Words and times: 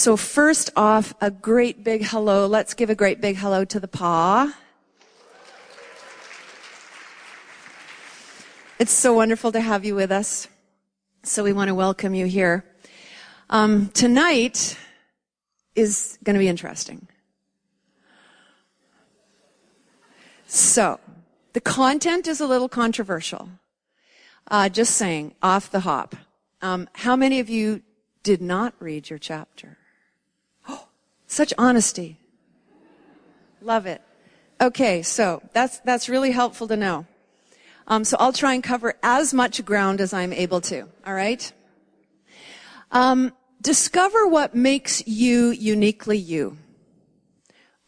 So 0.00 0.16
first 0.16 0.70
off, 0.76 1.12
a 1.20 1.30
great 1.30 1.84
big 1.84 2.06
hello. 2.06 2.46
Let's 2.46 2.72
give 2.72 2.88
a 2.88 2.94
great 2.94 3.20
big 3.20 3.36
hello 3.36 3.66
to 3.66 3.78
the 3.78 3.86
paw. 3.86 4.50
It's 8.78 8.92
so 8.92 9.12
wonderful 9.12 9.52
to 9.52 9.60
have 9.60 9.84
you 9.84 9.94
with 9.94 10.10
us. 10.10 10.48
So 11.22 11.44
we 11.44 11.52
want 11.52 11.68
to 11.68 11.74
welcome 11.74 12.14
you 12.14 12.24
here. 12.24 12.64
Um, 13.50 13.90
tonight 13.90 14.78
is 15.74 16.18
going 16.24 16.32
to 16.32 16.40
be 16.40 16.48
interesting. 16.48 17.06
So, 20.46 20.98
the 21.52 21.60
content 21.60 22.26
is 22.26 22.40
a 22.40 22.46
little 22.46 22.70
controversial. 22.70 23.50
Uh, 24.50 24.70
just 24.70 24.94
saying, 24.94 25.34
off 25.42 25.70
the 25.70 25.80
hop. 25.80 26.16
Um, 26.62 26.88
how 26.94 27.16
many 27.16 27.38
of 27.38 27.50
you 27.50 27.82
did 28.22 28.40
not 28.40 28.72
read 28.80 29.10
your 29.10 29.18
chapter? 29.18 29.76
Such 31.30 31.54
honesty. 31.56 32.18
Love 33.62 33.86
it. 33.86 34.02
Okay, 34.60 35.00
so 35.02 35.40
that's 35.52 35.78
that's 35.78 36.08
really 36.08 36.32
helpful 36.32 36.66
to 36.66 36.76
know. 36.76 37.06
Um, 37.86 38.02
so 38.02 38.16
I'll 38.18 38.32
try 38.32 38.54
and 38.54 38.64
cover 38.64 38.94
as 39.00 39.32
much 39.32 39.64
ground 39.64 40.00
as 40.00 40.12
I'm 40.12 40.32
able 40.32 40.60
to. 40.62 40.88
All 41.06 41.14
right. 41.14 41.52
Um, 42.90 43.32
discover 43.62 44.26
what 44.26 44.56
makes 44.56 45.06
you 45.06 45.50
uniquely 45.50 46.18
you. 46.18 46.58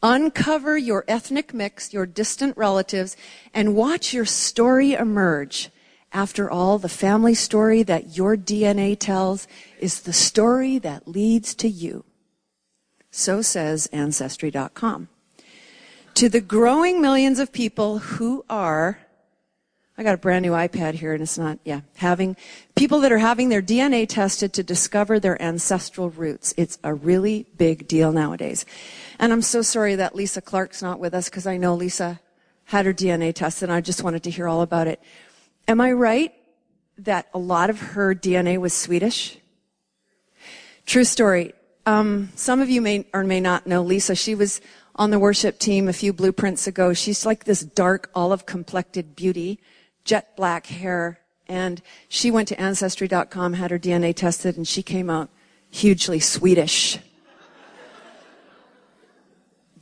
Uncover 0.05 0.78
your 0.78 1.05
ethnic 1.09 1.52
mix, 1.52 1.92
your 1.92 2.06
distant 2.06 2.56
relatives, 2.56 3.16
and 3.52 3.74
watch 3.74 4.14
your 4.14 4.24
story 4.24 4.92
emerge. 4.92 5.69
After 6.12 6.48
all, 6.48 6.78
the 6.78 6.88
family 6.88 7.34
story 7.34 7.83
that 7.83 8.16
your 8.16 8.36
DNA 8.36 8.97
tells 8.97 9.48
is 9.80 10.02
the 10.02 10.12
story 10.12 10.78
that 10.78 11.09
leads 11.09 11.56
to 11.56 11.69
you. 11.69 12.05
So 13.12 13.43
says 13.43 13.87
Ancestry.com. 13.93 15.09
To 16.14 16.28
the 16.28 16.41
growing 16.41 17.00
millions 17.00 17.39
of 17.39 17.53
people 17.53 17.98
who 17.98 18.45
are 18.50 18.98
I 19.97 20.03
got 20.03 20.14
a 20.14 20.19
brand 20.19 20.42
new 20.42 20.53
iPad 20.53 20.95
here 20.95 21.12
and 21.12 21.23
it's 21.23 21.36
not, 21.36 21.59
yeah, 21.64 21.83
having 21.97 22.34
people 22.75 23.01
that 23.01 23.12
are 23.12 23.19
having 23.19 23.51
their 23.51 23.61
DNA 23.61 24.09
tested 24.09 24.55
to 24.55 24.62
discover 24.62 25.20
their 25.20 25.41
ancestral 25.41 26.09
roots. 26.09 26.55
It's 26.56 26.78
a 26.83 26.95
really 26.95 27.47
big 27.59 27.86
deal 27.89 28.11
nowadays. 28.11 28.64
And 29.19 29.33
I'm 29.33 29.42
so 29.42 29.61
sorry 29.61 29.95
that 29.97 30.14
Lisa 30.14 30.41
Clark's 30.41 30.83
not 30.83 30.98
with 30.98 31.12
us 31.12 31.29
because 31.29 31.47
I 31.47 31.58
know 31.58 31.75
Lisa 31.75 32.20
had 32.64 32.86
her 32.86 32.95
DNA 32.95 33.34
tested 33.34 33.69
and 33.69 33.77
I 33.77 33.83
just 33.83 34.03
wanted 34.03 34.23
to 34.23 34.31
hear 34.31 34.48
all 34.48 34.62
about 34.62 34.86
it. 34.86 34.98
Am 35.69 35.79
I 35.81 35.92
right 35.92 36.33
that 36.97 37.29
a 37.34 37.39
lot 37.39 37.69
of 37.69 37.79
her 37.79 38.14
DNA 38.14 38.58
was 38.58 38.73
Swedish? 38.73 39.36
True 40.86 41.05
story. 41.05 41.53
Um, 41.84 42.30
some 42.36 42.61
of 42.61 42.70
you 42.70 42.80
may 42.80 43.06
or 43.12 43.25
may 43.25 43.41
not 43.41 43.66
know 43.66 43.83
Lisa. 43.83 44.14
She 44.14 44.34
was 44.34 44.61
on 44.94 45.11
the 45.11 45.19
worship 45.19 45.58
team 45.58 45.89
a 45.89 45.92
few 45.92 46.12
blueprints 46.12 46.66
ago. 46.66 46.92
She's 46.92 47.27
like 47.27 47.44
this 47.44 47.62
dark 47.62 48.11
olive 48.14 48.47
complected 48.47 49.16
beauty 49.16 49.58
jet 50.05 50.36
black 50.36 50.66
hair. 50.66 51.19
And 51.48 51.83
she 52.08 52.30
went 52.30 52.48
to 52.48 52.61
Ancestry.com, 52.61 53.55
had 53.55 53.70
her 53.70 53.78
DNA 53.78 54.14
tested, 54.14 54.56
and 54.56 54.66
she 54.66 54.83
came 54.83 55.11
out 55.11 55.28
hugely 55.70 56.20
Swedish. 56.20 56.98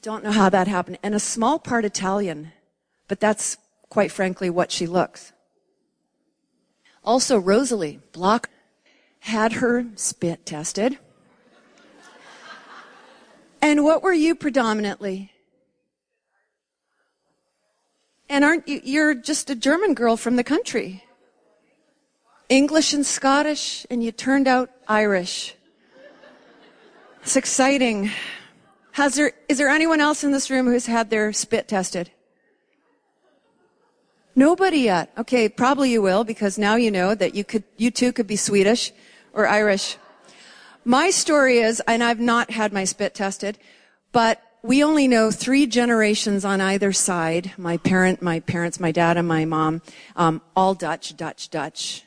Don't 0.02 0.24
know 0.24 0.32
how 0.32 0.48
that 0.48 0.68
happened. 0.68 0.98
And 1.02 1.14
a 1.14 1.20
small 1.20 1.58
part 1.58 1.84
Italian, 1.84 2.52
but 3.08 3.20
that's 3.20 3.58
quite 3.90 4.10
frankly 4.10 4.48
what 4.48 4.72
she 4.72 4.86
looks. 4.86 5.32
Also, 7.04 7.38
Rosalie 7.38 8.00
Block 8.12 8.48
had 9.20 9.54
her 9.54 9.84
spit 9.96 10.46
tested. 10.46 10.98
And 13.62 13.84
what 13.84 14.03
were 14.03 14.12
you 14.12 14.34
predominantly? 14.34 15.33
And 18.28 18.44
aren't 18.44 18.69
you, 18.69 18.80
you're 18.84 19.14
just 19.14 19.50
a 19.50 19.55
German 19.55 19.94
girl 19.94 20.16
from 20.16 20.37
the 20.37 20.44
country. 20.44 21.04
English 22.49 22.93
and 22.93 23.04
Scottish, 23.04 23.87
and 23.91 24.03
you 24.03 24.12
turned 24.12 24.49
out 24.49 24.70
Irish. 24.88 25.54
It's 27.22 27.37
exciting. 27.37 28.10
Has 28.93 29.15
there, 29.15 29.32
is 29.49 29.59
there 29.59 29.69
anyone 29.69 30.00
else 30.00 30.25
in 30.25 30.32
this 30.32 30.50
room 30.50 30.66
who's 30.66 30.87
had 30.87 31.10
their 31.10 31.32
spit 31.32 31.69
tested? 31.69 32.10
Nobody 34.34 34.78
yet. 34.78 35.12
Okay, 35.19 35.49
probably 35.49 35.91
you 35.91 36.03
will 36.03 36.25
because 36.25 36.56
now 36.56 36.76
you 36.76 36.91
know 36.91 37.15
that 37.15 37.34
you 37.34 37.44
could, 37.44 37.65
you 37.76 37.91
too 37.91 38.12
could 38.12 38.26
be 38.26 38.37
Swedish 38.37 38.93
or 39.32 39.47
Irish. 39.47 39.97
My 40.84 41.10
story 41.10 41.58
is, 41.58 41.82
and 41.86 42.02
I've 42.02 42.20
not 42.20 42.50
had 42.50 42.72
my 42.72 42.84
spit 42.84 43.14
tested, 43.14 43.58
but 44.12 44.42
we 44.62 44.82
only 44.82 45.08
know 45.08 45.30
three 45.30 45.66
generations 45.66 46.42
on 46.42 46.62
either 46.62 46.92
side. 46.92 47.52
My 47.58 47.76
parent, 47.76 48.22
my 48.22 48.41
parents, 48.41 48.80
my 48.80 48.90
dad, 48.90 49.19
and 49.19 49.28
my 49.28 49.44
mom, 49.44 49.82
um, 50.16 50.40
all 50.56 50.74
Dutch, 50.74 51.16
Dutch, 51.19 51.50
Dutch, 51.50 52.04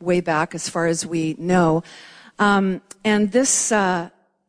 way 0.00 0.20
back 0.20 0.54
as 0.54 0.70
far 0.70 0.86
as 0.86 1.04
we 1.04 1.34
know. 1.38 1.82
Um, 2.38 2.80
and 3.04 3.30
this, 3.32 3.72
uh, 3.72 4.08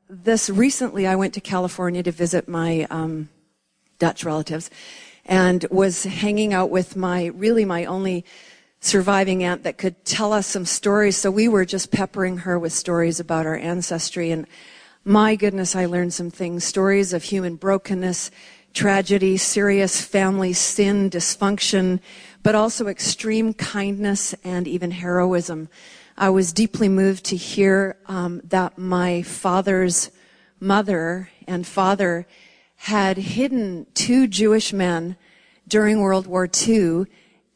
this 0.09 0.50
recently, 0.50 1.06
I 1.06 1.16
went 1.16 1.34
to 1.34 1.42
California 1.42 2.02
to 2.03 2.12
visit 2.12 2.48
my 2.48 2.88
um, 2.90 3.28
Dutch 4.00 4.24
relatives, 4.24 4.69
and 5.25 5.66
was 5.69 6.06
hanging 6.06 6.53
out 6.53 6.69
with 6.69 6.96
my 6.96 7.25
really 7.25 7.66
my 7.66 7.86
only 7.86 8.25
surviving 8.80 9.44
aunt 9.44 9.64
that 9.64 9.78
could 9.78 10.04
tell 10.06 10.34
us 10.34 10.48
some 10.48 10.66
stories. 10.66 11.18
So 11.18 11.32
we 11.32 11.48
were 11.48 11.66
just 11.66 11.92
peppering 11.92 12.38
her 12.40 12.58
with 12.58 12.74
stories 12.74 13.20
about 13.20 13.46
our 13.46 13.58
ancestry 13.58 14.32
and 14.32 14.48
my 15.06 15.36
goodness, 15.36 15.78
I 15.78 15.86
learned 15.86 16.14
some 16.14 16.30
things. 16.30 16.66
Stories 16.66 17.14
of 17.14 17.24
human 17.24 17.56
brokenness, 17.56 18.32
tragedy, 18.74 19.38
serious 19.38 20.02
family 20.02 20.52
sin, 20.54 21.10
dysfunction, 21.10 22.02
but 22.44 22.54
also 22.54 22.88
extreme 22.88 23.54
kindness 23.54 24.36
and 24.44 24.68
even 24.68 24.92
heroism. 24.92 25.70
I 26.18 26.30
was 26.30 26.52
deeply 26.52 26.90
moved 26.90 27.24
to 27.26 27.38
hear 27.38 27.98
um, 28.08 28.42
that 28.44 28.78
my 28.78 29.22
father's 29.22 30.12
mother 30.60 31.30
and 31.48 31.66
father 31.66 32.28
had 32.76 33.18
hidden 33.18 33.88
two 33.94 34.28
Jewish 34.28 34.74
men 34.74 35.16
during 35.68 36.02
World 36.02 36.28
War 36.28 36.48
II 36.68 37.06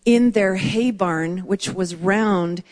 in 0.06 0.31
their 0.31 0.56
hay 0.56 0.91
barn, 0.91 1.40
which 1.40 1.69
was 1.69 1.96
round 1.96 2.64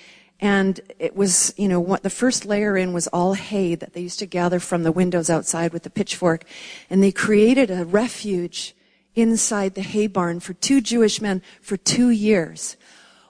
and 0.42 0.82
it 0.98 1.16
was, 1.16 1.54
you 1.56 1.68
know, 1.68 1.80
what 1.80 2.02
the 2.02 2.10
first 2.10 2.46
layer 2.46 2.76
in 2.76 2.94
was 2.94 3.06
all 3.08 3.34
hay 3.34 3.76
that 3.76 3.94
they 3.94 4.02
used 4.02 4.18
to 4.20 4.26
gather 4.26 4.60
from 4.60 4.82
the 4.82 4.92
windows 4.92 5.30
outside 5.30 5.72
with 5.72 5.84
the 5.84 5.90
pitchfork. 5.92 6.46
And 6.90 7.04
they 7.04 7.12
created 7.12 7.70
a 7.70 7.86
refuge 7.86 8.76
inside 9.14 9.76
the 9.76 9.84
hay 9.84 10.08
barn 10.08 10.40
for 10.40 10.54
two 10.54 10.82
Jewish 10.82 11.22
men 11.22 11.44
for 11.62 11.78
two 11.78 12.10
years 12.10 12.76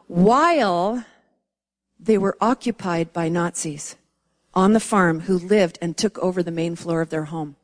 while 0.07 1.03
they 1.99 2.17
were 2.17 2.37
occupied 2.39 3.11
by 3.11 3.27
Nazis 3.27 3.95
on 4.53 4.73
the 4.73 4.79
farm 4.79 5.21
who 5.21 5.37
lived 5.37 5.77
and 5.81 5.97
took 5.97 6.17
over 6.19 6.41
the 6.41 6.51
main 6.51 6.75
floor 6.75 7.01
of 7.01 7.09
their 7.09 7.25
home. 7.25 7.55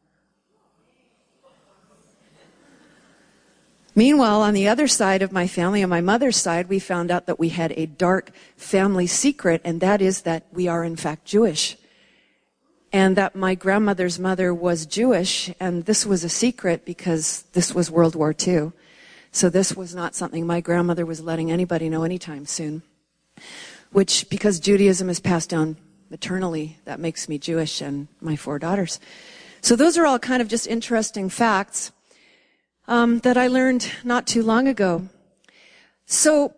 Meanwhile, 3.98 4.44
on 4.44 4.54
the 4.54 4.68
other 4.68 4.88
side 4.88 5.24
of 5.24 5.32
my 5.32 5.48
family, 5.48 5.82
on 5.82 5.90
my 5.90 6.02
mother's 6.02 6.38
side, 6.38 6.70
we 6.70 6.78
found 6.78 7.10
out 7.10 7.26
that 7.26 7.40
we 7.40 7.50
had 7.50 7.74
a 7.76 7.88
dark 7.88 8.30
family 8.56 9.08
secret, 9.08 9.60
and 9.64 9.82
that 9.82 10.04
is 10.04 10.22
that 10.22 10.46
we 10.52 10.68
are 10.68 10.84
in 10.84 10.96
fact 10.96 11.26
Jewish. 11.26 11.76
And 12.94 13.18
that 13.18 13.36
my 13.36 13.56
grandmother's 13.56 14.20
mother 14.20 14.54
was 14.54 14.86
Jewish, 14.86 15.52
and 15.60 15.86
this 15.86 16.06
was 16.06 16.24
a 16.24 16.30
secret 16.30 16.86
because 16.86 17.46
this 17.54 17.74
was 17.74 17.90
World 17.90 18.14
War 18.14 18.36
II. 18.48 18.72
So 19.32 19.50
this 19.50 19.76
was 19.76 19.96
not 19.96 20.14
something 20.14 20.46
my 20.46 20.62
grandmother 20.62 21.04
was 21.04 21.22
letting 21.22 21.52
anybody 21.52 21.90
know 21.90 22.04
anytime 22.04 22.46
soon. 22.46 22.84
Which, 23.92 24.30
because 24.30 24.60
Judaism 24.60 25.10
is 25.10 25.20
passed 25.20 25.50
down 25.50 25.76
maternally, 26.12 26.78
that 26.86 27.00
makes 27.00 27.28
me 27.28 27.40
Jewish 27.40 27.82
and 27.82 28.10
my 28.22 28.36
four 28.36 28.60
daughters. 28.60 29.00
So 29.62 29.76
those 29.76 29.98
are 29.98 30.06
all 30.06 30.20
kind 30.20 30.44
of 30.44 30.50
just 30.50 30.68
interesting 30.68 31.30
facts 31.30 31.92
um, 32.88 33.20
that 33.20 33.38
I 33.38 33.48
learned 33.48 33.92
not 34.04 34.26
too 34.26 34.42
long 34.42 34.68
ago. 34.68 35.08
So 36.06 36.54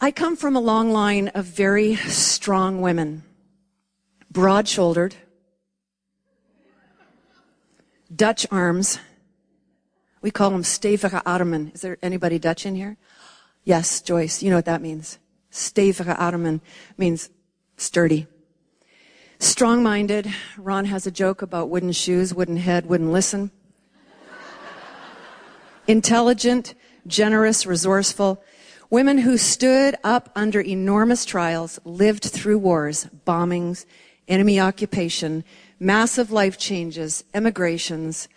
I 0.00 0.10
come 0.10 0.36
from 0.36 0.56
a 0.56 0.60
long 0.60 0.90
line 0.90 1.28
of 1.28 1.44
very 1.44 1.96
strong 1.96 2.80
women, 2.80 3.24
broad 4.30 4.66
shouldered, 4.66 5.14
Dutch 8.14 8.46
arms. 8.50 8.98
We 10.20 10.30
call 10.30 10.50
them 10.50 10.62
stevige 10.62 11.20
armen. 11.24 11.72
Is 11.74 11.80
there 11.80 11.98
anybody 12.02 12.38
Dutch 12.38 12.66
in 12.66 12.74
here? 12.74 12.96
Yes, 13.64 14.00
Joyce. 14.02 14.42
You 14.42 14.50
know 14.50 14.56
what 14.56 14.66
that 14.66 14.82
means. 14.82 15.18
Stevige 15.50 16.14
armen 16.18 16.60
means 16.98 17.30
sturdy. 17.76 18.26
Strong 19.38 19.82
minded. 19.82 20.32
Ron 20.56 20.84
has 20.84 21.06
a 21.06 21.10
joke 21.10 21.42
about 21.42 21.68
wooden 21.70 21.92
shoes, 21.92 22.34
wooden 22.34 22.58
head, 22.58 22.86
wouldn't 22.86 23.12
listen 23.12 23.50
intelligent, 25.86 26.74
generous, 27.06 27.66
resourceful, 27.66 28.42
women 28.90 29.18
who 29.18 29.36
stood 29.36 29.96
up 30.04 30.30
under 30.34 30.60
enormous 30.60 31.24
trials, 31.24 31.80
lived 31.84 32.24
through 32.24 32.58
wars, 32.58 33.08
bombings, 33.26 33.86
enemy 34.28 34.60
occupation, 34.60 35.44
massive 35.80 36.30
life 36.30 36.58
changes, 36.58 37.24
emigrations, 37.34 38.28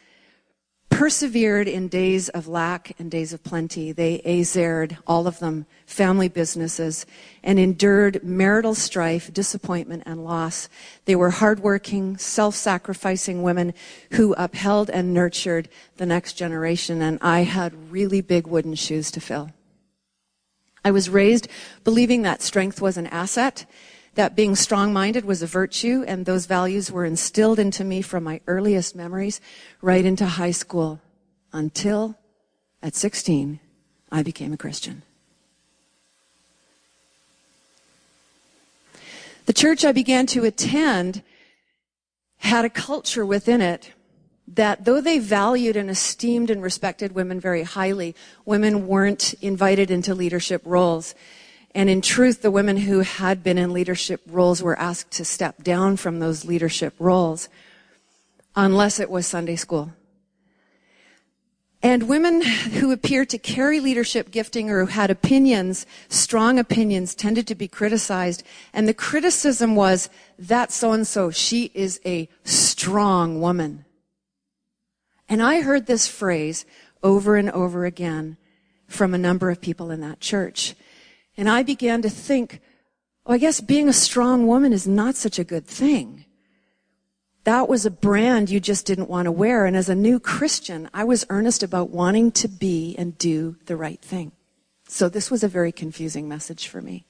persevered 0.96 1.68
in 1.68 1.90
days 1.90 2.30
of 2.30 2.48
lack 2.48 2.98
and 2.98 3.12
days 3.12 3.34
of 3.34 3.44
plenty. 3.44 3.92
They 3.92 4.22
azared, 4.22 4.98
all 5.06 5.28
of 5.28 5.40
them, 5.40 5.66
family 5.86 6.30
businesses, 6.30 7.06
and 7.44 7.60
endured 7.60 8.24
marital 8.24 8.74
strife, 8.76 9.34
disappointment, 9.34 10.04
and 10.06 10.24
loss. 10.24 10.70
They 11.04 11.18
were 11.18 11.32
hardworking, 11.32 12.16
self-sacrificing 12.16 13.44
women 13.44 13.74
who 14.12 14.36
upheld 14.38 14.90
and 14.90 15.14
nurtured 15.14 15.68
the 15.98 16.06
next 16.06 16.34
generation, 16.34 17.02
and 17.02 17.20
I 17.22 17.42
had 17.42 17.92
really 17.92 18.22
big 18.22 18.48
wooden 18.48 18.76
shoes 18.76 19.12
to 19.12 19.20
fill. 19.20 19.52
I 20.86 20.92
was 20.92 21.10
raised 21.10 21.50
believing 21.84 22.22
that 22.22 22.42
strength 22.42 22.82
was 22.82 22.96
an 22.96 23.08
asset 23.08 23.66
that 24.16 24.36
being 24.36 24.56
strong 24.56 24.92
minded 24.92 25.26
was 25.26 25.42
a 25.42 25.48
virtue, 25.48 26.04
and 26.08 26.26
those 26.26 26.46
values 26.46 26.92
were 26.92 27.06
instilled 27.06 27.60
into 27.60 27.84
me 27.84 28.02
from 28.02 28.24
my 28.24 28.42
earliest 28.48 28.96
memories 28.96 29.40
right 29.82 30.06
into 30.06 30.26
high 30.26 30.52
school 30.52 31.00
until 31.54 32.18
at 32.82 32.96
16, 32.96 33.60
I 34.12 34.24
became 34.24 34.54
a 34.54 34.58
Christian. 34.58 35.04
The 39.46 39.54
church 39.54 39.86
I 39.86 39.92
began 39.92 40.26
to 40.28 40.44
attend 40.44 41.22
had 42.38 42.66
a 42.66 42.70
culture 42.70 43.26
within 43.26 43.62
it 43.62 43.92
that 44.48 44.86
though 44.86 45.02
they 45.02 45.20
valued 45.20 45.76
and 45.76 45.90
esteemed 45.90 46.50
and 46.50 46.62
respected 46.62 47.14
women 47.14 47.40
very 47.40 47.64
highly, 47.64 48.16
women 48.46 48.88
weren't 48.88 49.34
invited 49.42 49.90
into 49.90 50.14
leadership 50.14 50.62
roles. 50.66 51.16
And 51.76 51.90
in 51.90 52.00
truth, 52.00 52.42
the 52.42 52.50
women 52.50 52.78
who 52.78 53.02
had 53.02 53.44
been 53.44 53.58
in 53.58 53.74
leadership 53.74 54.22
roles 54.28 54.64
were 54.64 54.80
asked 54.80 55.12
to 55.12 55.26
step 55.26 55.62
down 55.62 55.98
from 55.98 56.20
those 56.20 56.46
leadership 56.46 56.96
roles 57.00 57.50
unless 58.56 58.98
it 58.98 59.12
was 59.12 59.28
Sunday 59.28 59.58
school. 59.58 59.92
And 61.84 62.08
women 62.08 62.42
who 62.42 62.94
appeared 62.94 63.30
to 63.32 63.38
carry 63.38 63.82
leadership 63.82 64.32
gifting 64.32 64.72
or 64.72 64.86
who 64.86 64.92
had 64.92 65.12
opinions, 65.12 65.86
strong 66.08 66.58
opinions, 66.58 67.14
tended 67.14 67.46
to 67.48 67.56
be 67.56 67.68
criticized. 67.68 68.42
And 68.74 68.88
the 68.88 68.94
criticism 68.94 69.76
was, 69.76 70.10
that 70.40 70.72
so 70.72 70.94
and 70.94 71.06
so, 71.06 71.30
she 71.30 71.72
is 71.74 72.00
a 72.06 72.30
strong 72.46 73.42
woman. 73.42 73.84
And 75.28 75.44
I 75.44 75.60
heard 75.60 75.88
this 75.88 76.08
phrase 76.08 76.66
over 77.04 77.36
and 77.36 77.52
over 77.52 77.86
again 77.86 78.38
from 78.88 79.14
a 79.14 79.20
number 79.20 79.50
of 79.50 79.60
people 79.60 79.92
in 79.92 80.00
that 80.00 80.22
church. 80.22 80.74
And 81.38 81.50
I 81.50 81.64
began 81.64 82.02
to 82.02 82.10
think, 82.10 82.62
oh, 83.26 83.34
I 83.34 83.38
guess 83.38 83.62
being 83.62 83.90
a 83.90 83.94
strong 83.94 84.48
woman 84.48 84.74
is 84.74 84.88
not 84.88 85.16
such 85.16 85.40
a 85.40 85.44
good 85.44 85.66
thing. 85.66 86.26
That 87.44 87.70
was 87.70 87.86
a 87.86 87.92
brand 87.92 88.50
you 88.50 88.60
just 88.60 88.86
didn't 88.86 89.10
want 89.10 89.26
to 89.26 89.32
wear. 89.32 89.66
And 89.66 89.76
as 89.76 89.88
a 89.88 89.96
new 89.96 90.20
Christian, 90.20 90.90
I 90.94 91.04
was 91.04 91.26
earnest 91.30 91.62
about 91.62 91.92
wanting 91.92 92.32
to 92.34 92.48
be 92.48 92.96
and 92.98 93.18
do 93.18 93.58
the 93.66 93.76
right 93.76 94.02
thing. 94.02 94.32
So 94.88 95.10
this 95.10 95.30
was 95.30 95.44
a 95.44 95.48
very 95.48 95.72
confusing 95.72 96.28
message 96.28 96.68
for 96.68 96.82
me. 96.82 97.06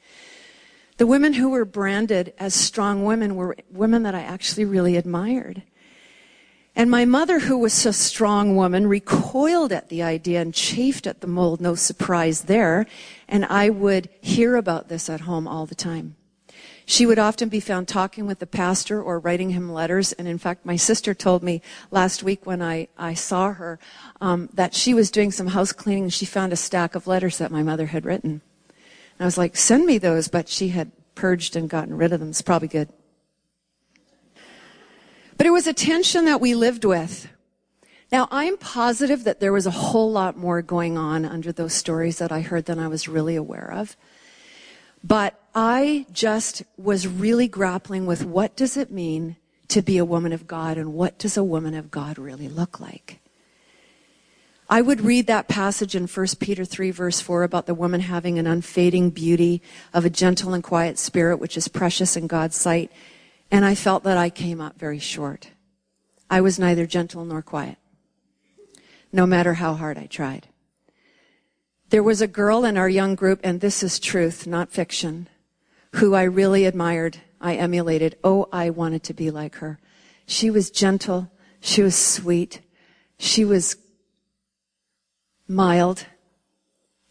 The 0.97 1.07
women 1.07 1.33
who 1.33 1.49
were 1.49 1.65
branded 1.65 2.33
as 2.37 2.53
strong 2.53 3.03
women 3.03 3.35
were 3.35 3.57
women 3.69 4.03
that 4.03 4.15
I 4.15 4.21
actually 4.21 4.65
really 4.65 4.95
admired. 4.95 5.63
And 6.75 6.91
my 6.91 7.05
mother, 7.05 7.39
who 7.39 7.57
was 7.57 7.85
a 7.85 7.93
strong 7.93 8.57
woman, 8.57 8.87
recoiled 8.87 9.71
at 9.71 9.87
the 9.87 10.03
idea 10.03 10.41
and 10.41 10.53
chafed 10.53 11.07
at 11.07 11.21
the 11.21 11.27
mold. 11.27 11.61
No 11.61 11.75
surprise 11.75 12.43
there. 12.43 12.85
And 13.29 13.45
I 13.45 13.69
would 13.69 14.09
hear 14.19 14.57
about 14.57 14.89
this 14.89 15.09
at 15.09 15.21
home 15.21 15.47
all 15.47 15.65
the 15.65 15.75
time. 15.75 16.17
She 16.85 17.05
would 17.05 17.17
often 17.17 17.49
be 17.49 17.59
found 17.59 17.87
talking 17.87 18.27
with 18.27 18.39
the 18.39 18.45
pastor 18.45 19.01
or 19.01 19.19
writing 19.19 19.51
him 19.51 19.71
letters. 19.71 20.11
And 20.13 20.27
in 20.27 20.37
fact, 20.37 20.65
my 20.65 20.75
sister 20.75 21.13
told 21.13 21.41
me 21.41 21.61
last 21.91 22.21
week 22.21 22.45
when 22.45 22.61
I, 22.61 22.89
I 22.97 23.15
saw 23.15 23.53
her 23.53 23.79
um, 24.21 24.49
that 24.53 24.75
she 24.75 24.93
was 24.93 25.09
doing 25.09 25.31
some 25.31 25.47
house 25.47 25.71
cleaning 25.71 26.03
and 26.03 26.13
she 26.13 26.25
found 26.25 26.53
a 26.53 26.57
stack 26.57 26.93
of 26.93 27.07
letters 27.07 27.37
that 27.39 27.51
my 27.51 27.63
mother 27.63 27.87
had 27.87 28.05
written. 28.05 28.41
And 29.17 29.21
I 29.21 29.25
was 29.25 29.37
like, 29.37 29.55
send 29.55 29.85
me 29.85 29.97
those, 29.97 30.27
but 30.27 30.49
she 30.49 30.69
had 30.69 30.91
purged 31.15 31.55
and 31.55 31.69
gotten 31.69 31.97
rid 31.97 32.11
of 32.11 32.19
them. 32.19 32.29
It's 32.29 32.41
probably 32.41 32.67
good. 32.67 32.89
But 35.37 35.47
it 35.47 35.51
was 35.51 35.67
a 35.67 35.73
tension 35.73 36.25
that 36.25 36.41
we 36.41 36.55
lived 36.55 36.85
with. 36.85 37.27
Now, 38.11 38.27
I'm 38.31 38.57
positive 38.57 39.23
that 39.23 39.39
there 39.39 39.51
was 39.51 39.65
a 39.65 39.71
whole 39.71 40.11
lot 40.11 40.37
more 40.37 40.61
going 40.61 40.97
on 40.97 41.25
under 41.25 41.51
those 41.51 41.73
stories 41.73 42.19
that 42.19 42.31
I 42.31 42.41
heard 42.41 42.65
than 42.65 42.79
I 42.79 42.87
was 42.87 43.07
really 43.07 43.35
aware 43.35 43.71
of. 43.71 43.97
But 45.03 45.39
I 45.53 46.05
just 46.11 46.63
was 46.77 47.07
really 47.07 47.47
grappling 47.47 48.05
with 48.05 48.25
what 48.25 48.55
does 48.55 48.77
it 48.77 48.91
mean 48.91 49.35
to 49.67 49.81
be 49.81 49.97
a 49.97 50.05
woman 50.05 50.33
of 50.33 50.47
God 50.47 50.77
and 50.77 50.93
what 50.93 51.17
does 51.17 51.37
a 51.37 51.43
woman 51.43 51.73
of 51.73 51.91
God 51.91 52.17
really 52.17 52.47
look 52.47 52.79
like? 52.79 53.19
I 54.67 54.81
would 54.81 55.01
read 55.01 55.27
that 55.27 55.47
passage 55.47 55.95
in 55.95 56.07
1 56.07 56.27
Peter 56.39 56.65
3 56.65 56.89
verse 56.89 57.21
4 57.21 57.43
about 57.43 57.67
the 57.67 57.75
woman 57.75 58.01
having 58.01 58.39
an 58.39 58.47
unfading 58.47 59.11
beauty 59.11 59.61
of 59.93 60.05
a 60.05 60.09
gentle 60.09 60.53
and 60.53 60.63
quiet 60.63 60.97
spirit, 60.97 61.37
which 61.37 61.55
is 61.55 61.67
precious 61.67 62.17
in 62.17 62.25
God's 62.25 62.55
sight. 62.55 62.91
And 63.51 63.63
I 63.63 63.75
felt 63.75 64.03
that 64.03 64.17
I 64.17 64.29
came 64.29 64.59
up 64.59 64.77
very 64.77 64.99
short. 64.99 65.51
I 66.29 66.41
was 66.41 66.59
neither 66.59 66.85
gentle 66.85 67.23
nor 67.23 67.41
quiet, 67.41 67.77
no 69.13 69.25
matter 69.25 69.53
how 69.55 69.75
hard 69.75 69.97
I 69.97 70.07
tried. 70.07 70.47
There 71.89 72.03
was 72.03 72.21
a 72.21 72.27
girl 72.27 72.65
in 72.65 72.77
our 72.77 72.89
young 72.89 73.15
group, 73.15 73.39
and 73.43 73.61
this 73.61 73.83
is 73.83 73.99
truth, 73.99 74.47
not 74.47 74.71
fiction, 74.71 75.29
who 75.95 76.15
I 76.15 76.23
really 76.23 76.65
admired. 76.65 77.21
I 77.39 77.55
emulated. 77.55 78.17
Oh, 78.23 78.47
I 78.51 78.71
wanted 78.71 79.03
to 79.03 79.13
be 79.13 79.29
like 79.29 79.55
her. 79.57 79.79
She 80.25 80.49
was 80.49 80.71
gentle. 80.71 81.31
She 81.59 81.83
was 81.83 81.95
sweet. 81.95 82.61
She 83.19 83.45
was 83.45 83.77
mild. 85.47 86.07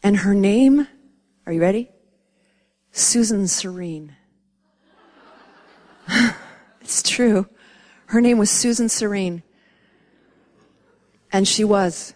And 0.02 0.19
her 0.19 0.34
name, 0.34 0.88
are 1.46 1.52
you 1.52 1.60
ready? 1.60 1.90
Susan 2.90 3.46
Serene. 3.46 4.16
It's 6.81 7.03
true. 7.03 7.49
Her 8.06 8.21
name 8.21 8.39
was 8.39 8.51
Susan 8.51 8.89
Serene. 8.89 9.43
And 11.33 11.49
she 11.49 11.65
was 11.65 12.15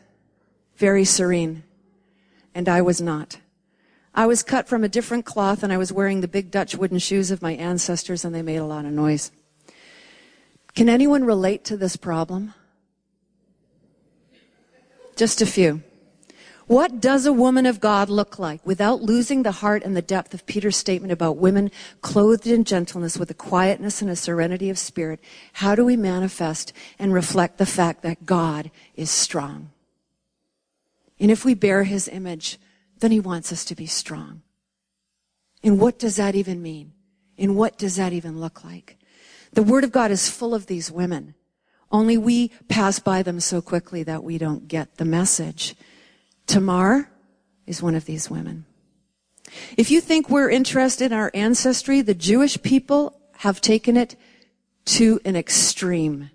very 0.76 1.04
serene. 1.04 1.64
And 2.54 2.68
I 2.68 2.82
was 2.82 3.00
not. 3.00 3.38
I 4.14 4.26
was 4.26 4.42
cut 4.42 4.68
from 4.68 4.84
a 4.84 4.88
different 4.88 5.24
cloth 5.24 5.62
and 5.62 5.72
I 5.72 5.76
was 5.76 5.92
wearing 5.92 6.20
the 6.20 6.28
big 6.28 6.50
Dutch 6.50 6.74
wooden 6.74 6.98
shoes 6.98 7.30
of 7.30 7.42
my 7.42 7.52
ancestors 7.52 8.24
and 8.24 8.34
they 8.34 8.42
made 8.42 8.56
a 8.56 8.64
lot 8.64 8.84
of 8.84 8.92
noise. 8.92 9.30
Can 10.74 10.88
anyone 10.88 11.24
relate 11.24 11.64
to 11.64 11.76
this 11.76 11.96
problem? 11.96 12.54
Just 15.16 15.40
a 15.40 15.46
few. 15.46 15.82
What 16.68 17.00
does 17.00 17.24
a 17.24 17.32
woman 17.32 17.64
of 17.64 17.80
God 17.80 18.10
look 18.10 18.38
like 18.38 18.64
without 18.66 19.00
losing 19.00 19.42
the 19.42 19.52
heart 19.52 19.82
and 19.82 19.96
the 19.96 20.02
depth 20.02 20.34
of 20.34 20.44
Peter's 20.44 20.76
statement 20.76 21.10
about 21.10 21.38
women 21.38 21.70
clothed 22.02 22.46
in 22.46 22.62
gentleness 22.62 23.16
with 23.16 23.30
a 23.30 23.34
quietness 23.34 24.02
and 24.02 24.10
a 24.10 24.16
serenity 24.16 24.68
of 24.68 24.78
spirit? 24.78 25.18
How 25.54 25.74
do 25.74 25.82
we 25.82 25.96
manifest 25.96 26.74
and 26.98 27.14
reflect 27.14 27.56
the 27.56 27.64
fact 27.64 28.02
that 28.02 28.26
God 28.26 28.70
is 28.96 29.10
strong? 29.10 29.70
And 31.18 31.30
if 31.30 31.42
we 31.42 31.54
bear 31.54 31.84
his 31.84 32.06
image, 32.06 32.58
then 33.00 33.12
he 33.12 33.20
wants 33.20 33.50
us 33.50 33.64
to 33.64 33.74
be 33.74 33.86
strong. 33.86 34.42
And 35.64 35.80
what 35.80 35.98
does 35.98 36.16
that 36.16 36.34
even 36.34 36.60
mean? 36.60 36.92
And 37.38 37.56
what 37.56 37.78
does 37.78 37.96
that 37.96 38.12
even 38.12 38.40
look 38.40 38.62
like? 38.62 38.98
The 39.54 39.62
word 39.62 39.84
of 39.84 39.92
God 39.92 40.10
is 40.10 40.28
full 40.28 40.54
of 40.54 40.66
these 40.66 40.92
women. 40.92 41.34
Only 41.90 42.18
we 42.18 42.48
pass 42.68 42.98
by 42.98 43.22
them 43.22 43.40
so 43.40 43.62
quickly 43.62 44.02
that 44.02 44.22
we 44.22 44.36
don't 44.36 44.68
get 44.68 44.98
the 44.98 45.06
message. 45.06 45.74
Tamar 46.48 47.10
is 47.66 47.82
one 47.82 47.94
of 47.94 48.06
these 48.06 48.30
women. 48.30 48.64
If 49.76 49.90
you 49.90 50.00
think 50.00 50.28
we're 50.28 50.50
interested 50.50 51.12
in 51.12 51.18
our 51.18 51.30
ancestry, 51.34 52.00
the 52.00 52.14
Jewish 52.14 52.60
people 52.62 53.20
have 53.38 53.60
taken 53.60 53.96
it 53.96 54.16
to 54.86 55.20
an 55.24 55.36
extreme. 55.36 56.30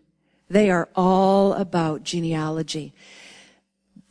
They 0.49 0.69
are 0.69 0.87
all 0.95 1.53
about 1.53 2.03
genealogy. 2.03 2.93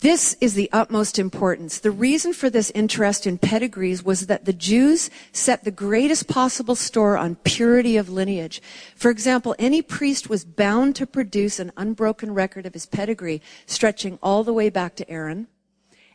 This 0.00 0.36
is 0.40 0.54
the 0.54 0.68
utmost 0.72 1.20
importance. 1.20 1.78
The 1.78 1.92
reason 1.92 2.32
for 2.32 2.50
this 2.50 2.72
interest 2.72 3.24
in 3.24 3.38
pedigrees 3.38 4.02
was 4.02 4.26
that 4.26 4.44
the 4.44 4.52
Jews 4.52 5.08
set 5.30 5.62
the 5.62 5.70
greatest 5.70 6.26
possible 6.26 6.74
store 6.74 7.16
on 7.16 7.36
purity 7.36 7.96
of 7.96 8.08
lineage. 8.08 8.60
For 8.96 9.08
example, 9.08 9.54
any 9.60 9.80
priest 9.80 10.28
was 10.28 10.44
bound 10.44 10.96
to 10.96 11.06
produce 11.06 11.60
an 11.60 11.70
unbroken 11.76 12.34
record 12.34 12.66
of 12.66 12.74
his 12.74 12.86
pedigree, 12.86 13.40
stretching 13.66 14.18
all 14.20 14.42
the 14.42 14.52
way 14.52 14.68
back 14.68 14.96
to 14.96 15.08
Aaron. 15.08 15.46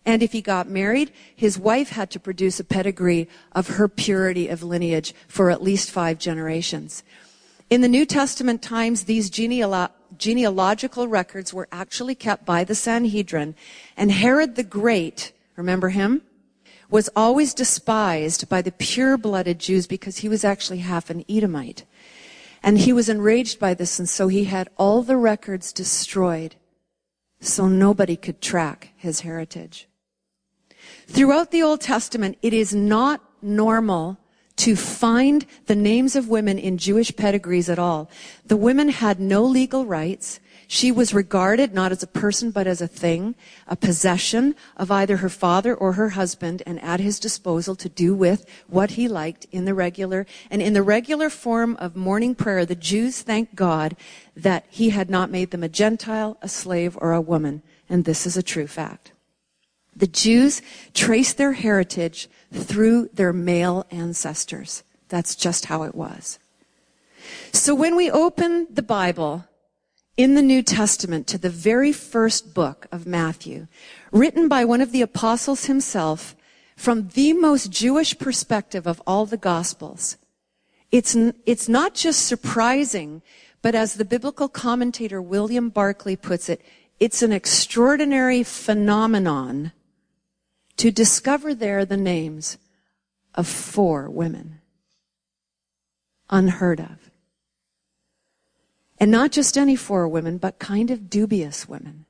And 0.08 0.24
if 0.24 0.32
he 0.32 0.42
got 0.42 0.70
married, 0.70 1.12
his 1.36 1.60
wife 1.60 1.90
had 1.90 2.10
to 2.12 2.20
produce 2.20 2.62
a 2.62 2.64
pedigree 2.64 3.28
of 3.52 3.68
her 3.68 3.90
purity 3.90 4.48
of 4.48 4.64
lineage 4.64 5.14
for 5.28 5.52
at 5.52 5.62
least 5.62 5.92
five 5.92 6.18
generations. 6.18 7.04
In 7.70 7.82
the 7.82 7.90
New 7.90 8.06
Testament 8.06 8.62
times, 8.62 9.04
these 9.04 9.30
genealo- 9.30 9.90
genealogical 10.18 11.10
records 11.10 11.54
were 11.54 11.68
actually 11.74 12.16
kept 12.16 12.46
by 12.46 12.64
the 12.64 12.74
Sanhedrin. 12.74 13.54
And 13.98 14.10
Herod 14.10 14.56
the 14.56 14.64
Great, 14.64 15.34
remember 15.58 15.90
him? 15.90 16.22
Was 16.90 17.10
always 17.14 17.54
despised 17.54 18.48
by 18.48 18.62
the 18.62 18.72
pure 18.72 19.18
blooded 19.18 19.60
Jews 19.60 19.88
because 19.88 20.20
he 20.20 20.30
was 20.30 20.46
actually 20.46 20.80
half 20.80 21.10
an 21.10 21.26
Edomite. 21.28 21.84
And 22.64 22.78
he 22.78 22.94
was 22.94 23.10
enraged 23.10 23.60
by 23.60 23.74
this, 23.74 24.00
and 24.00 24.08
so 24.08 24.30
he 24.30 24.46
had 24.46 24.70
all 24.78 25.04
the 25.04 25.18
records 25.18 25.74
destroyed 25.74 26.56
so 27.42 27.68
nobody 27.68 28.16
could 28.16 28.42
track 28.42 28.94
his 28.96 29.20
heritage. 29.20 29.87
Throughout 31.08 31.52
the 31.52 31.64
Old 31.64 31.82
Testament, 31.82 32.38
it 32.42 32.54
is 32.54 32.76
not 32.76 33.24
normal 33.42 34.18
to 34.58 34.76
find 34.76 35.46
the 35.68 35.76
names 35.76 36.16
of 36.16 36.28
women 36.28 36.58
in 36.60 36.78
Jewish 36.78 37.16
pedigrees 37.16 37.70
at 37.70 37.80
all. 37.80 38.10
The 38.46 38.58
women 38.58 38.90
had 38.90 39.20
no 39.20 39.44
legal 39.44 39.86
rights. 39.86 40.40
She 40.68 40.92
was 40.92 41.14
regarded 41.14 41.74
not 41.74 41.94
as 41.94 42.04
a 42.04 42.08
person, 42.08 42.52
but 42.52 42.68
as 42.68 42.82
a 42.82 42.88
thing, 42.88 43.36
a 43.68 43.76
possession 43.78 44.56
of 44.76 44.92
either 44.92 45.18
her 45.18 45.30
father 45.30 45.74
or 45.74 45.94
her 45.94 46.10
husband, 46.10 46.62
and 46.66 46.82
at 46.84 47.00
his 47.00 47.20
disposal 47.20 47.76
to 47.76 47.88
do 47.88 48.14
with 48.14 48.46
what 48.68 48.92
he 48.92 49.08
liked 49.08 49.46
in 49.52 49.66
the 49.66 49.74
regular, 49.74 50.26
and 50.50 50.62
in 50.62 50.74
the 50.74 50.84
regular 50.84 51.30
form 51.30 51.78
of 51.78 51.96
morning 51.96 52.36
prayer, 52.36 52.66
the 52.66 52.76
Jews 52.76 53.22
thanked 53.22 53.56
God 53.56 53.96
that 54.36 54.66
he 54.70 54.90
had 54.90 55.10
not 55.10 55.32
made 55.32 55.52
them 55.52 55.64
a 55.64 55.70
Gentile, 55.70 56.38
a 56.42 56.50
slave, 56.50 56.98
or 57.00 57.14
a 57.14 57.22
woman. 57.22 57.62
And 57.88 58.04
this 58.04 58.26
is 58.26 58.36
a 58.36 58.44
true 58.44 58.68
fact. 58.68 59.14
The 59.98 60.08
Jews 60.08 60.62
trace 60.94 61.34
their 61.34 61.54
heritage 61.54 62.30
through 62.54 63.10
their 63.14 63.34
male 63.34 63.86
ancestors. 63.92 64.84
That's 65.10 65.36
just 65.36 65.66
how 65.66 65.84
it 65.84 65.96
was. 65.96 66.40
So 67.52 67.74
when 67.74 67.96
we 67.96 68.12
open 68.12 68.68
the 68.70 68.84
Bible, 68.84 69.46
in 70.18 70.34
the 70.34 70.42
New 70.42 70.64
Testament 70.64 71.28
to 71.28 71.38
the 71.38 71.50
very 71.50 71.92
first 71.92 72.54
book 72.54 72.88
of 72.92 73.06
Matthew, 73.06 73.68
written 74.12 74.48
by 74.48 74.66
one 74.66 74.82
of 74.82 74.92
the 74.92 75.04
apostles 75.04 75.66
himself 75.66 76.36
from 76.76 77.10
the 77.10 77.34
most 77.34 77.72
Jewish 77.72 78.18
perspective 78.18 78.88
of 78.88 79.02
all 79.06 79.26
the 79.28 79.38
gospels. 79.38 80.18
It's, 80.92 81.16
it's 81.46 81.70
not 81.70 81.94
just 81.94 82.26
surprising, 82.26 83.22
but 83.62 83.76
as 83.76 83.96
the 83.96 84.06
biblical 84.06 84.50
commentator 84.50 85.22
William 85.22 85.70
Barclay 85.70 86.16
puts 86.16 86.50
it, 86.50 86.62
it's 87.00 87.22
an 87.22 87.32
extraordinary 87.32 88.42
phenomenon 88.42 89.72
to 90.78 90.92
discover 90.92 91.54
there 91.54 91.86
the 91.86 91.98
names 91.98 92.58
of 93.36 93.48
four 93.48 94.10
women. 94.10 94.60
Unheard 96.30 96.80
of. 96.80 97.12
And 99.00 99.12
not 99.12 99.32
just 99.32 99.58
any 99.58 99.76
four 99.76 100.08
women, 100.08 100.38
but 100.38 100.60
kind 100.60 100.90
of 100.90 101.10
dubious 101.10 101.70
women. 101.70 102.06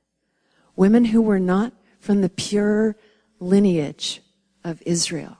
Women 0.74 1.06
who 1.06 1.20
were 1.20 1.40
not 1.40 1.72
from 2.00 2.20
the 2.20 2.28
pure 2.28 2.96
lineage 3.40 4.22
of 4.64 4.82
Israel. 4.86 5.36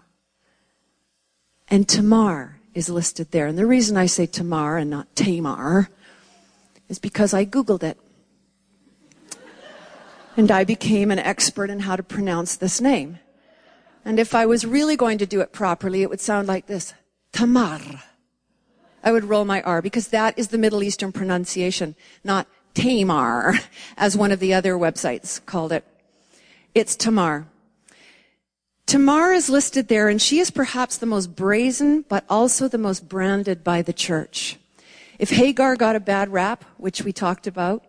And 1.68 1.88
Tamar 1.88 2.60
is 2.74 2.88
listed 2.88 3.30
there. 3.30 3.46
And 3.46 3.58
the 3.58 3.66
reason 3.66 3.96
I 3.96 4.06
say 4.06 4.26
Tamar 4.26 4.78
and 4.78 4.90
not 4.90 5.14
Tamar 5.16 5.90
is 6.88 6.98
because 6.98 7.34
I 7.34 7.44
Googled 7.44 7.82
it. 7.82 7.98
And 10.38 10.52
I 10.52 10.62
became 10.62 11.10
an 11.10 11.18
expert 11.18 11.68
in 11.68 11.80
how 11.80 11.96
to 11.96 12.02
pronounce 12.04 12.54
this 12.54 12.80
name. 12.80 13.18
And 14.04 14.20
if 14.20 14.36
I 14.36 14.46
was 14.46 14.64
really 14.64 14.94
going 14.94 15.18
to 15.18 15.26
do 15.26 15.40
it 15.40 15.52
properly, 15.52 16.02
it 16.02 16.10
would 16.10 16.20
sound 16.20 16.46
like 16.46 16.68
this. 16.68 16.94
Tamar. 17.32 17.80
I 19.02 19.10
would 19.10 19.24
roll 19.24 19.44
my 19.44 19.62
R 19.62 19.82
because 19.82 20.08
that 20.08 20.38
is 20.38 20.48
the 20.48 20.56
Middle 20.56 20.84
Eastern 20.84 21.10
pronunciation, 21.10 21.96
not 22.22 22.46
Tamar, 22.72 23.54
as 23.96 24.16
one 24.16 24.30
of 24.30 24.38
the 24.38 24.54
other 24.54 24.74
websites 24.74 25.44
called 25.44 25.72
it. 25.72 25.84
It's 26.72 26.94
Tamar. 26.94 27.48
Tamar 28.86 29.32
is 29.32 29.50
listed 29.50 29.88
there, 29.88 30.08
and 30.08 30.22
she 30.22 30.38
is 30.38 30.52
perhaps 30.52 30.98
the 30.98 31.04
most 31.06 31.34
brazen, 31.34 32.04
but 32.08 32.24
also 32.30 32.68
the 32.68 32.78
most 32.78 33.08
branded 33.08 33.64
by 33.64 33.82
the 33.82 33.92
church. 33.92 34.56
If 35.18 35.30
Hagar 35.30 35.74
got 35.74 35.96
a 35.96 36.00
bad 36.00 36.28
rap, 36.28 36.64
which 36.76 37.02
we 37.02 37.12
talked 37.12 37.48
about, 37.48 37.82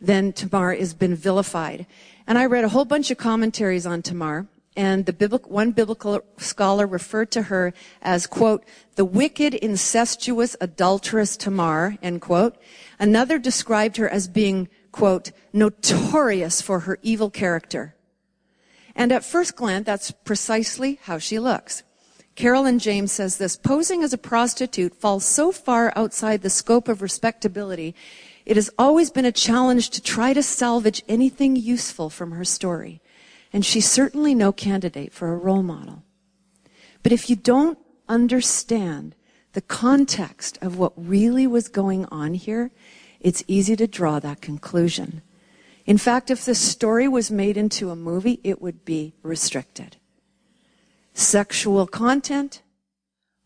then 0.00 0.32
Tamar 0.32 0.74
has 0.74 0.94
been 0.94 1.14
vilified. 1.14 1.86
And 2.26 2.38
I 2.38 2.46
read 2.46 2.64
a 2.64 2.68
whole 2.68 2.84
bunch 2.84 3.10
of 3.10 3.18
commentaries 3.18 3.86
on 3.86 4.02
Tamar 4.02 4.46
and 4.76 5.06
the 5.06 5.12
biblical, 5.12 5.50
one 5.50 5.72
biblical 5.72 6.20
scholar 6.36 6.86
referred 6.86 7.30
to 7.30 7.42
her 7.42 7.72
as, 8.02 8.26
quote, 8.26 8.62
the 8.96 9.04
wicked, 9.04 9.54
incestuous, 9.54 10.54
adulterous 10.60 11.36
Tamar, 11.36 11.96
end 12.02 12.20
quote. 12.20 12.56
Another 12.98 13.38
described 13.38 13.96
her 13.96 14.08
as 14.08 14.28
being, 14.28 14.68
quote, 14.92 15.32
notorious 15.52 16.60
for 16.60 16.80
her 16.80 16.98
evil 17.02 17.30
character. 17.30 17.94
And 18.94 19.12
at 19.12 19.24
first 19.24 19.56
glance, 19.56 19.86
that's 19.86 20.10
precisely 20.10 20.98
how 21.02 21.18
she 21.18 21.38
looks. 21.38 21.82
Carolyn 22.36 22.78
James 22.78 23.12
says 23.12 23.38
this, 23.38 23.56
posing 23.56 24.04
as 24.04 24.12
a 24.12 24.18
prostitute 24.18 24.94
falls 24.94 25.24
so 25.24 25.50
far 25.50 25.92
outside 25.96 26.42
the 26.42 26.50
scope 26.50 26.86
of 26.86 27.00
respectability, 27.00 27.94
it 28.44 28.56
has 28.56 28.70
always 28.78 29.10
been 29.10 29.24
a 29.24 29.32
challenge 29.32 29.88
to 29.90 30.02
try 30.02 30.34
to 30.34 30.42
salvage 30.42 31.02
anything 31.08 31.56
useful 31.56 32.10
from 32.10 32.32
her 32.32 32.44
story. 32.44 33.00
And 33.54 33.64
she's 33.64 33.90
certainly 33.90 34.34
no 34.34 34.52
candidate 34.52 35.14
for 35.14 35.32
a 35.32 35.36
role 35.36 35.62
model. 35.62 36.02
But 37.02 37.12
if 37.12 37.30
you 37.30 37.36
don't 37.36 37.78
understand 38.06 39.14
the 39.54 39.62
context 39.62 40.58
of 40.60 40.78
what 40.78 40.92
really 40.94 41.46
was 41.46 41.68
going 41.68 42.04
on 42.06 42.34
here, 42.34 42.70
it's 43.18 43.42
easy 43.48 43.76
to 43.76 43.86
draw 43.86 44.20
that 44.20 44.42
conclusion. 44.42 45.22
In 45.86 45.96
fact, 45.96 46.30
if 46.30 46.44
this 46.44 46.60
story 46.60 47.08
was 47.08 47.30
made 47.30 47.56
into 47.56 47.90
a 47.90 47.96
movie, 47.96 48.40
it 48.44 48.60
would 48.60 48.84
be 48.84 49.14
restricted. 49.22 49.96
Sexual 51.18 51.86
content, 51.86 52.60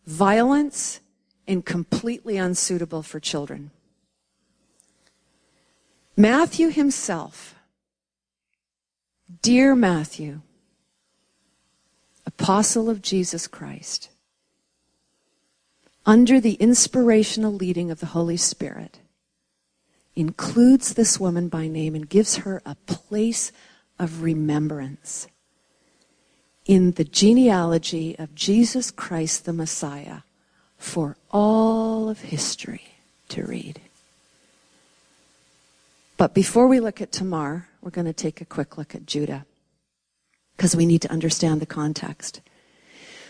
violence, 0.05 0.99
and 1.47 1.65
completely 1.65 2.37
unsuitable 2.37 3.01
for 3.05 3.21
children. 3.21 3.71
Matthew 6.17 6.71
himself 6.71 7.55
Dear 9.41 9.77
Matthew, 9.77 10.41
apostle 12.27 12.91
of 12.91 13.03
Jesus 13.03 13.47
Christ, 13.47 14.11
under 16.05 16.41
the 16.41 16.55
inspirational 16.55 17.53
leading 17.53 17.93
of 17.93 18.01
the 18.01 18.07
Holy 18.07 18.37
Spirit, 18.37 18.99
includes 20.17 20.95
this 20.95 21.21
woman 21.21 21.49
by 21.49 21.69
name 21.69 21.95
and 21.95 22.09
gives 22.09 22.39
her 22.39 22.61
a 22.67 22.75
place 22.87 23.53
of 23.97 24.23
remembrance 24.23 25.29
in 26.67 26.93
the 26.93 27.05
genealogy 27.05 28.17
of 28.19 28.35
Jesus 28.35 28.91
Christ 28.91 29.45
the 29.45 29.53
Messiah 29.53 30.21
for 30.77 31.17
all 31.31 32.09
of 32.09 32.21
history 32.21 32.95
to 33.29 33.45
read. 33.45 33.81
But 36.17 36.35
before 36.35 36.67
we 36.67 36.81
look 36.81 37.01
at 37.01 37.13
Tamar, 37.13 37.69
we're 37.81 37.91
going 37.91 38.07
to 38.07 38.13
take 38.13 38.41
a 38.41 38.45
quick 38.45 38.77
look 38.77 38.95
at 38.95 39.07
Judah 39.07 39.47
because 40.57 40.77
we 40.77 40.85
need 40.85 41.03
to 41.03 41.11
understand 41.11 41.61
the 41.61 41.67
context. 41.67 42.41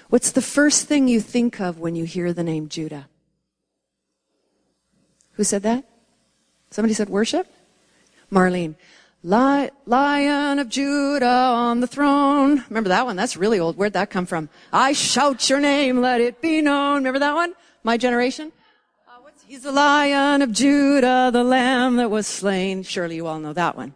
What's 0.08 0.32
the 0.32 0.42
first 0.42 0.88
thing 0.88 1.06
you 1.06 1.20
think 1.20 1.60
of 1.60 1.78
when 1.78 1.94
you 1.94 2.04
hear 2.04 2.32
the 2.32 2.42
name 2.42 2.68
Judah? 2.68 3.06
Who 5.34 5.44
said 5.44 5.62
that? 5.62 5.84
Somebody 6.70 6.94
said 6.94 7.08
worship? 7.08 7.46
Marlene. 8.30 8.75
Lion 9.22 10.58
of 10.58 10.68
Judah 10.68 11.26
on 11.26 11.80
the 11.80 11.86
throne. 11.86 12.64
Remember 12.68 12.88
that 12.88 13.04
one? 13.04 13.16
That's 13.16 13.36
really 13.36 13.60
old. 13.60 13.76
Where'd 13.76 13.92
that 13.92 14.08
come 14.08 14.24
from? 14.24 14.48
I 14.72 14.92
shout 14.92 15.50
your 15.50 15.60
name, 15.60 16.00
let 16.00 16.20
it 16.20 16.40
be 16.40 16.62
known. 16.62 16.96
Remember 16.96 17.18
that 17.18 17.34
one? 17.34 17.52
My 17.84 17.96
generation? 17.98 18.50
Uh, 19.06 19.18
He's 19.46 19.62
the 19.62 19.72
lion 19.72 20.40
of 20.40 20.52
Judah, 20.52 21.30
the 21.32 21.44
lamb 21.44 21.96
that 21.96 22.10
was 22.10 22.26
slain. 22.26 22.82
Surely 22.82 23.16
you 23.16 23.26
all 23.26 23.38
know 23.38 23.52
that 23.52 23.76
one. 23.76 23.92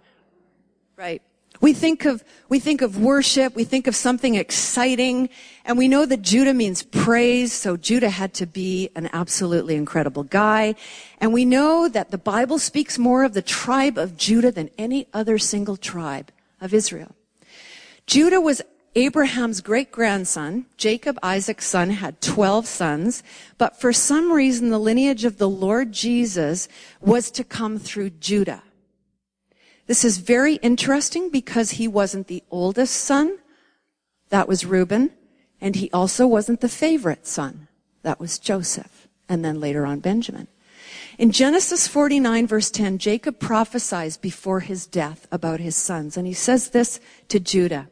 Right. 0.96 1.22
We 1.60 1.72
think 1.72 2.04
of, 2.04 2.22
we 2.50 2.58
think 2.58 2.82
of 2.82 3.00
worship, 3.00 3.54
we 3.54 3.64
think 3.64 3.86
of 3.86 3.96
something 3.96 4.34
exciting, 4.34 5.30
and 5.64 5.78
we 5.78 5.88
know 5.88 6.04
that 6.04 6.20
Judah 6.20 6.52
means 6.52 6.82
praise, 6.82 7.52
so 7.52 7.76
Judah 7.78 8.10
had 8.10 8.34
to 8.34 8.46
be 8.46 8.90
an 8.94 9.08
absolutely 9.14 9.76
incredible 9.76 10.24
guy. 10.24 10.74
And 11.18 11.32
we 11.32 11.46
know 11.46 11.88
that 11.88 12.10
the 12.10 12.18
Bible 12.18 12.58
speaks 12.58 12.98
more 12.98 13.24
of 13.24 13.32
the 13.32 13.40
tribe 13.40 13.96
of 13.96 14.16
Judah 14.16 14.52
than 14.52 14.68
any 14.76 15.06
other 15.14 15.38
single 15.38 15.78
tribe 15.78 16.30
of 16.60 16.74
Israel. 16.74 17.14
Judah 18.06 18.42
was 18.42 18.60
Abraham's 18.94 19.62
great 19.62 19.90
grandson. 19.90 20.66
Jacob, 20.76 21.18
Isaac's 21.22 21.66
son, 21.66 21.90
had 21.90 22.20
12 22.20 22.66
sons, 22.66 23.22
but 23.56 23.80
for 23.80 23.92
some 23.92 24.32
reason 24.32 24.68
the 24.68 24.78
lineage 24.78 25.24
of 25.24 25.38
the 25.38 25.48
Lord 25.48 25.92
Jesus 25.92 26.68
was 27.00 27.30
to 27.32 27.42
come 27.42 27.78
through 27.78 28.10
Judah. 28.10 28.62
This 29.86 30.04
is 30.04 30.18
very 30.18 30.56
interesting 30.56 31.30
because 31.30 31.72
he 31.72 31.88
wasn't 31.88 32.26
the 32.26 32.42
oldest 32.50 32.94
son. 32.94 33.38
That 34.28 34.46
was 34.46 34.66
Reuben. 34.66 35.10
And 35.64 35.76
he 35.76 35.90
also 35.92 36.26
wasn't 36.26 36.60
the 36.60 36.68
favorite 36.68 37.26
son. 37.26 37.68
That 38.02 38.20
was 38.20 38.38
Joseph. 38.38 39.08
And 39.30 39.42
then 39.42 39.60
later 39.60 39.86
on 39.86 40.00
Benjamin. 40.00 40.46
In 41.16 41.32
Genesis 41.32 41.88
49 41.88 42.46
verse 42.46 42.70
10, 42.70 42.98
Jacob 42.98 43.40
prophesies 43.40 44.18
before 44.18 44.60
his 44.60 44.86
death 44.86 45.26
about 45.32 45.60
his 45.60 45.74
sons. 45.74 46.18
And 46.18 46.26
he 46.26 46.34
says 46.34 46.68
this 46.68 47.00
to 47.28 47.40
Judah. 47.40 47.88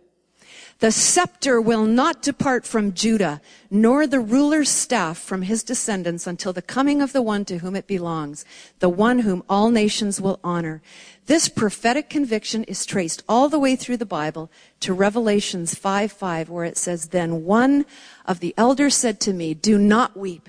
The 0.82 0.90
scepter 0.90 1.60
will 1.60 1.84
not 1.84 2.22
depart 2.22 2.66
from 2.66 2.92
Judah, 2.92 3.40
nor 3.70 4.04
the 4.04 4.18
ruler's 4.18 4.68
staff 4.68 5.16
from 5.16 5.42
his 5.42 5.62
descendants 5.62 6.26
until 6.26 6.52
the 6.52 6.60
coming 6.60 7.00
of 7.00 7.12
the 7.12 7.22
one 7.22 7.44
to 7.44 7.58
whom 7.58 7.76
it 7.76 7.86
belongs, 7.86 8.44
the 8.80 8.88
one 8.88 9.20
whom 9.20 9.44
all 9.48 9.70
nations 9.70 10.20
will 10.20 10.40
honor. 10.42 10.82
This 11.26 11.48
prophetic 11.48 12.10
conviction 12.10 12.64
is 12.64 12.84
traced 12.84 13.22
all 13.28 13.48
the 13.48 13.60
way 13.60 13.76
through 13.76 13.98
the 13.98 14.04
Bible 14.04 14.50
to 14.80 14.92
Revelations 14.92 15.76
5 15.76 16.10
5, 16.10 16.50
where 16.50 16.64
it 16.64 16.76
says, 16.76 17.10
Then 17.10 17.44
one 17.44 17.86
of 18.26 18.40
the 18.40 18.52
elders 18.56 18.96
said 18.96 19.20
to 19.20 19.32
me, 19.32 19.54
Do 19.54 19.78
not 19.78 20.16
weep. 20.16 20.48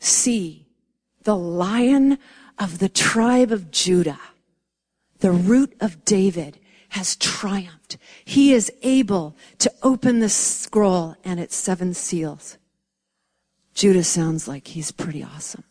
See, 0.00 0.66
the 1.22 1.36
lion 1.36 2.18
of 2.58 2.80
the 2.80 2.88
tribe 2.88 3.52
of 3.52 3.70
Judah, 3.70 4.18
the 5.20 5.30
root 5.30 5.76
of 5.80 6.04
David, 6.04 6.58
has 6.88 7.14
triumphed. 7.14 7.83
He 8.24 8.52
is 8.52 8.72
able 8.82 9.36
to 9.58 9.72
open 9.82 10.20
the 10.20 10.28
scroll 10.28 11.16
and 11.24 11.38
its 11.38 11.54
seven 11.54 11.92
seals. 11.92 12.56
Judah 13.74 14.04
sounds 14.04 14.48
like 14.48 14.68
he's 14.68 14.92
pretty 14.92 15.22
awesome. 15.22 15.64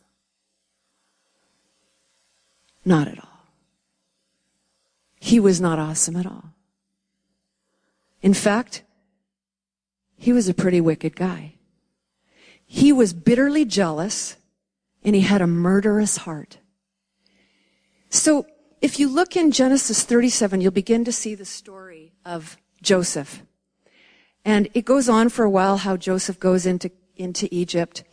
Not 2.85 3.07
at 3.07 3.17
all. 3.17 3.29
He 5.19 5.39
was 5.39 5.59
not 5.59 5.79
awesome 5.79 6.15
at 6.15 6.25
all. 6.25 6.51
In 8.21 8.33
fact, 8.33 8.83
he 10.17 10.31
was 10.31 10.47
a 10.47 10.53
pretty 10.53 10.79
wicked 10.79 11.15
guy. 11.15 11.55
He 12.65 12.91
was 12.91 13.13
bitterly 13.13 13.65
jealous 13.65 14.37
and 15.03 15.15
he 15.15 15.21
had 15.21 15.41
a 15.41 15.47
murderous 15.47 16.17
heart. 16.17 16.59
So 18.09 18.45
if 18.81 18.99
you 18.99 19.09
look 19.09 19.35
in 19.35 19.51
Genesis 19.51 20.03
37, 20.03 20.61
you'll 20.61 20.71
begin 20.71 21.03
to 21.05 21.11
see 21.11 21.35
the 21.35 21.45
story 21.45 22.12
of 22.25 22.57
Joseph. 22.81 23.43
And 24.45 24.67
it 24.73 24.85
goes 24.85 25.07
on 25.07 25.29
for 25.29 25.45
a 25.45 25.49
while 25.49 25.77
how 25.77 25.97
Joseph 25.97 26.39
goes 26.39 26.65
into, 26.65 26.91
into 27.15 27.47
Egypt. 27.51 28.03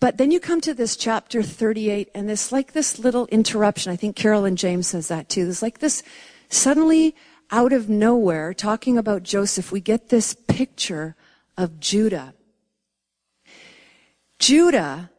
But 0.00 0.16
then 0.16 0.30
you 0.30 0.40
come 0.40 0.60
to 0.62 0.74
this 0.74 0.96
chapter 0.96 1.42
38 1.42 2.10
and 2.14 2.28
there's 2.28 2.52
like 2.52 2.72
this 2.72 2.98
little 2.98 3.26
interruption. 3.26 3.92
I 3.92 3.96
think 3.96 4.16
Carolyn 4.16 4.56
James 4.56 4.88
says 4.88 5.08
that 5.08 5.28
too. 5.28 5.44
There's 5.44 5.62
like 5.62 5.80
this 5.80 6.02
suddenly 6.48 7.14
out 7.50 7.72
of 7.72 7.88
nowhere 7.88 8.54
talking 8.54 8.96
about 8.96 9.22
Joseph. 9.22 9.72
We 9.72 9.80
get 9.80 10.08
this 10.08 10.34
picture 10.34 11.16
of 11.56 11.80
Judah. 11.80 12.34
Judah 14.38 15.10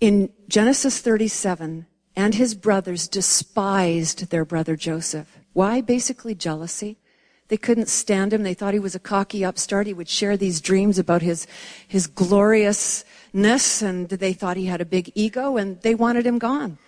in 0.00 0.30
Genesis 0.48 1.00
37 1.00 1.86
and 2.16 2.34
his 2.34 2.54
brothers 2.54 3.06
despised 3.06 4.30
their 4.30 4.44
brother 4.44 4.74
Joseph. 4.74 5.38
Why? 5.52 5.80
Basically 5.80 6.34
jealousy. 6.34 6.98
They 7.48 7.56
couldn't 7.56 7.88
stand 7.88 8.32
him. 8.32 8.42
They 8.42 8.54
thought 8.54 8.74
he 8.74 8.80
was 8.80 8.94
a 8.94 9.00
cocky 9.00 9.44
upstart. 9.44 9.86
He 9.86 9.94
would 9.94 10.08
share 10.08 10.36
these 10.36 10.60
dreams 10.60 10.98
about 10.98 11.22
his, 11.22 11.46
his 11.86 12.06
gloriousness 12.06 13.82
and 13.82 14.08
they 14.08 14.32
thought 14.32 14.56
he 14.56 14.66
had 14.66 14.80
a 14.80 14.84
big 14.86 15.12
ego 15.14 15.56
and 15.56 15.80
they 15.82 15.94
wanted 15.94 16.26
him 16.26 16.38
gone. 16.38 16.78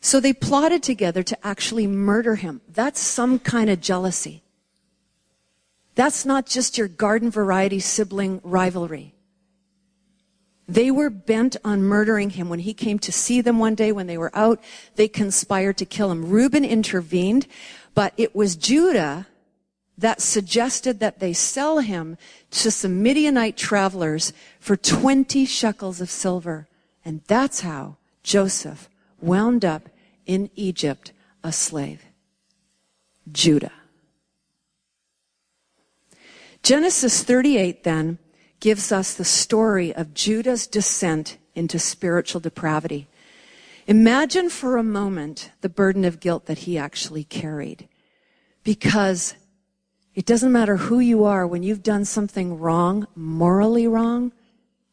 So 0.00 0.20
they 0.20 0.32
plotted 0.32 0.82
together 0.82 1.22
to 1.22 1.46
actually 1.46 1.86
murder 1.86 2.36
him. 2.36 2.60
That's 2.68 3.00
some 3.00 3.38
kind 3.38 3.68
of 3.68 3.80
jealousy. 3.80 4.42
That's 5.94 6.24
not 6.24 6.46
just 6.46 6.78
your 6.78 6.88
garden 6.88 7.30
variety 7.30 7.80
sibling 7.80 8.40
rivalry. 8.44 9.14
They 10.68 10.90
were 10.90 11.10
bent 11.10 11.56
on 11.64 11.82
murdering 11.82 12.30
him. 12.30 12.48
When 12.48 12.58
he 12.58 12.74
came 12.74 12.98
to 13.00 13.12
see 13.12 13.40
them 13.40 13.58
one 13.58 13.74
day 13.74 13.92
when 13.92 14.06
they 14.06 14.18
were 14.18 14.34
out, 14.34 14.62
they 14.96 15.08
conspired 15.08 15.76
to 15.78 15.84
kill 15.84 16.10
him. 16.10 16.28
Reuben 16.28 16.64
intervened, 16.64 17.46
but 17.94 18.12
it 18.16 18.34
was 18.34 18.56
Judah 18.56 19.26
that 19.98 20.20
suggested 20.20 21.00
that 21.00 21.20
they 21.20 21.32
sell 21.32 21.78
him 21.78 22.18
to 22.50 22.70
some 22.70 23.02
Midianite 23.02 23.56
travelers 23.56 24.32
for 24.60 24.76
20 24.76 25.44
shekels 25.46 26.00
of 26.00 26.10
silver. 26.10 26.68
And 27.04 27.22
that's 27.26 27.60
how 27.60 27.96
Joseph 28.22 28.88
wound 29.20 29.64
up 29.64 29.88
in 30.26 30.50
Egypt 30.54 31.12
a 31.42 31.52
slave. 31.52 32.04
Judah. 33.30 33.72
Genesis 36.62 37.22
38 37.22 37.84
then 37.84 38.18
gives 38.60 38.90
us 38.90 39.14
the 39.14 39.24
story 39.24 39.94
of 39.94 40.14
Judah's 40.14 40.66
descent 40.66 41.38
into 41.54 41.78
spiritual 41.78 42.40
depravity. 42.40 43.06
Imagine 43.86 44.50
for 44.50 44.76
a 44.76 44.82
moment 44.82 45.52
the 45.60 45.68
burden 45.68 46.04
of 46.04 46.18
guilt 46.18 46.46
that 46.46 46.58
he 46.58 46.76
actually 46.76 47.22
carried. 47.22 47.88
Because 48.64 49.34
it 50.16 50.26
doesn't 50.26 50.50
matter 50.50 50.76
who 50.76 50.98
you 50.98 51.22
are, 51.22 51.46
when 51.46 51.62
you've 51.62 51.84
done 51.84 52.04
something 52.04 52.58
wrong, 52.58 53.06
morally 53.14 53.86
wrong, 53.86 54.32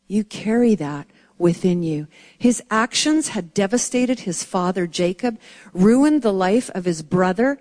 you 0.06 0.24
carry 0.24 0.76
that 0.76 1.08
within 1.40 1.82
you. 1.82 2.08
His 2.38 2.62
actions 2.70 3.30
had 3.30 3.56
devastated 3.56 4.20
his 4.20 4.44
father 4.44 4.86
Jacob, 4.86 5.40
ruined 5.74 6.22
the 6.22 6.32
life 6.32 6.70
of 6.76 6.86
his 6.86 7.02
brother, 7.02 7.58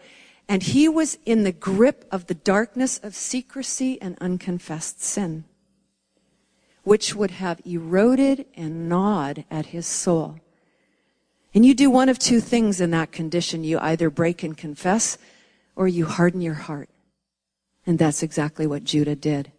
and 0.47 0.63
he 0.63 0.87
was 0.87 1.17
in 1.25 1.45
the 1.45 1.53
grip 1.53 2.05
of 2.13 2.27
the 2.27 2.35
darkness 2.35 2.99
of 3.03 3.15
secrecy 3.15 3.99
and 4.03 4.19
unconfessed 4.21 5.03
sin 5.03 5.45
which 6.85 7.15
would 7.15 7.31
have 7.31 7.61
eroded 7.65 8.47
and 8.55 8.89
gnawed 8.89 9.45
at 9.51 9.67
his 9.67 9.87
soul. 9.87 10.37
And 11.55 11.65
you 11.65 11.75
do 11.75 11.91
one 11.91 12.09
of 12.09 12.19
two 12.19 12.41
things 12.41 12.81
in 12.81 12.91
that 12.91 13.13
condition. 13.13 13.63
You 13.63 13.79
either 13.79 14.11
break 14.11 14.43
and 14.43 14.57
confess 14.57 15.19
or 15.77 15.87
you 15.87 16.07
harden 16.07 16.41
your 16.41 16.55
heart. 16.55 16.89
And 17.87 17.99
that's 17.99 18.23
exactly 18.23 18.67
what 18.67 18.85
Judah 18.85 19.17
did. 19.17 19.53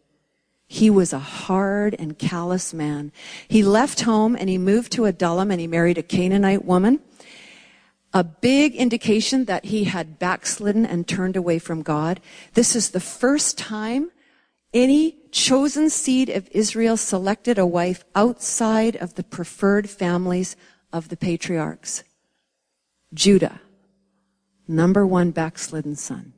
He 0.67 0.89
was 0.89 1.13
a 1.13 1.19
hard 1.19 1.95
and 1.99 2.17
callous 2.17 2.73
man. 2.73 3.11
He 3.47 3.63
left 3.63 4.01
home 4.01 4.35
and 4.35 4.49
he 4.49 4.57
moved 4.57 4.91
to 4.93 5.05
Adullam 5.05 5.51
and 5.51 5.59
he 5.59 5.67
married 5.67 5.97
a 5.97 6.03
Canaanite 6.03 6.65
woman. 6.65 6.99
A 8.13 8.23
big 8.23 8.75
indication 8.75 9.45
that 9.45 9.65
he 9.65 9.85
had 9.85 10.19
backslidden 10.19 10.85
and 10.85 11.07
turned 11.07 11.35
away 11.35 11.59
from 11.59 11.81
God. 11.81 12.21
This 12.53 12.75
is 12.75 12.91
the 12.91 12.99
first 12.99 13.57
time 13.57 14.11
any 14.73 15.17
chosen 15.31 15.89
seed 15.89 16.29
of 16.29 16.47
Israel 16.51 16.97
selected 16.97 17.57
a 17.57 17.65
wife 17.65 18.03
outside 18.15 18.95
of 18.95 19.15
the 19.15 19.23
preferred 19.23 19.89
families 19.89 20.55
of 20.91 21.09
the 21.09 21.17
patriarchs. 21.17 22.03
Judah, 23.13 23.61
number 24.67 25.05
one 25.05 25.31
backslidden 25.31 25.95
son. 25.95 26.33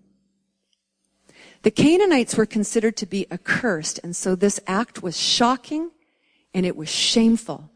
The 1.65 1.71
Canaanites 1.71 2.37
were 2.37 2.45
considered 2.45 2.95
to 2.97 3.07
be 3.07 3.25
accursed, 3.31 3.99
and 4.03 4.15
so 4.15 4.35
this 4.35 4.59
act 4.67 5.01
was 5.01 5.19
shocking 5.19 5.89
and 6.53 6.63
it 6.63 6.77
was 6.77 6.89
shameful. 6.89 7.71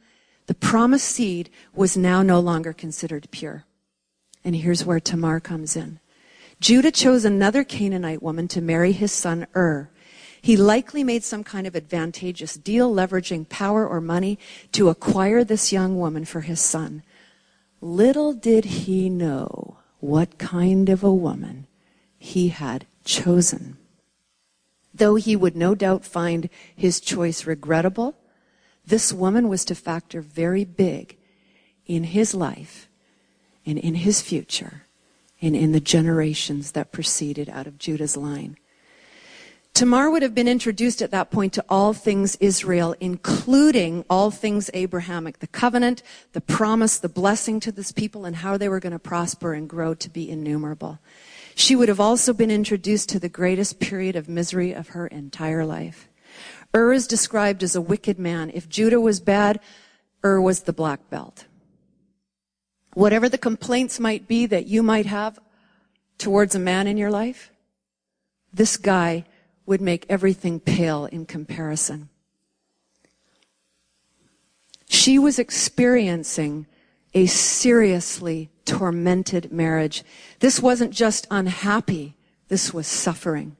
The 0.45 0.53
promised 0.53 1.07
seed 1.07 1.49
was 1.73 1.97
now 1.97 2.21
no 2.21 2.39
longer 2.39 2.71
considered 2.71 3.27
pure. 3.31 3.65
And 4.45 4.55
here's 4.55 4.85
where 4.85 4.99
Tamar 4.99 5.39
comes 5.39 5.75
in. 5.75 5.99
Judah 6.59 6.91
chose 6.91 7.25
another 7.25 7.63
Canaanite 7.63 8.21
woman 8.21 8.47
to 8.49 8.61
marry 8.61 8.91
his 8.91 9.11
son 9.11 9.47
Ur. 9.55 9.89
He 10.39 10.55
likely 10.55 11.03
made 11.03 11.23
some 11.23 11.43
kind 11.43 11.65
of 11.65 11.75
advantageous 11.75 12.57
deal, 12.57 12.93
leveraging 12.93 13.49
power 13.49 13.87
or 13.87 13.99
money 13.99 14.37
to 14.73 14.89
acquire 14.89 15.43
this 15.43 15.73
young 15.73 15.97
woman 15.97 16.25
for 16.25 16.41
his 16.41 16.61
son. 16.61 17.01
Little 17.81 18.33
did 18.33 18.65
he 18.65 19.09
know 19.09 19.77
what 19.99 20.37
kind 20.37 20.89
of 20.89 21.03
a 21.03 21.11
woman 21.11 21.65
he 22.19 22.49
had 22.49 22.85
chosen. 23.03 23.78
Though 24.93 25.15
he 25.15 25.35
would 25.35 25.55
no 25.55 25.75
doubt 25.75 26.05
find 26.05 26.49
his 26.75 26.99
choice 26.99 27.45
regrettable, 27.45 28.15
this 28.85 29.13
woman 29.13 29.47
was 29.47 29.63
to 29.65 29.75
factor 29.75 30.21
very 30.21 30.65
big 30.65 31.17
in 31.85 32.05
his 32.05 32.33
life 32.33 32.89
and 33.65 33.77
in 33.77 33.95
his 33.95 34.21
future 34.21 34.83
and 35.41 35.55
in 35.55 35.71
the 35.71 35.79
generations 35.79 36.71
that 36.71 36.91
proceeded 36.91 37.49
out 37.49 37.67
of 37.67 37.77
Judah's 37.77 38.17
line. 38.17 38.57
Tamar 39.73 40.09
would 40.09 40.23
have 40.23 40.35
been 40.35 40.47
introduced 40.47 41.01
at 41.01 41.11
that 41.11 41.31
point 41.31 41.53
to 41.53 41.63
all 41.69 41.93
things 41.93 42.35
Israel, 42.41 42.95
including 42.99 44.03
all 44.09 44.29
things 44.29 44.69
Abrahamic, 44.73 45.39
the 45.39 45.47
covenant, 45.47 46.03
the 46.33 46.41
promise, 46.41 46.97
the 46.97 47.07
blessing 47.07 47.61
to 47.61 47.71
this 47.71 47.91
people, 47.91 48.25
and 48.25 48.37
how 48.37 48.57
they 48.57 48.67
were 48.67 48.81
going 48.81 48.91
to 48.91 48.99
prosper 48.99 49.53
and 49.53 49.69
grow 49.69 49.93
to 49.93 50.09
be 50.09 50.29
innumerable. 50.29 50.99
She 51.59 51.75
would 51.75 51.89
have 51.89 51.99
also 51.99 52.31
been 52.31 52.49
introduced 52.49 53.09
to 53.09 53.19
the 53.19 53.27
greatest 53.27 53.81
period 53.81 54.15
of 54.15 54.29
misery 54.29 54.71
of 54.71 54.87
her 54.89 55.07
entire 55.07 55.65
life. 55.65 56.07
Ur 56.73 56.93
is 56.93 57.05
described 57.05 57.63
as 57.63 57.75
a 57.75 57.81
wicked 57.81 58.17
man. 58.17 58.49
If 58.53 58.69
Judah 58.69 59.01
was 59.01 59.19
bad, 59.19 59.59
Ur 60.23 60.39
was 60.39 60.61
the 60.61 60.71
black 60.71 61.09
belt. 61.09 61.47
Whatever 62.93 63.27
the 63.27 63.37
complaints 63.37 63.99
might 63.99 64.25
be 64.25 64.45
that 64.45 64.67
you 64.67 64.81
might 64.81 65.05
have 65.05 65.37
towards 66.17 66.55
a 66.55 66.59
man 66.59 66.87
in 66.87 66.95
your 66.95 67.11
life, 67.11 67.51
this 68.53 68.77
guy 68.77 69.25
would 69.65 69.81
make 69.81 70.05
everything 70.07 70.61
pale 70.61 71.07
in 71.07 71.25
comparison. 71.25 72.07
She 74.87 75.19
was 75.19 75.37
experiencing 75.37 76.67
a 77.13 77.25
seriously 77.25 78.49
tormented 78.69 79.51
marriage. 79.51 80.03
This 80.39 80.61
wasn't 80.61 80.93
just 80.93 81.25
unhappy, 81.31 82.15
this 82.49 82.73
was 82.73 82.85
suffering. 82.85 83.57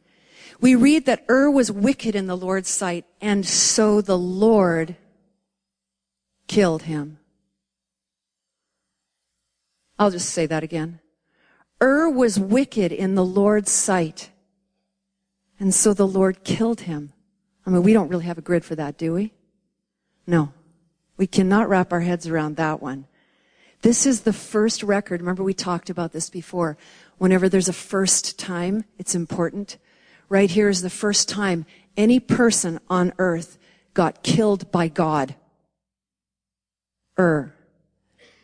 We 0.61 0.75
read 0.75 1.05
that 1.05 1.25
Ur 1.29 1.49
was 1.49 1.71
wicked 1.71 2.15
in 2.15 2.27
the 2.27 2.37
Lord's 2.37 2.69
sight, 2.69 3.05
and 3.19 3.45
so 3.45 4.01
the 4.01 4.17
Lord 4.17 4.95
killed 6.47 6.83
him. 6.83 7.17
I'll 9.97 10.11
just 10.11 10.29
say 10.29 10.45
that 10.45 10.63
again. 10.63 10.99
Ur 11.81 12.09
was 12.09 12.39
wicked 12.39 12.91
in 12.91 13.15
the 13.15 13.25
Lord's 13.25 13.71
sight, 13.71 14.29
and 15.59 15.73
so 15.73 15.93
the 15.93 16.07
Lord 16.07 16.43
killed 16.43 16.81
him. 16.81 17.13
I 17.65 17.71
mean, 17.71 17.83
we 17.83 17.93
don't 17.93 18.09
really 18.09 18.25
have 18.25 18.37
a 18.37 18.41
grid 18.41 18.63
for 18.63 18.75
that, 18.75 18.97
do 18.97 19.13
we? 19.13 19.33
No. 20.27 20.53
We 21.17 21.27
cannot 21.27 21.67
wrap 21.67 21.91
our 21.91 21.99
heads 22.01 22.27
around 22.27 22.55
that 22.57 22.81
one. 22.81 23.07
This 23.81 24.05
is 24.05 24.21
the 24.21 24.33
first 24.33 24.83
record. 24.83 25.21
Remember 25.21 25.43
we 25.43 25.53
talked 25.53 25.89
about 25.89 26.11
this 26.11 26.29
before. 26.29 26.77
Whenever 27.17 27.47
there's 27.47 27.69
a 27.69 27.73
first 27.73 28.37
time, 28.37 28.83
it's 28.97 29.15
important. 29.15 29.77
Right 30.27 30.51
here 30.51 30.69
is 30.69 30.81
the 30.81 30.89
first 30.89 31.29
time 31.29 31.65
any 31.95 32.19
person 32.19 32.79
on 32.89 33.13
earth 33.17 33.57
got 33.93 34.21
killed 34.23 34.71
by 34.71 34.87
God. 34.87 35.35
Ur. 37.17 37.53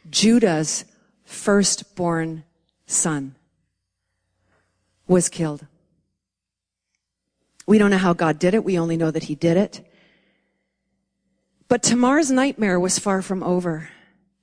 Judah's 0.09 0.85
firstborn 1.23 2.43
son 2.85 3.35
was 5.07 5.29
killed. 5.29 5.65
We 7.67 7.77
don't 7.77 7.91
know 7.91 7.97
how 7.97 8.13
God 8.13 8.39
did 8.39 8.53
it. 8.53 8.63
We 8.63 8.77
only 8.77 8.97
know 8.97 9.11
that 9.11 9.23
he 9.23 9.35
did 9.35 9.57
it. 9.57 9.85
But 11.67 11.81
Tamar's 11.81 12.29
nightmare 12.29 12.79
was 12.79 12.99
far 12.99 13.21
from 13.21 13.43
over. 13.43 13.89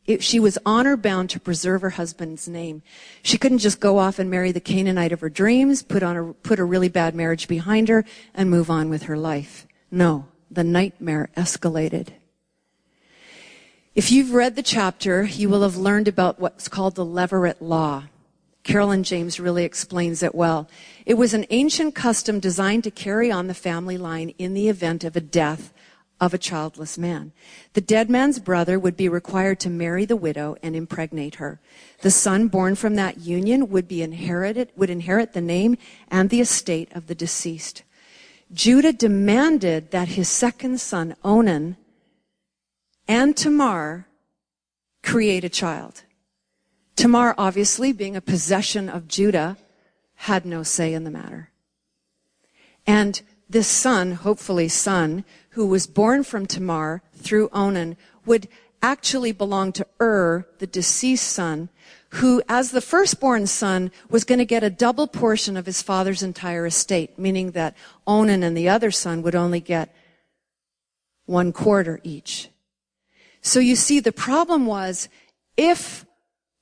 It, 0.06 0.22
she 0.22 0.40
was 0.40 0.58
honor 0.66 0.96
bound 0.96 1.30
to 1.30 1.40
preserve 1.40 1.82
her 1.82 1.90
husband's 1.90 2.48
name. 2.48 2.82
She 3.22 3.38
couldn't 3.38 3.58
just 3.58 3.78
go 3.78 3.98
off 3.98 4.18
and 4.18 4.28
marry 4.28 4.50
the 4.50 4.60
Canaanite 4.60 5.12
of 5.12 5.20
her 5.20 5.28
dreams, 5.28 5.82
put 5.82 6.02
on 6.02 6.16
a, 6.16 6.32
put 6.32 6.58
a 6.58 6.64
really 6.64 6.88
bad 6.88 7.14
marriage 7.14 7.46
behind 7.46 7.88
her, 7.88 8.04
and 8.34 8.50
move 8.50 8.68
on 8.68 8.90
with 8.90 9.04
her 9.04 9.16
life. 9.16 9.66
No, 9.90 10.26
the 10.50 10.64
nightmare 10.64 11.30
escalated. 11.36 12.08
If 13.94 14.10
you've 14.10 14.32
read 14.32 14.56
the 14.56 14.62
chapter, 14.62 15.22
you 15.22 15.48
will 15.48 15.62
have 15.62 15.76
learned 15.76 16.08
about 16.08 16.40
what's 16.40 16.66
called 16.66 16.96
the 16.96 17.04
Levirate 17.04 17.60
Law. 17.60 18.04
Carolyn 18.64 19.02
James 19.02 19.38
really 19.38 19.64
explains 19.64 20.22
it 20.22 20.34
well. 20.34 20.68
It 21.04 21.14
was 21.14 21.34
an 21.34 21.46
ancient 21.50 21.94
custom 21.94 22.40
designed 22.40 22.84
to 22.84 22.90
carry 22.90 23.30
on 23.30 23.48
the 23.48 23.54
family 23.54 23.98
line 23.98 24.30
in 24.38 24.54
the 24.54 24.68
event 24.68 25.04
of 25.04 25.14
a 25.14 25.20
death 25.20 25.71
of 26.22 26.32
a 26.32 26.38
childless 26.38 26.96
man. 26.96 27.32
The 27.72 27.80
dead 27.80 28.08
man's 28.08 28.38
brother 28.38 28.78
would 28.78 28.96
be 28.96 29.08
required 29.08 29.58
to 29.58 29.68
marry 29.68 30.04
the 30.04 30.14
widow 30.14 30.54
and 30.62 30.76
impregnate 30.76 31.34
her. 31.34 31.60
The 32.02 32.12
son 32.12 32.46
born 32.46 32.76
from 32.76 32.94
that 32.94 33.18
union 33.18 33.70
would 33.70 33.88
be 33.88 34.02
inherited, 34.02 34.70
would 34.76 34.88
inherit 34.88 35.32
the 35.32 35.40
name 35.40 35.76
and 36.06 36.30
the 36.30 36.40
estate 36.40 36.92
of 36.92 37.08
the 37.08 37.16
deceased. 37.16 37.82
Judah 38.52 38.92
demanded 38.92 39.90
that 39.90 40.10
his 40.10 40.28
second 40.28 40.80
son, 40.80 41.16
Onan, 41.24 41.76
and 43.08 43.36
Tamar 43.36 44.06
create 45.02 45.42
a 45.42 45.48
child. 45.48 46.04
Tamar, 46.94 47.34
obviously, 47.36 47.92
being 47.92 48.14
a 48.14 48.20
possession 48.20 48.88
of 48.88 49.08
Judah, 49.08 49.56
had 50.14 50.46
no 50.46 50.62
say 50.62 50.94
in 50.94 51.02
the 51.02 51.10
matter. 51.10 51.50
And 52.86 53.20
this 53.50 53.66
son, 53.66 54.12
hopefully 54.12 54.68
son, 54.68 55.24
who 55.52 55.66
was 55.66 55.86
born 55.86 56.24
from 56.24 56.46
Tamar 56.46 57.02
through 57.14 57.48
Onan, 57.52 57.96
would 58.24 58.48
actually 58.82 59.32
belong 59.32 59.72
to 59.72 59.86
Ur, 60.00 60.46
the 60.58 60.66
deceased 60.66 61.28
son, 61.28 61.68
who, 62.16 62.42
as 62.48 62.70
the 62.70 62.80
firstborn 62.80 63.46
son, 63.46 63.90
was 64.10 64.24
going 64.24 64.38
to 64.38 64.44
get 64.44 64.62
a 64.62 64.70
double 64.70 65.06
portion 65.06 65.56
of 65.56 65.66
his 65.66 65.80
father's 65.80 66.22
entire 66.22 66.66
estate, 66.66 67.18
meaning 67.18 67.52
that 67.52 67.76
Onan 68.06 68.42
and 68.42 68.56
the 68.56 68.68
other 68.68 68.90
son 68.90 69.22
would 69.22 69.34
only 69.34 69.60
get 69.60 69.94
one 71.26 71.52
quarter 71.52 72.00
each. 72.02 72.48
So 73.40 73.60
you 73.60 73.76
see, 73.76 74.00
the 74.00 74.12
problem 74.12 74.66
was 74.66 75.08
if 75.56 76.04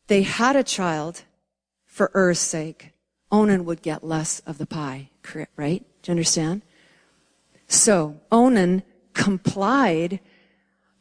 they 0.07 0.23
had 0.23 0.57
a 0.57 0.65
child 0.65 1.23
for 1.85 2.11
Er's 2.15 2.39
sake, 2.39 2.93
Onan 3.31 3.65
would 3.65 3.83
get 3.83 4.05
less 4.05 4.41
of 4.41 4.59
the 4.59 4.67
pie, 4.67 5.11
right? 5.57 5.85
Do 6.03 6.11
you 6.11 6.13
understand? 6.13 6.63
So 7.71 8.21
Onan 8.33 8.83
complied, 9.15 10.19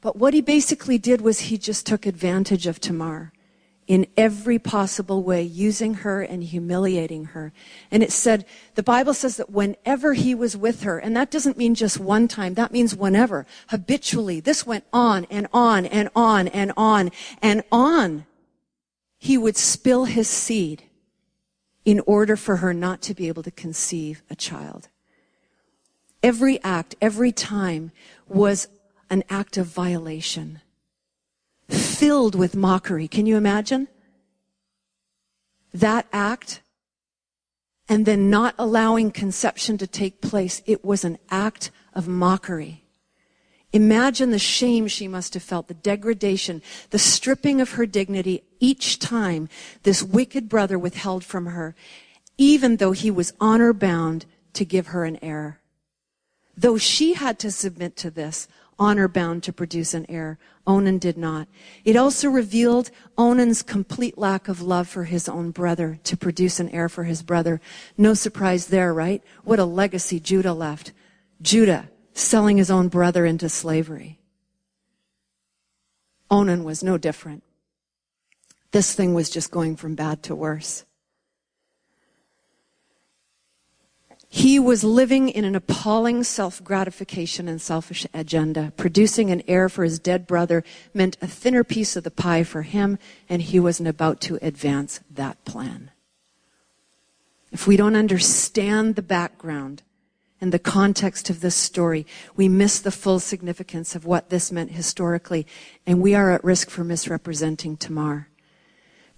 but 0.01 0.17
what 0.17 0.35
he 0.35 0.41
basically 0.41 0.99
did 0.99 1.19
was 1.19 1.39
he 1.39 1.57
just 1.57 1.87
took 1.87 2.05
advantage 2.05 2.67
of 2.67 2.79
Tamar 2.79 3.33
in 3.87 4.05
every 4.15 4.59
possible 4.59 5.23
way, 5.23 5.41
using 5.41 5.95
her 5.95 6.21
and 6.21 6.43
humiliating 6.43 7.25
her. 7.25 7.51
And 7.89 8.03
it 8.03 8.11
said, 8.11 8.45
the 8.75 8.83
Bible 8.83 9.15
says 9.15 9.37
that 9.37 9.49
whenever 9.49 10.13
he 10.13 10.35
was 10.35 10.55
with 10.55 10.83
her, 10.83 10.99
and 10.99 11.17
that 11.17 11.31
doesn't 11.31 11.57
mean 11.57 11.73
just 11.73 11.99
one 11.99 12.27
time, 12.27 12.53
that 12.53 12.71
means 12.71 12.95
whenever, 12.95 13.47
habitually, 13.69 14.39
this 14.39 14.63
went 14.63 14.83
on 14.93 15.25
and 15.31 15.47
on 15.51 15.87
and 15.87 16.09
on 16.15 16.47
and 16.49 16.71
on 16.77 17.09
and 17.41 17.63
on. 17.71 18.27
He 19.17 19.39
would 19.39 19.57
spill 19.57 20.05
his 20.05 20.29
seed 20.29 20.83
in 21.83 21.99
order 22.01 22.35
for 22.35 22.57
her 22.57 22.75
not 22.75 23.01
to 23.01 23.15
be 23.15 23.27
able 23.27 23.41
to 23.41 23.49
conceive 23.49 24.21
a 24.29 24.35
child. 24.35 24.89
Every 26.21 26.61
act, 26.63 26.95
every 27.01 27.31
time 27.31 27.91
was 28.27 28.67
an 29.09 29.23
act 29.29 29.57
of 29.57 29.67
violation, 29.67 30.61
filled 31.69 32.35
with 32.35 32.55
mockery. 32.55 33.07
Can 33.07 33.25
you 33.25 33.37
imagine? 33.37 33.87
That 35.73 36.07
act 36.11 36.61
and 37.87 38.05
then 38.05 38.29
not 38.29 38.53
allowing 38.57 39.11
conception 39.11 39.77
to 39.79 39.87
take 39.87 40.21
place. 40.21 40.61
It 40.65 40.85
was 40.85 41.03
an 41.03 41.17
act 41.31 41.71
of 41.93 42.07
mockery. 42.07 42.83
Imagine 43.71 44.31
the 44.31 44.39
shame 44.39 44.87
she 44.87 45.07
must 45.07 45.33
have 45.33 45.43
felt, 45.43 45.67
the 45.67 45.73
degradation, 45.73 46.61
the 46.91 46.99
stripping 46.99 47.61
of 47.61 47.71
her 47.71 47.85
dignity 47.85 48.43
each 48.59 48.99
time 48.99 49.47
this 49.83 50.01
wicked 50.01 50.49
brother 50.49 50.77
withheld 50.77 51.23
from 51.23 51.47
her, 51.47 51.75
even 52.37 52.77
though 52.77 52.93
he 52.93 53.11
was 53.11 53.33
honor 53.39 53.73
bound 53.73 54.25
to 54.53 54.65
give 54.65 54.87
her 54.87 55.03
an 55.03 55.19
heir. 55.21 55.59
Though 56.59 56.77
she 56.77 57.13
had 57.13 57.39
to 57.39 57.51
submit 57.51 57.95
to 57.97 58.11
this, 58.11 58.49
honor 58.77 59.07
bound 59.07 59.43
to 59.43 59.53
produce 59.53 59.93
an 59.93 60.05
heir, 60.09 60.37
Onan 60.67 60.97
did 60.97 61.17
not. 61.17 61.47
It 61.85 61.95
also 61.95 62.27
revealed 62.29 62.91
Onan's 63.17 63.63
complete 63.63 64.17
lack 64.17 64.49
of 64.49 64.61
love 64.61 64.89
for 64.89 65.05
his 65.05 65.29
own 65.29 65.51
brother 65.51 65.99
to 66.03 66.17
produce 66.17 66.59
an 66.59 66.67
heir 66.71 66.89
for 66.89 67.05
his 67.05 67.23
brother. 67.23 67.61
No 67.97 68.13
surprise 68.13 68.67
there, 68.67 68.93
right? 68.93 69.23
What 69.45 69.59
a 69.59 69.63
legacy 69.63 70.19
Judah 70.19 70.51
left. 70.51 70.91
Judah 71.41 71.89
selling 72.13 72.57
his 72.57 72.69
own 72.69 72.89
brother 72.89 73.25
into 73.25 73.47
slavery. 73.47 74.19
Onan 76.29 76.65
was 76.65 76.83
no 76.83 76.97
different. 76.97 77.41
This 78.71 78.93
thing 78.93 79.13
was 79.13 79.29
just 79.29 79.49
going 79.49 79.77
from 79.77 79.95
bad 79.95 80.23
to 80.23 80.35
worse. 80.35 80.83
He 84.31 84.59
was 84.59 84.83
living 84.83 85.27
in 85.29 85.43
an 85.43 85.55
appalling 85.55 86.23
self 86.23 86.63
gratification 86.63 87.47
and 87.47 87.59
selfish 87.59 88.05
agenda. 88.13 88.71
Producing 88.77 89.31
an 89.31 89.41
heir 89.47 89.69
for 89.69 89.83
his 89.83 89.97
dead 89.97 90.27
brother 90.27 90.63
meant 90.93 91.17
a 91.19 91.27
thinner 91.27 91.63
piece 91.63 91.95
of 91.95 92.03
the 92.03 92.11
pie 92.11 92.43
for 92.43 92.61
him, 92.61 92.99
and 93.27 93.41
he 93.41 93.59
wasn't 93.59 93.89
about 93.89 94.21
to 94.21 94.37
advance 94.43 94.99
that 95.09 95.43
plan. 95.45 95.89
If 97.51 97.65
we 97.65 97.75
don't 97.75 97.95
understand 97.95 98.95
the 98.95 99.01
background 99.01 99.81
and 100.39 100.51
the 100.51 100.59
context 100.59 101.31
of 101.31 101.41
this 101.41 101.55
story, 101.55 102.05
we 102.35 102.47
miss 102.47 102.79
the 102.79 102.91
full 102.91 103.19
significance 103.19 103.95
of 103.95 104.05
what 104.05 104.29
this 104.29 104.51
meant 104.51 104.71
historically, 104.71 105.47
and 105.87 106.01
we 106.01 106.13
are 106.13 106.31
at 106.31 106.43
risk 106.43 106.69
for 106.69 106.83
misrepresenting 106.83 107.77
Tamar. 107.77 108.27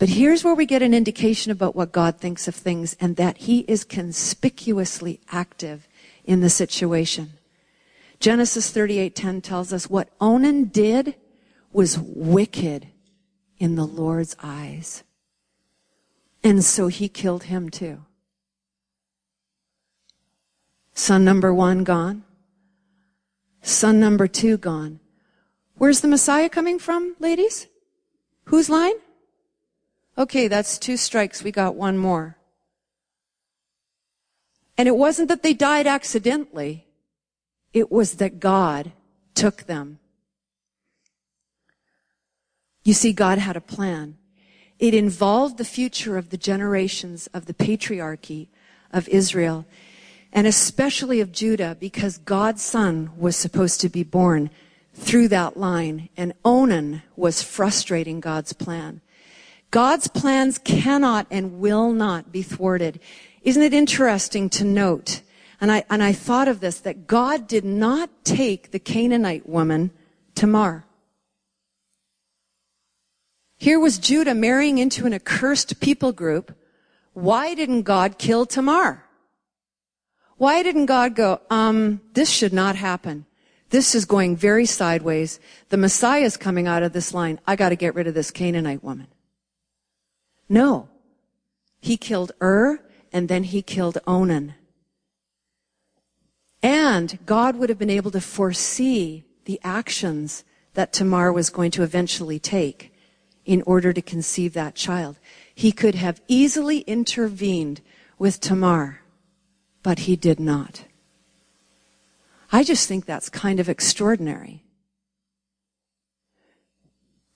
But 0.01 0.09
here's 0.09 0.43
where 0.43 0.55
we 0.55 0.65
get 0.65 0.81
an 0.81 0.95
indication 0.95 1.51
about 1.51 1.75
what 1.75 1.91
God 1.91 2.17
thinks 2.17 2.47
of 2.47 2.55
things 2.55 2.95
and 2.99 3.17
that 3.17 3.37
he 3.37 3.59
is 3.67 3.83
conspicuously 3.83 5.19
active 5.31 5.87
in 6.25 6.41
the 6.41 6.49
situation. 6.49 7.33
Genesis 8.19 8.71
38:10 8.71 9.43
tells 9.43 9.71
us 9.71 9.91
what 9.91 10.09
Onan 10.19 10.69
did 10.69 11.17
was 11.71 11.99
wicked 11.99 12.87
in 13.59 13.75
the 13.75 13.85
Lord's 13.85 14.35
eyes. 14.41 15.03
And 16.43 16.65
so 16.65 16.87
he 16.87 17.07
killed 17.07 17.43
him 17.43 17.69
too. 17.69 18.03
Son 20.95 21.23
number 21.23 21.53
1 21.53 21.83
gone. 21.83 22.23
Son 23.61 23.99
number 23.99 24.27
2 24.27 24.57
gone. 24.57 24.99
Where's 25.75 26.01
the 26.01 26.07
Messiah 26.07 26.49
coming 26.49 26.79
from, 26.79 27.15
ladies? 27.19 27.67
Whose 28.45 28.67
line? 28.67 28.95
Okay, 30.17 30.47
that's 30.47 30.77
two 30.77 30.97
strikes. 30.97 31.43
We 31.43 31.51
got 31.51 31.75
one 31.75 31.97
more. 31.97 32.37
And 34.77 34.87
it 34.87 34.95
wasn't 34.95 35.29
that 35.29 35.43
they 35.43 35.53
died 35.53 35.87
accidentally. 35.87 36.85
It 37.73 37.91
was 37.91 38.15
that 38.15 38.39
God 38.39 38.91
took 39.35 39.63
them. 39.63 39.99
You 42.83 42.93
see, 42.93 43.13
God 43.13 43.37
had 43.37 43.55
a 43.55 43.61
plan. 43.61 44.17
It 44.79 44.93
involved 44.93 45.57
the 45.57 45.65
future 45.65 46.17
of 46.17 46.29
the 46.29 46.37
generations 46.37 47.27
of 47.33 47.45
the 47.45 47.53
patriarchy 47.53 48.47
of 48.91 49.07
Israel. 49.07 49.65
and 50.33 50.47
especially 50.47 51.19
of 51.19 51.31
Judah, 51.31 51.75
because 51.79 52.17
God's 52.17 52.61
son 52.61 53.11
was 53.17 53.35
supposed 53.35 53.81
to 53.81 53.89
be 53.89 54.03
born 54.03 54.49
through 54.93 55.27
that 55.29 55.57
line, 55.57 56.09
and 56.15 56.33
Onan 56.45 57.01
was 57.15 57.43
frustrating 57.43 58.19
God's 58.19 58.53
plan. 58.53 59.01
God's 59.71 60.09
plans 60.09 60.57
cannot 60.57 61.27
and 61.31 61.59
will 61.59 61.91
not 61.91 62.31
be 62.31 62.41
thwarted. 62.41 62.99
Isn't 63.41 63.63
it 63.63 63.73
interesting 63.73 64.49
to 64.51 64.65
note? 64.65 65.21
And 65.61 65.71
I, 65.71 65.83
and 65.89 66.03
I 66.03 66.11
thought 66.11 66.47
of 66.47 66.59
this, 66.59 66.79
that 66.79 67.07
God 67.07 67.47
did 67.47 67.63
not 67.63 68.09
take 68.25 68.71
the 68.71 68.79
Canaanite 68.79 69.47
woman, 69.47 69.91
Tamar. 70.35 70.85
Here 73.57 73.79
was 73.79 73.97
Judah 73.97 74.33
marrying 74.33 74.79
into 74.79 75.05
an 75.05 75.13
accursed 75.13 75.79
people 75.79 76.11
group. 76.11 76.55
Why 77.13 77.53
didn't 77.53 77.83
God 77.83 78.17
kill 78.17 78.45
Tamar? 78.45 79.05
Why 80.37 80.63
didn't 80.63 80.87
God 80.87 81.15
go, 81.15 81.39
um, 81.51 82.01
this 82.13 82.29
should 82.29 82.53
not 82.53 82.75
happen. 82.75 83.27
This 83.69 83.93
is 83.93 84.05
going 84.05 84.35
very 84.35 84.65
sideways. 84.65 85.39
The 85.69 85.77
Messiah 85.77 86.23
is 86.23 86.35
coming 86.35 86.67
out 86.67 86.83
of 86.83 86.91
this 86.91 87.13
line. 87.13 87.39
I 87.45 87.55
got 87.55 87.69
to 87.69 87.75
get 87.75 87.93
rid 87.93 88.07
of 88.07 88.15
this 88.15 88.31
Canaanite 88.31 88.83
woman. 88.83 89.07
No. 90.51 90.89
He 91.79 91.95
killed 91.97 92.33
Ur 92.41 92.79
and 93.13 93.29
then 93.29 93.43
he 93.45 93.61
killed 93.61 93.97
Onan. 94.05 94.55
And 96.61 97.17
God 97.25 97.55
would 97.55 97.69
have 97.69 97.79
been 97.79 97.89
able 97.89 98.11
to 98.11 98.21
foresee 98.21 99.23
the 99.45 99.59
actions 99.63 100.43
that 100.73 100.93
Tamar 100.93 101.31
was 101.31 101.49
going 101.49 101.71
to 101.71 101.83
eventually 101.83 102.37
take 102.37 102.93
in 103.45 103.63
order 103.63 103.93
to 103.93 104.01
conceive 104.01 104.53
that 104.53 104.75
child. 104.75 105.17
He 105.55 105.71
could 105.71 105.95
have 105.95 106.21
easily 106.27 106.79
intervened 106.79 107.81
with 108.19 108.39
Tamar 108.39 109.01
but 109.83 109.99
he 109.99 110.15
did 110.15 110.39
not. 110.39 110.85
I 112.51 112.63
just 112.63 112.87
think 112.87 113.05
that's 113.05 113.29
kind 113.29 113.59
of 113.59 113.69
extraordinary. 113.69 114.63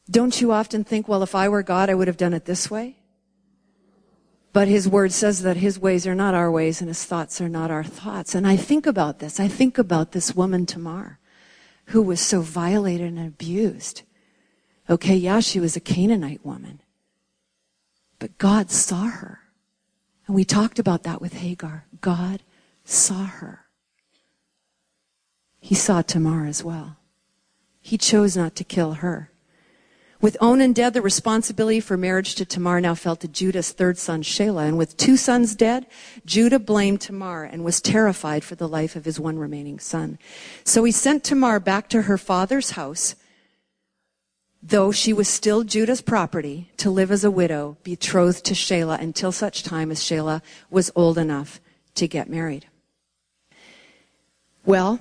Don't 0.10 0.39
you 0.39 0.51
often 0.51 0.84
think, 0.84 1.08
well, 1.08 1.23
if 1.23 1.34
I 1.34 1.49
were 1.49 1.63
God, 1.63 1.89
I 1.89 1.95
would 1.95 2.08
have 2.08 2.17
done 2.17 2.34
it 2.34 2.45
this 2.45 2.69
way? 2.69 2.97
But 4.55 4.69
his 4.69 4.87
word 4.87 5.11
says 5.11 5.41
that 5.41 5.57
his 5.57 5.77
ways 5.77 6.07
are 6.07 6.15
not 6.15 6.33
our 6.33 6.49
ways 6.49 6.79
and 6.79 6.87
his 6.87 7.03
thoughts 7.03 7.41
are 7.41 7.49
not 7.49 7.71
our 7.71 7.83
thoughts. 7.83 8.33
And 8.33 8.47
I 8.47 8.55
think 8.55 8.87
about 8.87 9.19
this. 9.19 9.37
I 9.37 9.49
think 9.49 9.77
about 9.77 10.13
this 10.13 10.33
woman, 10.33 10.65
Tamar, 10.65 11.19
who 11.87 12.01
was 12.01 12.21
so 12.21 12.39
violated 12.39 13.07
and 13.07 13.27
abused. 13.27 14.03
Okay, 14.89 15.17
yeah, 15.17 15.41
she 15.41 15.59
was 15.59 15.75
a 15.75 15.81
Canaanite 15.81 16.45
woman. 16.45 16.79
But 18.17 18.37
God 18.37 18.71
saw 18.71 19.07
her. 19.07 19.41
And 20.25 20.33
we 20.33 20.45
talked 20.45 20.79
about 20.79 21.03
that 21.03 21.19
with 21.19 21.33
Hagar. 21.33 21.83
God 21.99 22.41
saw 22.85 23.25
her. 23.25 23.65
He 25.59 25.75
saw 25.75 26.01
Tamar 26.01 26.45
as 26.45 26.63
well. 26.63 26.95
He 27.81 27.97
chose 27.97 28.37
not 28.37 28.55
to 28.55 28.63
kill 28.63 28.93
her. 28.93 29.31
With 30.21 30.38
Onan 30.41 30.73
dead, 30.73 30.93
the 30.93 31.01
responsibility 31.01 31.80
for 31.80 31.97
marriage 31.97 32.36
to 32.36 32.45
Tamar 32.45 32.82
now 32.82 32.95
fell 32.95 33.15
to 33.17 33.28
Judah's 33.28 33.71
third 33.71 33.97
son, 33.97 34.23
Shelah. 34.23 34.67
And 34.67 34.78
with 34.78 34.97
two 34.97 35.17
sons 35.17 35.56
dead, 35.56 35.86
Judah 36.25 36.60
blamed 36.60 37.01
Tamar 37.01 37.43
and 37.43 37.63
was 37.63 37.82
terrified 37.82 38.43
for 38.43 38.56
the 38.56 38.67
life 38.67 38.95
of 38.95 39.06
his 39.06 39.19
one 39.19 39.38
remaining 39.38 39.80
son. 39.80 40.17
So 40.63 40.84
he 40.84 40.91
sent 40.91 41.23
Tamar 41.23 41.60
back 41.60 41.89
to 41.89 42.04
her 42.04 42.17
father's 42.17 42.71
house 42.71 43.15
though 44.67 44.91
she 44.91 45.13
was 45.13 45.28
still 45.28 45.63
Judah's 45.63 46.01
property, 46.01 46.71
to 46.78 46.89
live 46.89 47.12
as 47.12 47.23
a 47.23 47.30
widow, 47.30 47.78
betrothed 47.84 48.43
to 48.45 48.56
Shelah 48.56 48.99
until 48.99 49.32
such 49.32 49.62
time 49.62 49.91
as 49.91 49.99
Shelah 49.99 50.41
was 50.71 50.91
old 50.95 51.19
enough 51.19 51.62
to 51.93 52.08
get 52.08 52.30
married. 52.30 52.65
Well, 54.65 54.99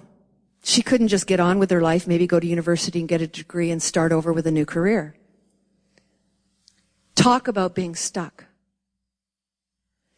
she 0.65 0.81
couldn't 0.81 1.09
just 1.09 1.27
get 1.27 1.41
on 1.41 1.59
with 1.59 1.71
her 1.71 1.83
life, 1.83 2.07
maybe 2.07 2.27
go 2.27 2.41
to 2.41 2.47
university 2.47 2.99
and 2.99 3.09
get 3.09 3.21
a 3.21 3.27
degree 3.27 3.71
and 3.71 3.83
start 3.83 4.13
over 4.13 4.33
with 4.33 4.47
a 4.47 4.51
new 4.51 4.65
career. 4.65 5.15
Talk 7.15 7.47
about 7.47 7.75
being 7.75 7.95
stuck. 7.95 8.47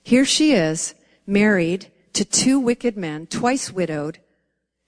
Here 0.05 0.25
she 0.25 0.53
is, 0.53 0.95
married 1.27 1.91
to 2.13 2.25
two 2.25 2.61
wicked 2.61 2.97
men, 2.97 3.27
twice 3.27 3.73
widowed, 3.73 4.21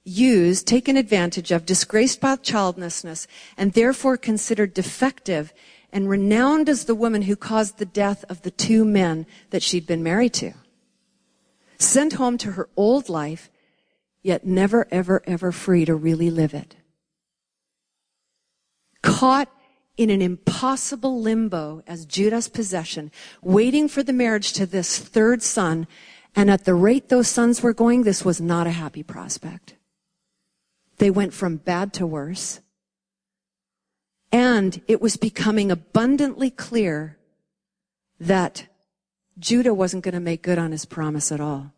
used, 0.04 0.64
taken 0.64 0.96
advantage 0.96 1.50
of, 1.50 1.66
disgraced 1.66 2.20
by 2.20 2.36
childlessness, 2.36 3.26
and 3.56 3.72
therefore 3.72 4.16
considered 4.16 4.72
defective 4.72 5.52
and 5.92 6.08
renowned 6.08 6.68
as 6.68 6.84
the 6.84 6.94
woman 6.94 7.22
who 7.22 7.34
caused 7.34 7.78
the 7.78 7.84
death 7.84 8.24
of 8.28 8.42
the 8.42 8.52
two 8.52 8.84
men 8.84 9.26
that 9.50 9.64
she'd 9.64 9.88
been 9.88 10.04
married 10.04 10.34
to. 10.34 10.52
Sent 11.78 12.12
home 12.12 12.38
to 12.38 12.52
her 12.52 12.68
old 12.76 13.08
life, 13.08 13.50
yet 14.28 14.46
never, 14.46 14.86
ever, 14.90 15.22
ever 15.26 15.50
free 15.50 15.86
to 15.86 15.94
really 15.94 16.30
live 16.30 16.52
it. 16.52 16.76
Caught 19.02 19.48
in 19.96 20.10
an 20.10 20.20
impossible 20.20 21.20
limbo 21.20 21.82
as 21.86 22.04
Judah's 22.04 22.48
possession, 22.48 23.10
waiting 23.42 23.88
for 23.88 24.02
the 24.02 24.12
marriage 24.12 24.52
to 24.52 24.66
this 24.66 24.98
third 24.98 25.42
son, 25.42 25.88
and 26.36 26.50
at 26.50 26.66
the 26.66 26.74
rate 26.74 27.08
those 27.08 27.26
sons 27.26 27.62
were 27.62 27.72
going, 27.72 28.02
this 28.02 28.22
was 28.22 28.38
not 28.38 28.66
a 28.66 28.70
happy 28.70 29.02
prospect. 29.02 29.76
They 30.98 31.10
went 31.10 31.32
from 31.32 31.56
bad 31.56 31.94
to 31.94 32.06
worse. 32.06 32.60
And 34.30 34.82
it 34.86 35.00
was 35.00 35.16
becoming 35.16 35.70
abundantly 35.70 36.50
clear 36.50 37.16
that 38.20 38.66
Judah 39.38 39.72
wasn't 39.72 40.04
going 40.04 40.14
to 40.14 40.20
make 40.20 40.42
good 40.42 40.58
on 40.58 40.72
his 40.72 40.84
promise 40.84 41.32
at 41.32 41.40
all. 41.40 41.72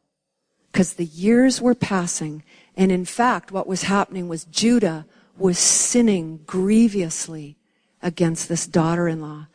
Because 0.70 0.94
the 0.94 1.04
years 1.04 1.60
were 1.60 1.74
passing. 1.74 2.42
And 2.76 2.92
in 2.92 3.04
fact, 3.04 3.52
what 3.52 3.66
was 3.66 3.84
happening 3.84 4.28
was 4.28 4.44
Judah 4.44 5.06
was 5.36 5.58
sinning 5.58 6.40
grievously 6.46 7.56
against 8.02 8.48
this 8.48 8.66
daughter-in-law. 8.66 9.46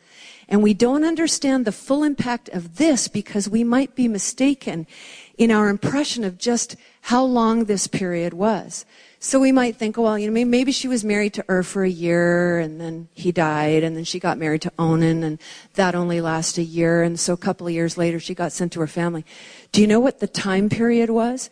And 0.48 0.62
we 0.62 0.74
don't 0.74 1.04
understand 1.04 1.66
the 1.66 1.72
full 1.72 2.04
impact 2.04 2.50
of 2.50 2.78
this 2.78 3.08
because 3.08 3.50
we 3.50 3.64
might 3.64 3.96
be 3.96 4.08
mistaken 4.08 4.86
in 5.38 5.52
our 5.52 5.70
impression 5.70 6.24
of 6.24 6.38
just 6.38 6.76
how 7.02 7.24
long 7.24 7.66
this 7.66 7.88
period 7.88 8.34
was. 8.34 8.86
So 9.26 9.40
we 9.40 9.52
might 9.52 9.76
think, 9.76 9.98
well, 9.98 10.20
you 10.20 10.30
know, 10.30 10.46
maybe 10.46 10.72
she 10.72 10.88
was 10.88 11.04
married 11.04 11.34
to 11.34 11.46
Ur 11.50 11.64
for 11.64 11.84
a 11.84 11.90
year 11.90 12.60
and 12.60 12.80
then 12.80 13.10
he 13.16 13.32
died 13.32 13.82
and 13.82 13.98
then 13.98 14.04
she 14.04 14.20
got 14.20 14.38
married 14.38 14.62
to 14.62 14.72
Onan 14.78 15.24
and 15.24 15.42
that 15.74 15.96
only 15.96 16.22
lasted 16.22 16.62
a 16.62 16.64
year. 16.64 17.02
And 17.02 17.20
so 17.20 17.34
a 17.34 17.38
couple 17.38 17.66
of 17.66 17.74
years 17.74 17.98
later 17.98 18.20
she 18.20 18.36
got 18.36 18.52
sent 18.52 18.72
to 18.74 18.82
her 18.82 18.88
family. 18.88 19.26
Do 19.72 19.82
you 19.82 19.88
know 19.88 20.00
what 20.00 20.20
the 20.20 20.28
time 20.28 20.70
period 20.70 21.10
was 21.10 21.50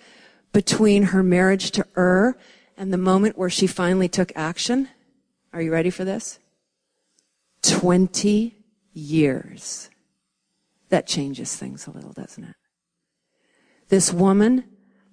between 0.51 1.01
her 1.05 1.23
marriage 1.23 1.71
to 1.71 1.87
Ur 1.97 2.37
and 2.77 2.93
the 2.93 2.97
moment 2.99 3.39
where 3.39 3.49
she 3.49 3.65
finally 3.65 4.07
took 4.07 4.31
action? 4.35 4.87
Are 5.51 5.59
you 5.63 5.71
ready 5.71 5.89
for 5.89 6.05
this? 6.05 6.37
20 7.63 8.55
years. 8.93 9.89
That 10.89 11.07
changes 11.07 11.55
things 11.55 11.87
a 11.87 11.91
little, 11.91 12.13
doesn't 12.13 12.43
it? 12.43 12.55
This 13.89 14.13
woman 14.13 14.63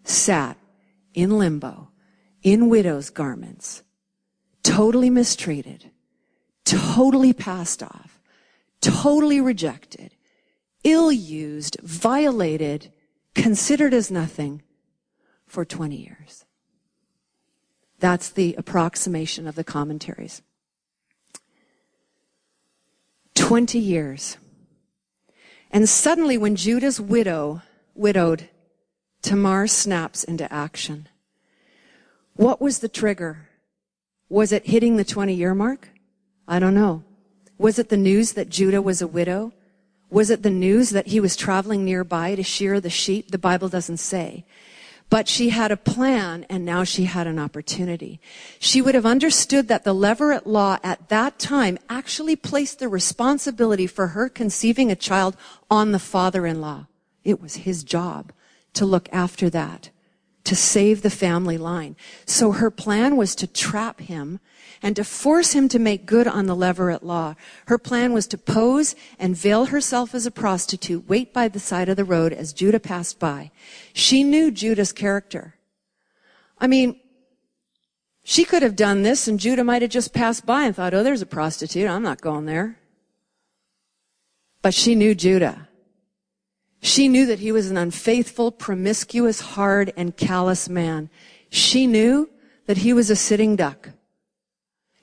sat 0.05 0.59
in 1.15 1.39
limbo 1.39 1.90
in 2.43 2.69
widow's 2.69 3.11
garments, 3.11 3.83
totally 4.63 5.11
mistreated, 5.11 5.91
totally 6.65 7.33
passed 7.33 7.83
off, 7.83 8.21
totally 8.81 9.41
rejected, 9.41 10.15
ill 10.85 11.13
used, 11.13 11.77
violated, 11.83 12.93
considered 13.35 13.93
as 13.93 14.11
nothing 14.11 14.63
for 15.47 15.65
20 15.65 15.97
years. 15.97 16.45
That's 17.99 18.31
the 18.31 18.55
approximation 18.57 19.47
of 19.47 19.57
the 19.57 19.65
commentaries. 19.65 20.43
20 23.35 23.79
years. 23.79 24.39
And 25.71 25.89
suddenly 25.89 26.39
when 26.39 26.57
Judah's 26.57 27.01
widow, 27.01 27.63
widowed, 27.95 28.49
Tamar 29.23 29.67
snaps 29.67 30.25
into 30.25 30.51
action. 30.53 31.10
What 32.41 32.59
was 32.59 32.79
the 32.79 32.89
trigger? 32.89 33.51
Was 34.31 34.51
it 34.51 34.65
hitting 34.65 34.97
the 34.97 35.05
20 35.05 35.35
year 35.35 35.55
mark? 35.55 35.91
I 36.49 36.59
don't 36.59 36.73
know. 36.73 37.05
Was 37.59 37.79
it 37.79 37.91
the 37.91 37.99
news 37.99 38.33
that 38.33 38.49
Judah 38.49 38.81
was 38.81 39.03
a 39.03 39.07
widow? 39.07 39.53
Was 40.09 40.31
it 40.31 40.43
the 40.43 40.49
news 40.49 40.89
that 40.89 41.09
he 41.09 41.21
was 41.21 41.37
traveling 41.37 41.85
nearby 41.85 42.35
to 42.35 42.43
shear 42.43 42.81
the 42.81 42.89
sheep? 42.89 43.31
The 43.31 43.37
Bible 43.37 43.69
doesn't 43.69 43.99
say. 43.99 44.47
But 45.11 45.29
she 45.29 45.51
had 45.51 45.71
a 45.71 45.77
plan 45.77 46.47
and 46.49 46.65
now 46.65 46.83
she 46.83 47.05
had 47.05 47.27
an 47.27 47.39
opportunity. 47.39 48.23
She 48.59 48.81
would 48.81 48.95
have 48.95 49.05
understood 49.05 49.69
that 49.69 49.85
the 49.85 49.95
Levirate 49.95 50.47
law 50.47 50.79
at 50.83 51.11
that 51.11 51.39
time 51.39 51.79
actually 51.91 52.37
placed 52.37 52.79
the 52.79 52.89
responsibility 52.89 53.87
for 53.87 54.07
her 54.17 54.31
conceiving 54.31 54.91
a 54.91 54.97
child 54.97 55.37
on 55.71 55.93
the 55.93 55.99
father-in-law. 55.99 56.87
It 57.23 57.43
was 57.43 57.69
his 57.69 57.85
job 57.85 58.33
to 58.73 58.87
look 58.87 59.11
after 59.13 59.51
that 59.51 59.91
to 60.51 60.57
save 60.57 61.03
the 61.03 61.11
family 61.11 61.57
line. 61.57 61.95
So 62.27 62.51
her 62.51 62.73
plan 62.73 63.17
was 63.17 63.37
to 63.37 63.47
trap 63.47 64.01
him 64.01 64.41
and 64.83 64.97
to 64.97 65.05
force 65.05 65.53
him 65.53 65.69
to 65.69 65.79
make 65.79 66.07
good 66.07 66.27
on 66.27 66.47
the 66.47 66.57
levirate 66.57 67.05
law. 67.05 67.37
Her 67.67 67.79
plan 67.79 68.13
was 68.13 68.27
to 68.27 68.37
pose 68.37 68.97
and 69.17 69.37
veil 69.37 69.67
herself 69.67 70.13
as 70.13 70.27
a 70.27 70.31
prostitute, 70.33 71.09
wait 71.09 71.33
by 71.33 71.47
the 71.47 71.61
side 71.61 71.89
of 71.89 71.97
the 71.97 72.03
road 72.03 72.33
as 72.33 72.53
Judah 72.53 72.81
passed 72.81 73.21
by. 73.21 73.53
She 73.93 74.25
knew 74.25 74.51
Judah's 74.51 74.91
character. 74.91 75.55
I 76.59 76.67
mean, 76.67 76.99
she 78.25 78.45
could 78.45 78.65
have 78.65 78.75
done 78.75 79.03
this 79.03 79.29
and 79.29 79.39
Judah 79.39 79.63
might 79.63 79.83
have 79.83 79.93
just 79.93 80.13
passed 80.13 80.45
by 80.45 80.65
and 80.65 80.75
thought, 80.75 80.95
oh, 80.95 81.05
there's 81.05 81.23
a 81.23 81.27
prostitute. 81.27 81.89
I'm 81.89 82.03
not 82.03 82.21
going 82.21 82.47
there. 82.47 82.77
But 84.63 84.75
she 84.75 84.97
knew 84.97 85.15
Judah. 85.15 85.69
She 86.81 87.09
knew 87.09 87.27
that 87.27 87.41
he 87.41 87.53
was 87.53 87.71
an 87.71 87.77
unfaithful, 87.77 88.51
promiscuous, 88.51 89.41
hard, 89.41 89.93
and 89.97 90.17
callous 90.17 90.69
man. 90.69 91.11
She 91.51 91.87
knew 91.87 92.31
that 92.67 92.79
he 92.79 92.93
was 92.93 93.11
a 93.11 93.17
sitting 93.17 93.55
duck. 93.55 93.91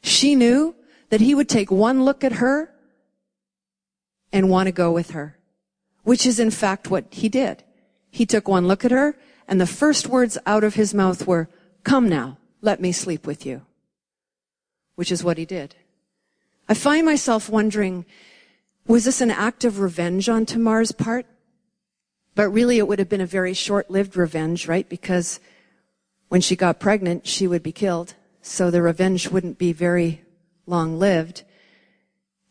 She 0.01 0.35
knew 0.35 0.75
that 1.09 1.21
he 1.21 1.35
would 1.35 1.49
take 1.49 1.71
one 1.71 2.03
look 2.03 2.23
at 2.23 2.33
her 2.33 2.73
and 4.31 4.49
want 4.49 4.67
to 4.67 4.71
go 4.71 4.91
with 4.91 5.11
her, 5.11 5.37
which 6.03 6.25
is 6.25 6.39
in 6.39 6.51
fact 6.51 6.89
what 6.89 7.05
he 7.11 7.29
did. 7.29 7.63
He 8.09 8.25
took 8.25 8.47
one 8.47 8.67
look 8.67 8.83
at 8.83 8.91
her 8.91 9.15
and 9.47 9.61
the 9.61 9.67
first 9.67 10.07
words 10.07 10.37
out 10.45 10.63
of 10.63 10.75
his 10.75 10.93
mouth 10.93 11.25
were, 11.25 11.49
come 11.83 12.09
now, 12.09 12.37
let 12.61 12.81
me 12.81 12.91
sleep 12.91 13.25
with 13.25 13.45
you, 13.45 13.61
which 14.95 15.11
is 15.11 15.23
what 15.23 15.37
he 15.37 15.45
did. 15.45 15.75
I 16.67 16.73
find 16.73 17.05
myself 17.05 17.49
wondering, 17.49 18.05
was 18.87 19.05
this 19.05 19.21
an 19.21 19.31
act 19.31 19.63
of 19.63 19.79
revenge 19.79 20.27
on 20.27 20.45
Tamar's 20.45 20.91
part? 20.91 21.25
But 22.37 22.51
really 22.51 22.77
it 22.77 22.87
would 22.87 22.99
have 22.99 23.09
been 23.09 23.19
a 23.19 23.25
very 23.25 23.55
short-lived 23.55 24.15
revenge, 24.15 24.67
right? 24.67 24.87
Because 24.87 25.39
when 26.27 26.39
she 26.39 26.55
got 26.55 26.79
pregnant, 26.79 27.25
she 27.25 27.47
would 27.47 27.63
be 27.63 27.71
killed. 27.71 28.13
So 28.43 28.69
the 28.69 28.83
revenge 28.83 29.27
wouldn't 29.27 29.57
be 29.57 29.73
very 29.73 30.21
long-lived. 30.67 31.43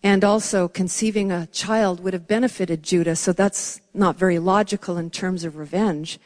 And 0.03 0.25
also 0.25 0.67
conceiving 0.67 1.31
a 1.31 1.47
child 1.47 2.01
would 2.03 2.15
have 2.15 2.27
benefited 2.27 2.83
Judah. 2.83 3.15
So 3.15 3.33
that's 3.33 3.81
not 3.95 4.17
very 4.17 4.41
logical 4.41 4.99
in 4.99 5.09
terms 5.09 5.45
of 5.45 5.57
revenge. 5.57 6.19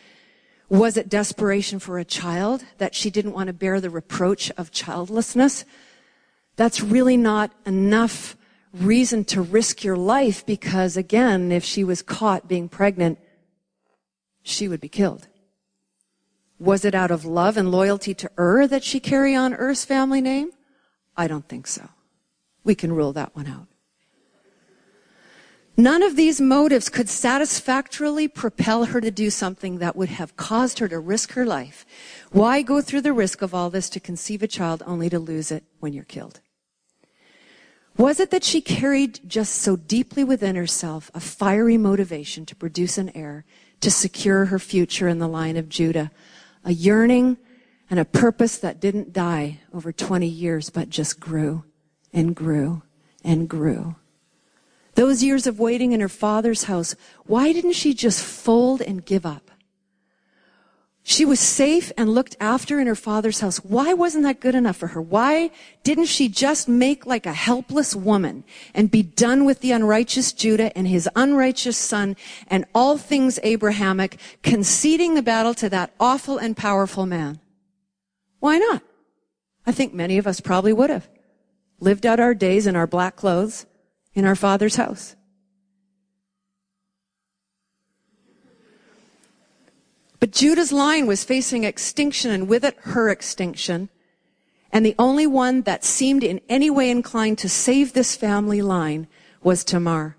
Was 0.71 0.97
it 0.97 1.11
desperation 1.11 1.81
for 1.81 1.99
a 1.99 2.05
child 2.05 2.65
that 2.79 2.95
she 2.95 3.11
didn't 3.11 3.35
want 3.35 3.49
to 3.49 3.53
bear 3.53 3.79
the 3.79 3.91
reproach 3.91 4.51
of 4.53 4.71
childlessness? 4.71 5.67
That's 6.57 6.81
really 6.81 7.19
not 7.19 7.53
enough 7.67 8.39
reason 8.73 9.23
to 9.27 9.43
risk 9.43 9.85
your 9.85 9.97
life 9.97 10.47
because 10.47 10.97
again, 10.97 11.53
if 11.53 11.63
she 11.63 11.85
was 11.85 12.01
caught 12.01 12.49
being 12.49 12.67
pregnant, 12.67 13.19
she 14.43 14.69
would 14.69 14.81
be 14.81 14.89
killed. 14.89 15.29
Was 16.59 16.85
it 16.85 16.95
out 16.95 17.11
of 17.11 17.25
love 17.25 17.57
and 17.57 17.71
loyalty 17.71 18.15
to 18.15 18.31
Ur 18.39 18.67
that 18.67 18.85
she 18.85 19.01
carried 19.01 19.37
on 19.37 19.55
Er's 19.55 19.85
family 19.85 20.21
name? 20.21 20.51
I 21.17 21.27
don't 21.27 21.49
think 21.49 21.67
so. 21.67 21.89
We 22.65 22.75
can 22.75 22.93
rule 22.93 23.13
that 23.15 23.35
one 23.35 23.47
out. 23.47 23.67
None 25.77 26.03
of 26.03 26.17
these 26.17 26.43
motives 26.43 26.91
could 26.91 27.09
satisfactorily 27.09 28.29
propel 28.29 28.85
her 28.87 29.01
to 29.01 29.11
do 29.11 29.31
something 29.31 29.79
that 29.79 29.97
would 29.97 30.11
have 30.11 30.37
caused 30.37 30.79
her 30.79 30.89
to 30.89 30.99
risk 30.99 31.33
her 31.33 31.47
life. 31.47 31.87
Why 32.33 32.61
go 32.61 32.83
through 32.83 33.01
the 33.01 33.15
risk 33.15 33.41
of 33.41 33.55
all 33.55 33.71
this 33.71 33.89
to 33.91 34.01
conceive 34.01 34.43
a 34.43 34.47
child 34.47 34.83
only 34.87 35.09
to 35.09 35.19
lose 35.19 35.51
it 35.51 35.65
when 35.79 35.95
you're 35.95 36.05
killed? 36.05 36.41
Was 37.97 38.21
it 38.21 38.31
that 38.31 38.45
she 38.45 38.61
carried 38.61 39.21
just 39.27 39.55
so 39.55 39.77
deeply 39.77 40.23
within 40.23 40.55
herself 40.55 41.11
a 41.15 41.21
fiery 41.21 41.79
motivation 41.79 42.45
to 42.47 42.57
produce 42.57 42.99
an 42.99 43.11
heir 43.15 43.47
to 43.81 43.91
secure 43.91 44.47
her 44.47 44.59
future 44.59 45.09
in 45.09 45.19
the 45.19 45.29
line 45.29 45.57
of 45.57 45.69
Judah. 45.69 46.11
A 46.65 46.73
yearning 46.73 47.39
and 47.89 47.99
a 47.99 48.05
purpose 48.05 48.59
that 48.59 48.81
didn't 48.81 49.13
die 49.13 49.61
over 49.73 49.93
20 49.93 50.27
years, 50.27 50.71
but 50.71 50.91
just 50.91 51.19
grew 51.19 51.65
and 52.13 52.35
grew 52.35 52.83
and 53.25 53.49
grew. 53.49 53.97
Those 54.95 55.23
years 55.23 55.47
of 55.47 55.59
waiting 55.59 55.93
in 55.93 56.01
her 56.01 56.09
father's 56.09 56.65
house, 56.65 56.95
why 57.25 57.53
didn't 57.53 57.73
she 57.73 57.95
just 57.95 58.23
fold 58.23 58.81
and 58.83 59.05
give 59.05 59.25
up? 59.25 59.51
She 61.11 61.25
was 61.25 61.41
safe 61.41 61.91
and 61.99 62.15
looked 62.15 62.37
after 62.39 62.79
in 62.79 62.87
her 62.87 62.95
father's 62.95 63.41
house. 63.41 63.57
Why 63.65 63.93
wasn't 63.93 64.23
that 64.23 64.39
good 64.39 64.55
enough 64.55 64.77
for 64.77 64.87
her? 64.87 65.03
Why 65.03 65.51
didn't 65.83 66.05
she 66.05 66.29
just 66.29 66.69
make 66.69 67.05
like 67.05 67.27
a 67.27 67.33
helpless 67.33 67.97
woman 67.97 68.45
and 68.75 68.93
be 68.93 69.03
done 69.03 69.45
with 69.45 69.59
the 69.59 69.73
unrighteous 69.73 70.33
Judah 70.33 70.71
and 70.79 70.87
his 70.87 71.09
unrighteous 71.17 71.77
son 71.77 72.15
and 72.47 72.65
all 72.77 72.97
things 72.97 73.41
Abrahamic, 73.43 74.21
conceding 74.45 75.15
the 75.15 75.21
battle 75.21 75.53
to 75.55 75.69
that 75.71 75.93
awful 75.99 76.39
and 76.39 76.57
powerful 76.57 77.07
man? 77.07 77.41
Why 78.39 78.59
not? 78.59 78.85
I 79.67 79.73
think 79.73 79.93
many 79.93 80.17
of 80.17 80.29
us 80.29 80.39
probably 80.39 80.73
would 80.73 80.91
have 80.91 81.09
lived 81.81 82.07
out 82.07 82.21
our 82.21 82.35
days 82.35 82.69
in 82.69 82.77
our 82.77 82.87
black 82.87 83.17
clothes 83.17 83.67
in 84.15 84.25
our 84.25 84.37
father's 84.37 84.77
house. 84.77 85.17
But 90.21 90.33
Judah's 90.33 90.71
line 90.71 91.07
was 91.07 91.25
facing 91.25 91.65
extinction 91.65 92.31
and 92.31 92.47
with 92.47 92.65
it 92.65 92.77
her 92.81 93.09
extinction. 93.09 93.89
And 94.71 94.85
the 94.85 94.95
only 94.99 95.27
one 95.27 95.63
that 95.63 95.83
seemed 95.83 96.23
in 96.23 96.41
any 96.49 96.71
way 96.71 96.91
inclined 96.91 97.39
to 97.39 97.49
save 97.49 97.93
this 97.95 98.15
family 98.15 98.63
line 98.63 99.09
was 99.43 99.65
Tamar. 99.65 100.17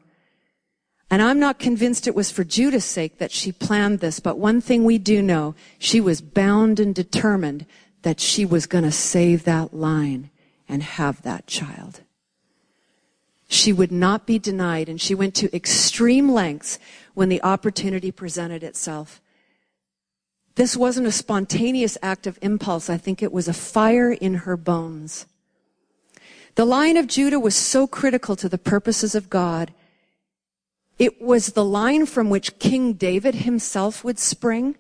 And 1.09 1.21
I'm 1.21 1.39
not 1.39 1.59
convinced 1.59 2.07
it 2.07 2.15
was 2.15 2.31
for 2.31 2.43
Judah's 2.43 2.85
sake 2.85 3.17
that 3.19 3.31
she 3.31 3.51
planned 3.51 3.99
this, 3.99 4.19
but 4.19 4.37
one 4.37 4.59
thing 4.59 4.83
we 4.83 4.97
do 4.97 5.21
know, 5.21 5.55
she 5.77 6.01
was 6.01 6.21
bound 6.21 6.79
and 6.79 6.95
determined 6.95 7.65
that 8.01 8.19
she 8.19 8.45
was 8.45 8.65
going 8.65 8.85
to 8.85 8.91
save 8.91 9.43
that 9.43 9.73
line 9.73 10.31
and 10.67 10.81
have 10.81 11.21
that 11.21 11.47
child. 11.47 12.01
She 13.49 13.73
would 13.73 13.91
not 13.91 14.25
be 14.25 14.39
denied, 14.39 14.87
and 14.87 14.99
she 14.99 15.13
went 15.13 15.35
to 15.35 15.53
extreme 15.53 16.31
lengths 16.31 16.79
when 17.13 17.27
the 17.27 17.43
opportunity 17.43 18.09
presented 18.09 18.63
itself. 18.63 19.21
This 20.55 20.75
wasn't 20.75 21.07
a 21.07 21.11
spontaneous 21.11 21.97
act 22.01 22.27
of 22.27 22.37
impulse. 22.41 22.89
I 22.89 22.97
think 22.97 23.23
it 23.23 23.31
was 23.31 23.47
a 23.47 23.53
fire 23.53 24.11
in 24.11 24.35
her 24.35 24.57
bones. 24.57 25.25
The 26.55 26.65
line 26.65 26.97
of 26.97 27.07
Judah 27.07 27.39
was 27.39 27.55
so 27.55 27.87
critical 27.87 28.35
to 28.35 28.49
the 28.49 28.57
purposes 28.57 29.15
of 29.15 29.29
God. 29.29 29.73
It 30.99 31.21
was 31.21 31.53
the 31.53 31.63
line 31.63 32.05
from 32.05 32.29
which 32.29 32.59
King 32.59 32.93
David 32.93 33.35
himself 33.35 34.03
would 34.03 34.19
spring. 34.19 34.75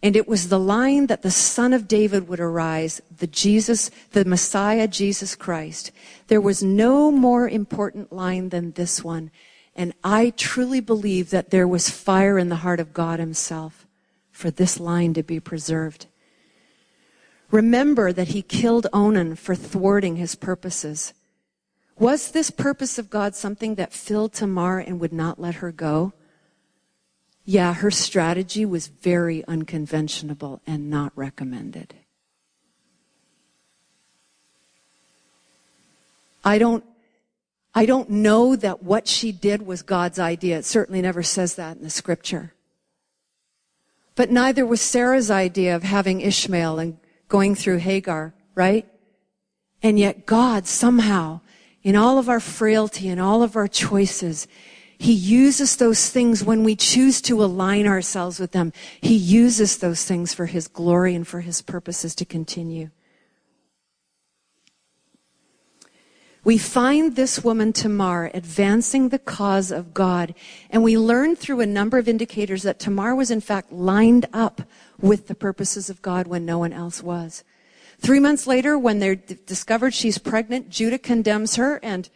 And 0.00 0.14
it 0.14 0.28
was 0.28 0.48
the 0.48 0.60
line 0.60 1.08
that 1.08 1.22
the 1.22 1.30
son 1.32 1.72
of 1.72 1.88
David 1.88 2.28
would 2.28 2.38
arise, 2.38 3.02
the 3.16 3.26
Jesus, 3.26 3.90
the 4.12 4.24
Messiah, 4.24 4.86
Jesus 4.86 5.34
Christ. 5.34 5.90
There 6.28 6.40
was 6.40 6.62
no 6.62 7.10
more 7.10 7.48
important 7.48 8.12
line 8.12 8.50
than 8.50 8.72
this 8.72 9.02
one. 9.02 9.32
And 9.74 9.92
I 10.04 10.30
truly 10.36 10.78
believe 10.80 11.30
that 11.30 11.50
there 11.50 11.66
was 11.66 11.90
fire 11.90 12.38
in 12.38 12.48
the 12.48 12.56
heart 12.56 12.78
of 12.78 12.94
God 12.94 13.18
himself 13.18 13.77
for 14.38 14.52
this 14.52 14.78
line 14.78 15.12
to 15.14 15.22
be 15.24 15.40
preserved. 15.40 16.06
Remember 17.50 18.12
that 18.12 18.28
he 18.28 18.40
killed 18.40 18.86
Onan 18.92 19.34
for 19.34 19.56
thwarting 19.56 20.14
his 20.14 20.36
purposes. 20.36 21.12
Was 21.98 22.30
this 22.30 22.48
purpose 22.48 23.00
of 23.00 23.10
God 23.10 23.34
something 23.34 23.74
that 23.74 23.92
filled 23.92 24.32
Tamar 24.32 24.78
and 24.78 25.00
would 25.00 25.12
not 25.12 25.40
let 25.40 25.56
her 25.56 25.72
go? 25.72 26.12
Yeah, 27.44 27.74
her 27.74 27.90
strategy 27.90 28.64
was 28.64 28.86
very 28.86 29.44
unconventional 29.46 30.62
and 30.64 30.88
not 30.88 31.10
recommended. 31.16 31.94
I 36.44 36.58
don't, 36.58 36.84
I 37.74 37.86
don't 37.86 38.08
know 38.08 38.54
that 38.54 38.84
what 38.84 39.08
she 39.08 39.32
did 39.32 39.66
was 39.66 39.82
God's 39.82 40.20
idea. 40.20 40.58
It 40.58 40.64
certainly 40.64 41.02
never 41.02 41.24
says 41.24 41.56
that 41.56 41.78
in 41.78 41.82
the 41.82 41.90
scripture. 41.90 42.52
But 44.18 44.32
neither 44.32 44.66
was 44.66 44.80
Sarah's 44.80 45.30
idea 45.30 45.76
of 45.76 45.84
having 45.84 46.20
Ishmael 46.20 46.80
and 46.80 46.98
going 47.28 47.54
through 47.54 47.76
Hagar, 47.76 48.34
right? 48.56 48.84
And 49.80 49.96
yet 49.96 50.26
God 50.26 50.66
somehow, 50.66 51.38
in 51.84 51.94
all 51.94 52.18
of 52.18 52.28
our 52.28 52.40
frailty 52.40 53.08
and 53.08 53.20
all 53.20 53.44
of 53.44 53.54
our 53.54 53.68
choices, 53.68 54.48
He 54.98 55.12
uses 55.12 55.76
those 55.76 56.10
things 56.10 56.42
when 56.42 56.64
we 56.64 56.74
choose 56.74 57.20
to 57.22 57.44
align 57.44 57.86
ourselves 57.86 58.40
with 58.40 58.50
them. 58.50 58.72
He 59.00 59.14
uses 59.14 59.78
those 59.78 60.04
things 60.04 60.34
for 60.34 60.46
His 60.46 60.66
glory 60.66 61.14
and 61.14 61.24
for 61.24 61.42
His 61.42 61.62
purposes 61.62 62.16
to 62.16 62.24
continue. 62.24 62.90
We 66.48 66.56
find 66.56 67.14
this 67.14 67.44
woman 67.44 67.74
Tamar 67.74 68.30
advancing 68.32 69.10
the 69.10 69.18
cause 69.18 69.70
of 69.70 69.92
God. 69.92 70.34
And 70.70 70.82
we 70.82 70.96
learn 70.96 71.36
through 71.36 71.60
a 71.60 71.66
number 71.66 71.98
of 71.98 72.08
indicators 72.08 72.62
that 72.62 72.78
Tamar 72.78 73.14
was 73.14 73.30
in 73.30 73.42
fact 73.42 73.70
lined 73.70 74.24
up 74.32 74.62
with 74.98 75.26
the 75.26 75.34
purposes 75.34 75.90
of 75.90 76.00
God 76.00 76.26
when 76.26 76.46
no 76.46 76.56
one 76.56 76.72
else 76.72 77.02
was. 77.02 77.44
Three 78.00 78.18
months 78.18 78.46
later, 78.46 78.78
when 78.78 78.98
they're 78.98 79.16
d- 79.16 79.36
discovered 79.44 79.92
she's 79.92 80.16
pregnant, 80.16 80.70
Judah 80.70 80.96
condemns 80.96 81.56
her 81.56 81.80
and 81.82 82.08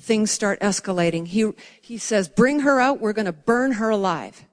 things 0.00 0.30
start 0.30 0.60
escalating. 0.60 1.26
He, 1.26 1.52
he 1.78 1.98
says, 1.98 2.26
bring 2.26 2.60
her 2.60 2.80
out. 2.80 3.02
We're 3.02 3.12
going 3.12 3.26
to 3.26 3.32
burn 3.32 3.72
her 3.72 3.90
alive. 3.90 4.46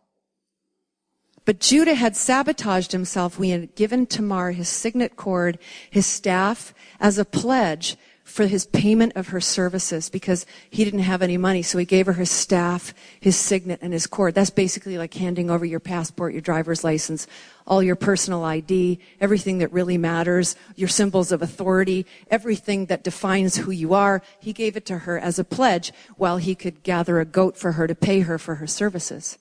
But 1.45 1.61
Judah 1.61 1.95
had 1.95 2.17
sabotaged 2.17 2.91
himself. 2.91 3.39
We 3.39 3.51
had 3.51 3.75
given 3.75 4.07
Tamar 4.07 4.51
his 4.51 4.67
signet 4.67 5.15
cord, 5.15 5.57
his 5.89 6.05
staff, 6.05 6.73
as 6.99 7.17
a 7.17 7.23
pledge 7.23 7.95
for 8.31 8.47
his 8.47 8.65
payment 8.65 9.11
of 9.15 9.27
her 9.27 9.41
services 9.41 10.09
because 10.09 10.45
he 10.69 10.85
didn't 10.85 11.01
have 11.01 11.21
any 11.21 11.37
money. 11.37 11.61
So 11.61 11.77
he 11.77 11.85
gave 11.85 12.05
her 12.05 12.13
his 12.13 12.31
staff, 12.31 12.93
his 13.19 13.35
signet, 13.35 13.79
and 13.81 13.91
his 13.91 14.07
cord. 14.07 14.33
That's 14.33 14.49
basically 14.49 14.97
like 14.97 15.13
handing 15.13 15.51
over 15.51 15.65
your 15.65 15.81
passport, 15.81 16.31
your 16.31 16.41
driver's 16.41 16.83
license, 16.83 17.27
all 17.67 17.83
your 17.83 17.97
personal 17.97 18.43
ID, 18.43 18.99
everything 19.19 19.57
that 19.57 19.71
really 19.71 19.97
matters, 19.97 20.55
your 20.75 20.89
symbols 20.89 21.31
of 21.31 21.41
authority, 21.41 22.05
everything 22.29 22.85
that 22.85 23.03
defines 23.03 23.57
who 23.57 23.71
you 23.71 23.93
are. 23.93 24.21
He 24.39 24.53
gave 24.53 24.77
it 24.77 24.85
to 24.87 24.99
her 24.99 25.19
as 25.19 25.37
a 25.37 25.43
pledge 25.43 25.91
while 26.15 26.37
he 26.37 26.55
could 26.55 26.83
gather 26.83 27.19
a 27.19 27.25
goat 27.25 27.57
for 27.57 27.73
her 27.73 27.85
to 27.85 27.95
pay 27.95 28.21
her 28.21 28.37
for 28.37 28.55
her 28.55 28.67
services. 28.67 29.37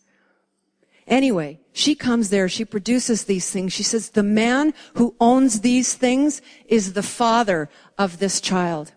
Anyway, 1.06 1.58
she 1.72 1.96
comes 1.96 2.30
there, 2.30 2.48
she 2.48 2.64
produces 2.64 3.24
these 3.24 3.50
things. 3.50 3.72
She 3.72 3.82
says, 3.82 4.10
the 4.10 4.22
man 4.22 4.72
who 4.94 5.16
owns 5.20 5.60
these 5.60 5.94
things 5.94 6.40
is 6.66 6.92
the 6.92 7.02
father 7.02 7.68
of 8.00 8.18
this 8.18 8.40
child. 8.40 8.92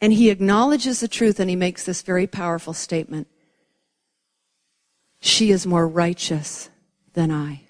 And 0.00 0.12
he 0.12 0.30
acknowledges 0.30 1.00
the 1.00 1.08
truth 1.08 1.40
and 1.40 1.50
he 1.50 1.56
makes 1.56 1.84
this 1.84 2.02
very 2.02 2.28
powerful 2.28 2.72
statement. 2.72 3.26
She 5.18 5.50
is 5.50 5.66
more 5.66 5.88
righteous 5.88 6.70
than 7.14 7.32
I. 7.32 7.62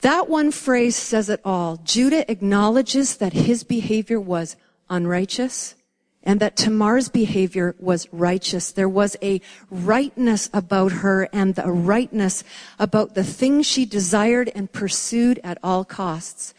That 0.00 0.28
one 0.28 0.50
phrase 0.50 0.96
says 0.96 1.30
it 1.30 1.40
all. 1.44 1.76
Judah 1.76 2.28
acknowledges 2.28 3.18
that 3.18 3.32
his 3.32 3.62
behavior 3.62 4.18
was 4.20 4.56
unrighteous 4.90 5.76
and 6.26 6.40
that 6.40 6.56
Tamar's 6.56 7.08
behavior 7.08 7.76
was 7.78 8.12
righteous. 8.12 8.72
There 8.72 8.88
was 8.88 9.16
a 9.22 9.40
rightness 9.70 10.50
about 10.52 10.90
her 10.90 11.28
and 11.32 11.56
a 11.56 11.70
rightness 11.70 12.42
about 12.80 13.14
the 13.14 13.22
things 13.22 13.64
she 13.64 13.86
desired 13.86 14.50
and 14.56 14.70
pursued 14.70 15.40
at 15.44 15.56
all 15.62 15.84
costs. 15.84 16.52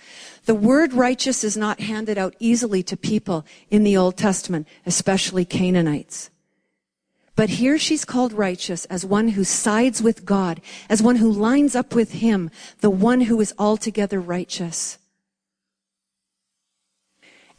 The 0.47 0.55
word 0.55 0.93
righteous 0.93 1.43
is 1.43 1.57
not 1.57 1.81
handed 1.81 2.17
out 2.17 2.33
easily 2.39 2.81
to 2.83 2.95
people 2.95 3.45
in 3.69 3.83
the 3.83 3.97
Old 3.97 4.15
Testament, 4.15 4.65
especially 4.85 5.43
Canaanites. 5.43 6.29
But 7.35 7.49
here 7.49 7.77
she's 7.77 8.05
called 8.05 8.31
righteous 8.31 8.85
as 8.85 9.05
one 9.05 9.27
who 9.29 9.43
sides 9.43 10.01
with 10.01 10.23
God, 10.23 10.61
as 10.89 11.03
one 11.03 11.17
who 11.17 11.29
lines 11.29 11.75
up 11.75 11.93
with 11.93 12.13
Him, 12.13 12.49
the 12.79 12.89
one 12.89 13.21
who 13.21 13.41
is 13.41 13.53
altogether 13.59 14.21
righteous. 14.21 14.97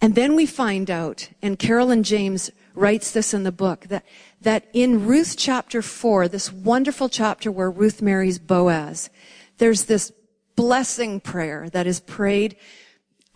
And 0.00 0.14
then 0.14 0.34
we 0.34 0.46
find 0.46 0.90
out, 0.90 1.28
and 1.42 1.58
Carolyn 1.58 2.02
James 2.02 2.50
writes 2.74 3.10
this 3.10 3.34
in 3.34 3.42
the 3.42 3.52
book, 3.52 3.82
that, 3.88 4.06
that 4.40 4.66
in 4.72 5.04
Ruth 5.06 5.34
chapter 5.36 5.82
4, 5.82 6.26
this 6.28 6.50
wonderful 6.50 7.10
chapter 7.10 7.52
where 7.52 7.70
Ruth 7.70 8.00
marries 8.00 8.38
Boaz, 8.38 9.10
there's 9.58 9.84
this 9.84 10.10
blessing 10.58 11.20
prayer 11.20 11.70
that 11.70 11.86
is 11.86 12.00
prayed 12.00 12.56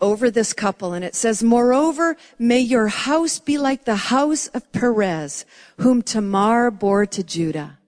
over 0.01 0.29
this 0.29 0.51
couple. 0.51 0.91
And 0.91 1.05
it 1.05 1.15
says, 1.15 1.41
Moreover, 1.41 2.17
may 2.37 2.59
your 2.59 2.89
house 2.89 3.39
be 3.39 3.57
like 3.57 3.85
the 3.85 3.95
house 3.95 4.47
of 4.47 4.69
Perez, 4.73 5.45
whom 5.77 6.01
Tamar 6.01 6.69
bore 6.69 7.05
to 7.05 7.23
Judah. 7.23 7.79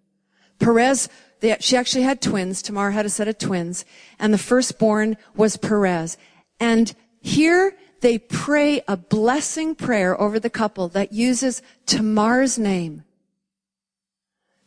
Perez, 0.58 1.10
they, 1.42 1.58
she 1.60 1.76
actually 1.76 2.04
had 2.04 2.22
twins. 2.22 2.62
Tamar 2.62 2.92
had 2.92 3.06
a 3.06 3.10
set 3.10 3.28
of 3.28 3.38
twins. 3.38 3.84
And 4.20 4.34
the 4.34 4.38
firstborn 4.38 5.18
was 5.36 5.58
Perez. 5.58 6.18
And 6.58 6.96
here 7.20 7.76
they 8.00 8.18
pray 8.18 8.84
a 8.88 8.96
blessing 8.96 9.76
prayer 9.76 10.20
over 10.20 10.40
the 10.40 10.50
couple 10.50 10.88
that 10.90 11.12
uses 11.12 11.62
Tamar's 11.86 12.58
name. 12.58 13.04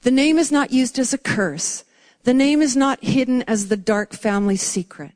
The 0.03 0.11
name 0.11 0.37
is 0.37 0.53
not 0.53 0.73
used 0.73 0.99
as 0.99 1.15
a 1.15 1.19
curse. 1.19 1.85
The 2.25 2.35
name 2.35 2.61
is 2.61 2.77
not 2.77 3.03
hidden 3.03 3.43
as 3.43 3.69
the 3.69 3.77
dark 3.77 4.13
family 4.13 4.57
secret. 4.57 5.13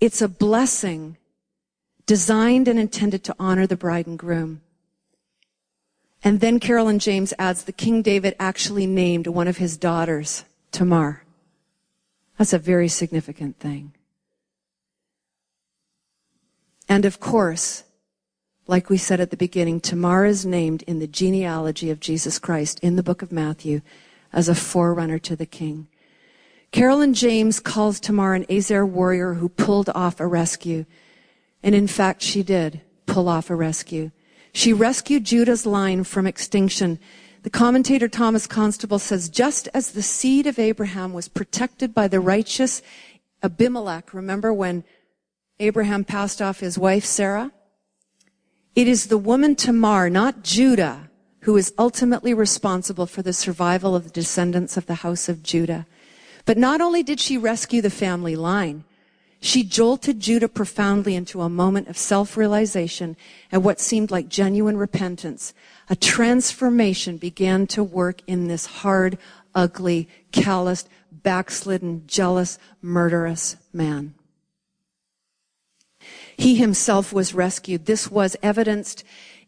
It's 0.00 0.22
a 0.22 0.28
blessing 0.28 1.16
designed 2.06 2.68
and 2.68 2.78
intended 2.78 3.24
to 3.24 3.36
honor 3.38 3.66
the 3.66 3.76
bride 3.76 4.06
and 4.06 4.18
groom. 4.18 4.60
And 6.22 6.40
then 6.40 6.58
Carolyn 6.58 6.98
James 6.98 7.34
adds 7.38 7.64
the 7.64 7.72
King 7.72 8.02
David 8.02 8.34
actually 8.38 8.86
named 8.86 9.26
one 9.26 9.48
of 9.48 9.58
his 9.58 9.76
daughters 9.76 10.44
Tamar. 10.72 11.22
That's 12.38 12.52
a 12.52 12.58
very 12.58 12.88
significant 12.88 13.58
thing. 13.58 13.92
And 16.88 17.04
of 17.04 17.20
course, 17.20 17.84
like 18.66 18.88
we 18.88 18.96
said 18.96 19.20
at 19.20 19.30
the 19.30 19.36
beginning, 19.36 19.80
Tamar 19.80 20.24
is 20.24 20.46
named 20.46 20.82
in 20.82 20.98
the 20.98 21.06
genealogy 21.06 21.90
of 21.90 22.00
Jesus 22.00 22.38
Christ 22.38 22.80
in 22.80 22.96
the 22.96 23.02
book 23.02 23.20
of 23.20 23.30
Matthew 23.30 23.82
as 24.34 24.48
a 24.48 24.54
forerunner 24.54 25.18
to 25.20 25.34
the 25.36 25.46
king. 25.46 25.86
Carolyn 26.72 27.14
James 27.14 27.60
calls 27.60 28.00
Tamar 28.00 28.34
an 28.34 28.44
Ezer 28.50 28.84
warrior 28.84 29.34
who 29.34 29.48
pulled 29.48 29.88
off 29.94 30.18
a 30.18 30.26
rescue. 30.26 30.84
And 31.62 31.72
in 31.74 31.86
fact, 31.86 32.20
she 32.20 32.42
did 32.42 32.82
pull 33.06 33.28
off 33.28 33.48
a 33.48 33.54
rescue. 33.54 34.10
She 34.52 34.72
rescued 34.72 35.24
Judah's 35.24 35.64
line 35.64 36.02
from 36.02 36.26
extinction. 36.26 36.98
The 37.44 37.50
commentator 37.50 38.08
Thomas 38.08 38.48
Constable 38.48 38.98
says, 38.98 39.28
just 39.28 39.68
as 39.72 39.92
the 39.92 40.02
seed 40.02 40.48
of 40.48 40.58
Abraham 40.58 41.12
was 41.12 41.28
protected 41.28 41.94
by 41.94 42.08
the 42.08 42.20
righteous 42.20 42.82
Abimelech, 43.42 44.12
remember 44.12 44.52
when 44.52 44.82
Abraham 45.60 46.04
passed 46.04 46.42
off 46.42 46.58
his 46.58 46.76
wife 46.76 47.04
Sarah. 47.04 47.52
It 48.74 48.88
is 48.88 49.06
the 49.06 49.18
woman 49.18 49.54
Tamar, 49.54 50.10
not 50.10 50.42
Judah, 50.42 51.03
who 51.44 51.56
is 51.58 51.74
ultimately 51.78 52.32
responsible 52.32 53.04
for 53.04 53.20
the 53.20 53.32
survival 53.32 53.94
of 53.94 54.04
the 54.04 54.10
descendants 54.10 54.78
of 54.78 54.86
the 54.86 54.96
house 54.96 55.28
of 55.28 55.42
Judah. 55.42 55.86
But 56.46 56.56
not 56.56 56.80
only 56.80 57.02
did 57.02 57.20
she 57.20 57.36
rescue 57.36 57.82
the 57.82 57.90
family 57.90 58.34
line, 58.34 58.84
she 59.40 59.62
jolted 59.62 60.20
Judah 60.20 60.48
profoundly 60.48 61.14
into 61.14 61.42
a 61.42 61.50
moment 61.50 61.88
of 61.88 61.98
self-realization 61.98 63.14
and 63.52 63.62
what 63.62 63.78
seemed 63.78 64.10
like 64.10 64.30
genuine 64.30 64.78
repentance. 64.78 65.52
A 65.90 65.96
transformation 65.96 67.18
began 67.18 67.66
to 67.68 67.84
work 67.84 68.22
in 68.26 68.48
this 68.48 68.64
hard, 68.64 69.18
ugly, 69.54 70.08
calloused, 70.32 70.88
backslidden, 71.12 72.04
jealous, 72.06 72.58
murderous 72.80 73.56
man. 73.70 74.14
He 76.38 76.54
himself 76.54 77.12
was 77.12 77.34
rescued. 77.34 77.84
This 77.84 78.10
was 78.10 78.34
evidenced 78.42 79.04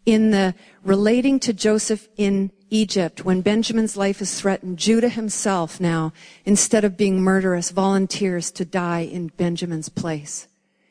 in 0.07 0.31
the 0.31 0.55
relating 0.85 1.39
to 1.41 1.53
Joseph 1.53 2.09
in 2.17 2.53
Egypt 2.71 3.25
when 3.25 3.43
Benjamin's 3.43 3.97
life 3.97 4.23
is 4.23 4.41
threatened. 4.41 4.79
Judah 4.79 5.09
himself 5.09 5.81
now, 5.81 6.13
instead 6.45 6.85
of 6.85 6.97
being 6.97 7.21
murderous, 7.21 7.71
volunteers 7.71 8.51
to 8.53 8.65
die 8.65 9.01
in 9.01 9.29
Benjamin's 9.29 9.89
place. 9.89 10.47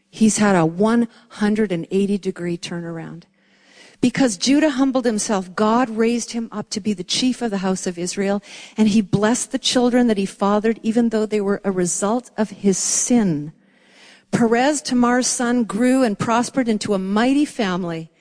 He's 0.09 0.37
had 0.37 0.55
a 0.55 0.65
180 0.65 2.17
degree 2.17 2.57
turnaround. 2.57 3.23
Because 4.01 4.37
Judah 4.37 4.71
humbled 4.71 5.05
himself, 5.05 5.55
God 5.55 5.89
raised 5.89 6.31
him 6.31 6.49
up 6.51 6.69
to 6.71 6.79
be 6.79 6.93
the 6.93 7.03
chief 7.03 7.41
of 7.41 7.49
the 7.49 7.59
house 7.59 7.87
of 7.87 7.97
Israel, 7.97 8.43
and 8.77 8.89
he 8.89 9.01
blessed 9.01 9.51
the 9.51 9.57
children 9.57 10.07
that 10.07 10.17
he 10.17 10.25
fathered, 10.25 10.79
even 10.83 11.09
though 11.09 11.25
they 11.25 11.41
were 11.41 11.61
a 11.63 11.71
result 11.71 12.29
of 12.37 12.49
his 12.49 12.77
sin. 12.77 13.53
Perez, 14.31 14.81
Tamar's 14.81 15.27
son, 15.27 15.63
grew 15.63 16.03
and 16.03 16.19
prospered 16.19 16.67
into 16.67 16.93
a 16.93 16.99
mighty 16.99 17.45
family 17.45 18.11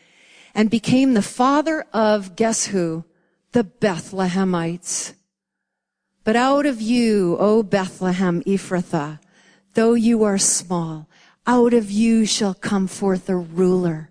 and 0.54 0.70
became 0.70 1.14
the 1.14 1.22
father 1.22 1.84
of, 1.92 2.36
guess 2.36 2.66
who? 2.66 3.04
The 3.52 3.64
Bethlehemites. 3.64 5.14
But 6.22 6.36
out 6.36 6.64
of 6.64 6.80
you, 6.80 7.36
O 7.38 7.62
Bethlehem 7.62 8.42
Ephrathah, 8.44 9.20
though 9.74 9.94
you 9.94 10.22
are 10.24 10.38
small, 10.38 11.08
out 11.46 11.74
of 11.74 11.90
you 11.90 12.24
shall 12.24 12.54
come 12.54 12.86
forth 12.86 13.28
a 13.28 13.36
ruler. 13.36 14.10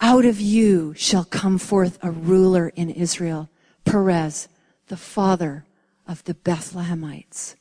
Out 0.00 0.24
of 0.24 0.40
you 0.40 0.94
shall 0.96 1.24
come 1.24 1.58
forth 1.58 1.98
a 2.02 2.10
ruler 2.10 2.72
in 2.74 2.88
Israel. 2.88 3.50
Perez, 3.84 4.48
the 4.86 4.96
father 4.96 5.64
of 6.06 6.24
the 6.24 6.34
Bethlehemites. 6.34 7.56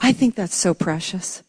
I 0.00 0.12
think 0.12 0.34
that's 0.34 0.54
so 0.54 0.72
precious. 0.72 1.42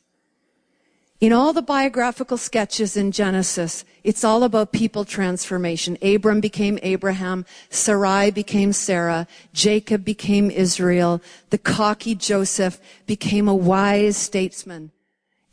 In 1.22 1.34
all 1.34 1.54
the 1.54 1.62
biographical 1.62 2.36
sketches 2.36 2.98
in 2.98 3.12
Genesis, 3.12 3.86
it's 4.04 4.24
all 4.24 4.44
about 4.44 4.72
people 4.72 5.06
transformation. 5.06 5.96
Abram 6.02 6.42
became 6.42 6.80
Abraham, 6.82 7.46
Sarai 7.70 8.32
became 8.32 8.74
Sarah, 8.74 9.28
Jacob 9.54 10.04
became 10.04 10.50
Israel, 10.50 11.22
the 11.52 11.60
cocky 11.60 12.16
Joseph 12.16 12.80
became 13.06 13.48
a 13.48 13.54
wise 13.54 14.18
statesman, 14.18 14.92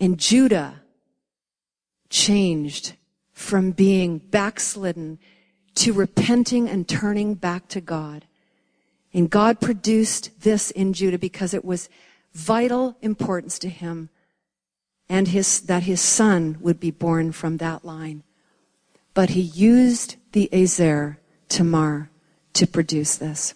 and 0.00 0.18
Judah 0.18 0.80
changed 2.08 2.94
from 3.34 3.72
being 3.72 4.16
backslidden 4.16 5.18
to 5.74 5.92
repenting 5.92 6.66
and 6.66 6.88
turning 6.88 7.34
back 7.34 7.68
to 7.68 7.82
God. 7.82 8.24
And 9.12 9.28
God 9.28 9.60
produced 9.60 10.40
this 10.40 10.70
in 10.70 10.94
Judah 10.94 11.18
because 11.18 11.52
it 11.52 11.64
was 11.64 11.90
vital 12.32 12.96
importance 13.02 13.58
to 13.58 13.68
him 13.68 14.08
and 15.08 15.28
his, 15.28 15.60
that 15.62 15.84
his 15.84 16.00
son 16.00 16.58
would 16.60 16.78
be 16.78 16.90
born 16.90 17.32
from 17.32 17.56
that 17.56 17.84
line. 17.84 18.22
But 19.14 19.30
he 19.30 19.40
used 19.40 20.16
the 20.32 20.48
Ezer, 20.52 21.18
Tamar, 21.48 22.10
to 22.54 22.66
produce 22.66 23.16
this. 23.16 23.54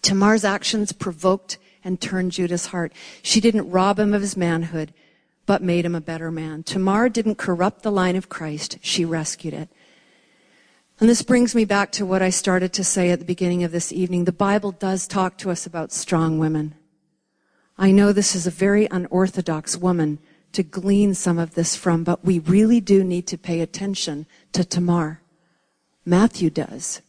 Tamar's 0.00 0.44
actions 0.44 0.92
provoked 0.92 1.58
and 1.84 2.00
turned 2.00 2.32
Judah's 2.32 2.66
heart. 2.66 2.92
She 3.22 3.40
didn't 3.40 3.70
rob 3.70 3.98
him 3.98 4.14
of 4.14 4.22
his 4.22 4.36
manhood, 4.36 4.92
but 5.46 5.62
made 5.62 5.84
him 5.84 5.94
a 5.94 6.00
better 6.00 6.30
man. 6.30 6.62
Tamar 6.62 7.08
didn't 7.08 7.36
corrupt 7.36 7.82
the 7.82 7.92
line 7.92 8.16
of 8.16 8.28
Christ, 8.28 8.78
she 8.80 9.04
rescued 9.04 9.54
it. 9.54 9.68
And 11.00 11.08
this 11.08 11.22
brings 11.22 11.54
me 11.54 11.64
back 11.64 11.90
to 11.92 12.06
what 12.06 12.22
I 12.22 12.30
started 12.30 12.72
to 12.74 12.84
say 12.84 13.10
at 13.10 13.18
the 13.18 13.24
beginning 13.24 13.64
of 13.64 13.72
this 13.72 13.92
evening. 13.92 14.24
The 14.24 14.32
Bible 14.32 14.70
does 14.70 15.08
talk 15.08 15.36
to 15.38 15.50
us 15.50 15.66
about 15.66 15.90
strong 15.90 16.38
women. 16.38 16.74
I 17.78 17.90
know 17.90 18.12
this 18.12 18.34
is 18.34 18.46
a 18.46 18.50
very 18.50 18.86
unorthodox 18.90 19.76
woman 19.76 20.18
to 20.52 20.62
glean 20.62 21.14
some 21.14 21.38
of 21.38 21.54
this 21.54 21.74
from, 21.74 22.04
but 22.04 22.24
we 22.24 22.38
really 22.38 22.80
do 22.80 23.02
need 23.02 23.26
to 23.28 23.38
pay 23.38 23.60
attention 23.60 24.26
to 24.52 24.64
Tamar. 24.64 25.20
Matthew 26.04 26.50
does. 26.50 27.00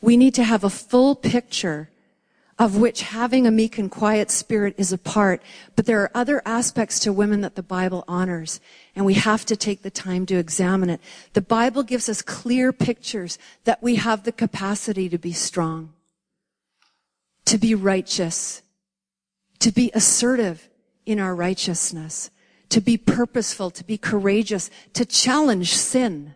We 0.00 0.16
need 0.16 0.34
to 0.34 0.44
have 0.44 0.64
a 0.64 0.70
full 0.70 1.14
picture 1.14 1.88
of 2.58 2.76
which 2.76 3.02
having 3.02 3.46
a 3.46 3.50
meek 3.50 3.78
and 3.78 3.90
quiet 3.90 4.30
spirit 4.30 4.74
is 4.78 4.92
a 4.92 4.98
part. 4.98 5.42
But 5.74 5.86
there 5.86 6.00
are 6.02 6.10
other 6.14 6.40
aspects 6.46 7.00
to 7.00 7.12
women 7.12 7.40
that 7.40 7.56
the 7.56 7.62
Bible 7.62 8.04
honors, 8.06 8.60
and 8.94 9.04
we 9.04 9.14
have 9.14 9.44
to 9.46 9.56
take 9.56 9.82
the 9.82 9.90
time 9.90 10.24
to 10.26 10.36
examine 10.36 10.90
it. 10.90 11.00
The 11.32 11.40
Bible 11.40 11.82
gives 11.82 12.08
us 12.08 12.22
clear 12.22 12.72
pictures 12.72 13.38
that 13.64 13.82
we 13.82 13.96
have 13.96 14.22
the 14.22 14.32
capacity 14.32 15.08
to 15.08 15.18
be 15.18 15.32
strong, 15.32 15.92
to 17.46 17.58
be 17.58 17.74
righteous, 17.74 18.62
to 19.60 19.70
be 19.70 19.90
assertive 19.94 20.68
in 21.06 21.20
our 21.20 21.34
righteousness, 21.34 22.30
to 22.70 22.80
be 22.80 22.96
purposeful, 22.96 23.70
to 23.70 23.84
be 23.84 23.98
courageous, 23.98 24.70
to 24.94 25.04
challenge 25.04 25.74
sin 25.74 26.34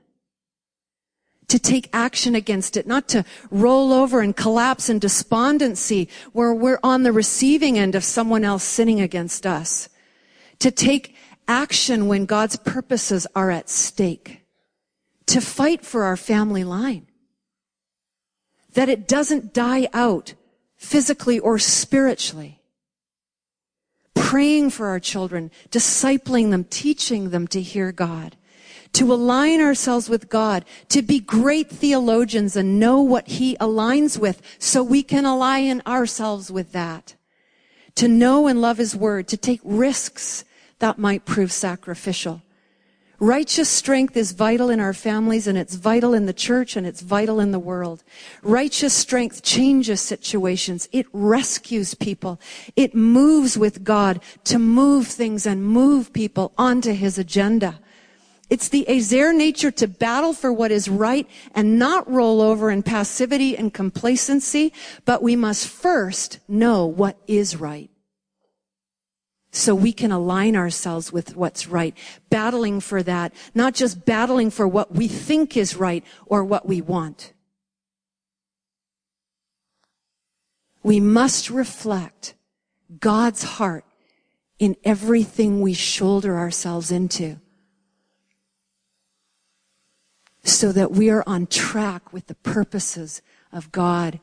to 1.49 1.59
take 1.59 1.89
action 1.93 2.35
against 2.35 2.77
it, 2.77 2.87
not 2.87 3.09
to 3.09 3.25
roll 3.51 3.93
over 3.93 4.21
and 4.21 4.37
collapse 4.37 4.89
in 4.89 4.99
despondency 4.99 6.09
where 6.33 6.53
we're 6.53 6.79
on 6.83 7.03
the 7.03 7.13
receiving 7.13 7.79
end 7.79 7.95
of 7.95 8.05
someone 8.05 8.45
else 8.45 8.63
sinning 8.63 9.01
against 9.01 9.47
us. 9.47 9.89
To 10.61 10.71
take 10.71 11.17
action 11.47 12.07
when 12.07 12.27
God's 12.27 12.57
purposes 12.57 13.27
are 13.35 13.51
at 13.51 13.71
stake. 13.71 14.43
To 15.27 15.41
fight 15.41 15.85
for 15.85 16.05
our 16.05 16.17
family 16.17 16.65
line. 16.65 17.07
That 18.75 18.91
it 18.91 19.09
doesn't 19.09 19.55
die 19.55 19.89
out 19.95 20.35
physically 20.79 21.39
or 21.39 21.59
spiritually. 21.59 22.61
Praying 24.14 24.70
for 24.70 24.87
our 24.89 25.01
children, 25.01 25.51
discipling 25.70 26.51
them, 26.51 26.64
teaching 26.64 27.31
them 27.31 27.47
to 27.49 27.61
hear 27.61 27.93
God 27.93 28.37
to 28.95 29.12
align 29.12 29.61
ourselves 29.61 30.09
with 30.09 30.29
God, 30.29 30.64
to 30.89 31.03
be 31.03 31.20
great 31.20 31.70
theologians 31.70 32.57
and 32.57 32.81
know 32.81 33.01
what 33.01 33.29
He 33.29 33.57
aligns 33.57 34.18
with 34.18 34.41
so 34.59 34.83
we 34.83 35.03
can 35.03 35.24
align 35.24 35.83
ourselves 35.87 36.51
with 36.51 36.72
that. 36.72 37.14
To 37.97 38.09
know 38.09 38.47
and 38.47 38.61
love 38.61 38.79
His 38.79 38.97
Word, 38.97 39.29
to 39.29 39.37
take 39.37 39.61
risks 39.62 40.45
that 40.79 40.99
might 40.99 41.24
prove 41.24 41.53
sacrificial. 41.53 42.43
Righteous 43.21 43.69
strength 43.69 44.16
is 44.16 44.31
vital 44.31 44.71
in 44.71 44.79
our 44.79 44.95
families 44.95 45.49
and 45.49 45.59
it's 45.59 45.75
vital 45.75 46.14
in 46.14 46.27
the 46.27 46.33
church 46.33 46.77
and 46.77 46.87
it's 46.87 47.01
vital 47.01 47.41
in 47.41 47.51
the 47.51 47.59
world. 47.59 48.05
Righteous 48.43 48.95
strength 48.95 49.43
changes 49.43 50.01
situations. 50.01 50.89
It 50.93 51.07
rescues 51.12 51.95
people. 51.95 52.41
It 52.77 52.95
moves 52.95 53.59
with 53.59 53.83
God 53.83 54.21
to 54.45 54.61
move 54.61 55.09
things 55.09 55.47
and 55.47 55.64
move 55.64 56.12
people 56.12 56.53
onto 56.57 56.93
His 56.93 57.19
agenda. 57.19 57.81
It's 58.51 58.69
the 58.69 58.89
Ezer 58.89 59.33
nature 59.33 59.73
to 59.73 59.89
battle 59.89 60.33
for 60.33 60.53
what 60.53 60.71
is 60.71 60.89
right 60.89 61.29
and 61.57 61.77
not 61.77 62.09
roll 62.09 62.41
over 62.41 62.71
in 62.71 62.85
passivity 62.85 63.57
and 63.59 63.75
complacency, 63.75 64.73
but 65.05 65.25
we 65.25 65.35
must 65.35 65.66
first 65.66 66.39
know 66.47 66.87
what 66.87 67.19
is 67.27 67.57
right. 67.57 67.91
So 69.51 69.74
we 69.74 69.92
can 69.92 70.12
align 70.12 70.57
ourselves 70.57 71.12
with 71.12 71.34
what's 71.34 71.66
right, 71.66 71.96
battling 72.28 72.80
for 72.80 73.03
that, 73.03 73.32
not 73.55 73.74
just 73.74 74.05
battling 74.05 74.51
for 74.51 74.68
what 74.68 74.94
we 74.94 75.09
think 75.09 75.57
is 75.57 75.74
right 75.74 76.05
or 76.26 76.44
what 76.44 76.66
we 76.66 76.80
want. 76.80 77.32
We 80.82 81.01
must 81.01 81.51
reflect 81.51 82.34
God's 83.01 83.42
heart 83.42 83.84
in 84.59 84.76
everything 84.84 85.61
we 85.61 85.74
shoulder 85.74 86.38
ourselves 86.38 86.90
into 86.90 87.40
so 90.42 90.72
that 90.72 90.92
we 90.92 91.11
are 91.11 91.22
on 91.26 91.46
track 91.46 92.12
with 92.12 92.26
the 92.26 92.34
purposes 92.34 93.22
of 93.53 93.70
God 93.70 94.18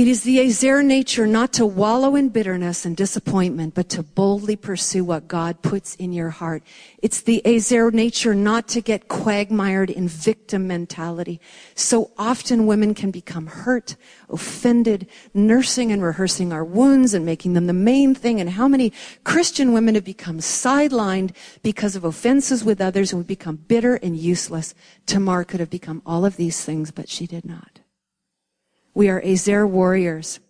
it 0.00 0.08
is 0.08 0.22
the 0.22 0.40
Ezer 0.40 0.82
nature 0.82 1.26
not 1.26 1.52
to 1.52 1.66
wallow 1.66 2.16
in 2.16 2.30
bitterness 2.30 2.86
and 2.86 2.96
disappointment, 2.96 3.74
but 3.74 3.90
to 3.90 4.02
boldly 4.02 4.56
pursue 4.56 5.04
what 5.04 5.28
God 5.28 5.60
puts 5.60 5.94
in 5.96 6.14
your 6.14 6.30
heart. 6.30 6.62
It's 7.02 7.20
the 7.20 7.42
Ezer 7.46 7.90
nature 7.90 8.34
not 8.34 8.66
to 8.68 8.80
get 8.80 9.08
quagmired 9.08 9.90
in 9.90 10.08
victim 10.08 10.66
mentality. 10.66 11.38
So 11.74 12.12
often 12.16 12.64
women 12.64 12.94
can 12.94 13.10
become 13.10 13.46
hurt, 13.46 13.96
offended, 14.30 15.06
nursing 15.34 15.92
and 15.92 16.02
rehearsing 16.02 16.50
our 16.50 16.64
wounds 16.64 17.12
and 17.12 17.26
making 17.26 17.52
them 17.52 17.66
the 17.66 17.74
main 17.74 18.14
thing. 18.14 18.40
And 18.40 18.48
how 18.48 18.68
many 18.68 18.94
Christian 19.22 19.74
women 19.74 19.96
have 19.96 20.04
become 20.04 20.38
sidelined 20.38 21.36
because 21.62 21.94
of 21.94 22.04
offenses 22.04 22.64
with 22.64 22.80
others 22.80 23.12
and 23.12 23.18
would 23.18 23.26
become 23.26 23.56
bitter 23.56 23.96
and 23.96 24.16
useless. 24.16 24.74
Tamar 25.04 25.44
could 25.44 25.60
have 25.60 25.68
become 25.68 26.00
all 26.06 26.24
of 26.24 26.38
these 26.38 26.64
things, 26.64 26.90
but 26.90 27.10
she 27.10 27.26
did 27.26 27.44
not. 27.44 27.79
We 28.94 29.08
are 29.08 29.20
Ezer 29.24 29.66
warriors. 29.66 30.40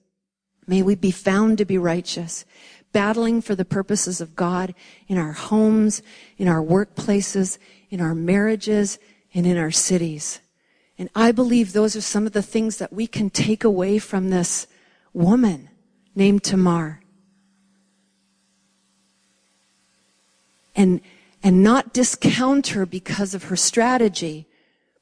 May 0.66 0.82
we 0.82 0.95
be 0.95 1.11
found 1.11 1.59
to 1.59 1.64
be 1.64 1.78
righteous, 1.78 2.45
battling 2.93 3.43
for 3.43 3.55
the 3.55 3.64
purposes 3.64 4.20
of 4.20 4.36
God 4.36 4.74
in 5.09 5.18
our 5.18 5.32
homes, 5.32 6.03
in 6.38 6.49
our 6.49 6.62
workplaces, 6.62 7.59
in 7.91 8.01
our 8.01 8.14
marriages, 8.14 8.99
and 9.34 9.47
in 9.47 9.57
our 9.57 9.70
cities. 9.70 10.41
And 10.99 11.09
I 11.14 11.32
believe 11.32 11.72
those 11.72 11.97
are 11.97 12.01
some 12.01 12.26
of 12.26 12.32
the 12.32 12.43
things 12.43 12.76
that 12.76 12.93
we 12.93 13.07
can 13.07 13.30
take 13.30 13.64
away 13.64 13.99
from 13.99 14.30
this 14.30 14.66
woman 15.12 15.70
named 16.14 16.45
Tamar. 16.45 17.01
And, 20.76 21.01
and 21.43 21.62
not 21.62 21.93
discount 21.93 22.68
her 22.68 22.86
because 22.86 23.34
of 23.34 23.45
her 23.45 23.57
strategy, 23.57 24.47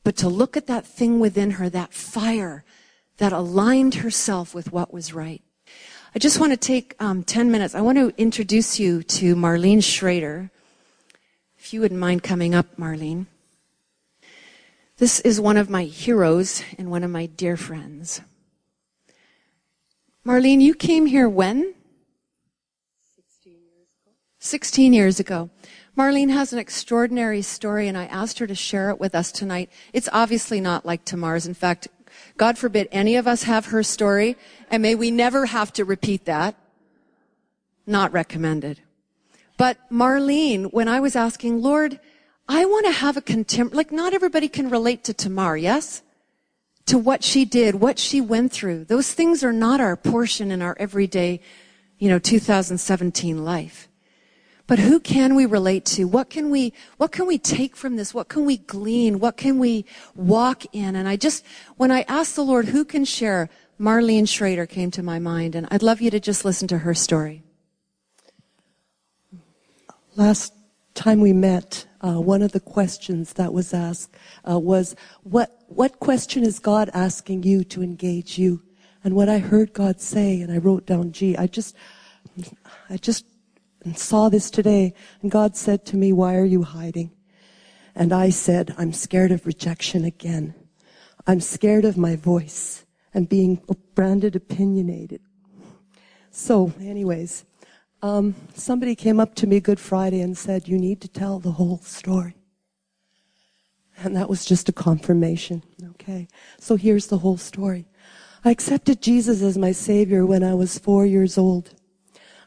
but 0.02 0.16
to 0.16 0.28
look 0.28 0.56
at 0.56 0.66
that 0.66 0.86
thing 0.86 1.20
within 1.20 1.52
her, 1.52 1.68
that 1.68 1.92
fire, 1.92 2.64
that 3.18 3.32
aligned 3.32 3.96
herself 3.96 4.54
with 4.54 4.72
what 4.72 4.92
was 4.92 5.12
right. 5.12 5.42
I 6.14 6.18
just 6.18 6.40
want 6.40 6.52
to 6.52 6.56
take 6.56 6.94
um, 6.98 7.22
10 7.22 7.50
minutes. 7.50 7.74
I 7.74 7.80
want 7.80 7.98
to 7.98 8.12
introduce 8.16 8.80
you 8.80 9.02
to 9.02 9.36
Marlene 9.36 9.84
Schrader. 9.84 10.50
If 11.58 11.74
you 11.74 11.80
wouldn't 11.80 12.00
mind 12.00 12.22
coming 12.22 12.54
up, 12.54 12.76
Marlene. 12.76 13.26
This 14.96 15.20
is 15.20 15.40
one 15.40 15.56
of 15.56 15.68
my 15.68 15.84
heroes 15.84 16.62
and 16.76 16.90
one 16.90 17.04
of 17.04 17.10
my 17.10 17.26
dear 17.26 17.56
friends. 17.56 18.20
Marlene, 20.26 20.60
you 20.60 20.74
came 20.74 21.06
here 21.06 21.28
when? 21.28 21.74
16 23.14 23.52
years 23.52 23.88
ago. 24.02 24.12
16 24.38 24.92
years 24.92 25.20
ago. 25.20 25.50
Marlene 25.96 26.30
has 26.30 26.52
an 26.52 26.58
extraordinary 26.58 27.42
story, 27.42 27.88
and 27.88 27.98
I 27.98 28.06
asked 28.06 28.38
her 28.38 28.46
to 28.46 28.54
share 28.54 28.90
it 28.90 29.00
with 29.00 29.14
us 29.14 29.32
tonight. 29.32 29.70
It's 29.92 30.08
obviously 30.12 30.60
not 30.60 30.86
like 30.86 31.04
Tamar's. 31.04 31.46
In 31.46 31.54
fact, 31.54 31.88
God 32.38 32.56
forbid 32.56 32.88
any 32.90 33.16
of 33.16 33.26
us 33.26 33.42
have 33.42 33.66
her 33.66 33.82
story, 33.82 34.36
and 34.70 34.80
may 34.82 34.94
we 34.94 35.10
never 35.10 35.46
have 35.46 35.72
to 35.74 35.84
repeat 35.84 36.24
that. 36.24 36.54
Not 37.86 38.12
recommended. 38.12 38.80
But 39.56 39.78
Marlene, 39.90 40.72
when 40.72 40.86
I 40.86 41.00
was 41.00 41.16
asking, 41.16 41.60
Lord, 41.60 41.98
I 42.48 42.64
want 42.64 42.86
to 42.86 42.92
have 42.92 43.16
a 43.16 43.20
contempt, 43.20 43.74
like 43.74 43.90
not 43.90 44.14
everybody 44.14 44.48
can 44.48 44.70
relate 44.70 45.02
to 45.04 45.12
Tamar, 45.12 45.56
yes? 45.56 46.02
To 46.86 46.96
what 46.96 47.24
she 47.24 47.44
did, 47.44 47.74
what 47.74 47.98
she 47.98 48.20
went 48.20 48.52
through. 48.52 48.84
Those 48.84 49.12
things 49.12 49.42
are 49.42 49.52
not 49.52 49.80
our 49.80 49.96
portion 49.96 50.52
in 50.52 50.62
our 50.62 50.76
everyday, 50.78 51.40
you 51.98 52.08
know, 52.08 52.20
2017 52.20 53.44
life. 53.44 53.87
But 54.68 54.78
who 54.78 55.00
can 55.00 55.34
we 55.34 55.46
relate 55.46 55.86
to? 55.96 56.04
What 56.04 56.28
can 56.28 56.50
we, 56.50 56.74
what 56.98 57.10
can 57.10 57.26
we 57.26 57.38
take 57.38 57.74
from 57.74 57.96
this? 57.96 58.12
What 58.12 58.28
can 58.28 58.44
we 58.44 58.58
glean? 58.58 59.18
What 59.18 59.38
can 59.38 59.58
we 59.58 59.86
walk 60.14 60.62
in? 60.72 60.94
And 60.94 61.08
I 61.08 61.16
just, 61.16 61.44
when 61.78 61.90
I 61.90 62.02
asked 62.02 62.36
the 62.36 62.44
Lord 62.44 62.66
who 62.66 62.84
can 62.84 63.06
share, 63.06 63.48
Marlene 63.80 64.28
Schrader 64.28 64.66
came 64.66 64.90
to 64.90 65.02
my 65.02 65.18
mind, 65.18 65.54
and 65.54 65.66
I'd 65.70 65.82
love 65.82 66.02
you 66.02 66.10
to 66.10 66.20
just 66.20 66.44
listen 66.44 66.68
to 66.68 66.78
her 66.78 66.92
story. 66.92 67.42
Last 70.16 70.52
time 70.94 71.20
we 71.20 71.32
met, 71.32 71.86
uh, 72.02 72.20
one 72.20 72.42
of 72.42 72.52
the 72.52 72.60
questions 72.60 73.34
that 73.34 73.54
was 73.54 73.72
asked 73.72 74.16
uh, 74.48 74.58
was, 74.58 74.96
"What 75.22 75.62
what 75.68 76.00
question 76.00 76.42
is 76.42 76.58
God 76.58 76.90
asking 76.92 77.44
you 77.44 77.62
to 77.64 77.82
engage 77.82 78.36
you?" 78.36 78.62
And 79.04 79.14
what 79.14 79.28
I 79.28 79.38
heard 79.38 79.72
God 79.72 80.00
say, 80.00 80.40
and 80.40 80.52
I 80.52 80.58
wrote 80.58 80.86
down, 80.86 81.12
"Gee, 81.12 81.36
I 81.36 81.46
just, 81.46 81.76
I 82.90 82.96
just 82.96 83.24
and 83.88 83.98
saw 83.98 84.28
this 84.28 84.50
today. 84.50 84.92
And 85.22 85.30
God 85.30 85.56
said 85.56 85.86
to 85.86 85.96
me, 85.96 86.12
why 86.12 86.36
are 86.36 86.44
you 86.44 86.62
hiding? 86.62 87.10
And 87.94 88.12
I 88.12 88.28
said, 88.28 88.74
I'm 88.76 88.92
scared 88.92 89.32
of 89.32 89.46
rejection 89.46 90.04
again. 90.04 90.54
I'm 91.26 91.40
scared 91.40 91.86
of 91.86 91.96
my 91.96 92.14
voice 92.14 92.84
and 93.14 93.30
being 93.30 93.62
branded 93.94 94.36
opinionated. 94.36 95.22
So, 96.30 96.74
anyways, 96.78 97.46
um, 98.02 98.34
somebody 98.54 98.94
came 98.94 99.18
up 99.18 99.34
to 99.36 99.46
me 99.46 99.58
Good 99.58 99.80
Friday 99.80 100.20
and 100.20 100.36
said, 100.36 100.68
You 100.68 100.78
need 100.78 101.00
to 101.00 101.08
tell 101.08 101.38
the 101.38 101.52
whole 101.52 101.78
story. 101.78 102.34
And 103.96 104.14
that 104.16 104.28
was 104.28 104.44
just 104.44 104.68
a 104.68 104.72
confirmation. 104.72 105.62
Okay. 105.92 106.28
So 106.60 106.76
here's 106.76 107.06
the 107.06 107.18
whole 107.18 107.38
story. 107.38 107.86
I 108.44 108.50
accepted 108.50 109.00
Jesus 109.00 109.40
as 109.40 109.56
my 109.56 109.72
Savior 109.72 110.26
when 110.26 110.44
I 110.44 110.52
was 110.52 110.78
four 110.78 111.06
years 111.06 111.38
old. 111.38 111.74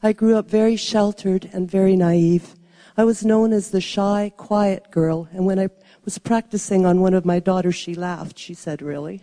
I 0.04 0.14
grew 0.14 0.36
up 0.36 0.50
very 0.50 0.76
sheltered 0.76 1.48
and 1.54 1.70
very 1.70 1.96
naive. 1.96 2.56
I 2.98 3.04
was 3.04 3.24
known 3.24 3.54
as 3.54 3.70
the 3.70 3.82
shy, 3.82 4.32
quiet 4.36 4.90
girl, 4.90 5.30
and 5.32 5.46
when 5.46 5.60
I 5.60 5.70
was 6.04 6.18
practicing 6.18 6.88
on 6.88 7.02
one 7.02 7.14
of 7.14 7.24
my 7.24 7.40
daughters, 7.40 7.76
she 7.76 7.94
laughed. 7.94 8.40
She 8.40 8.56
said, 8.56 8.82
Really? 8.82 9.22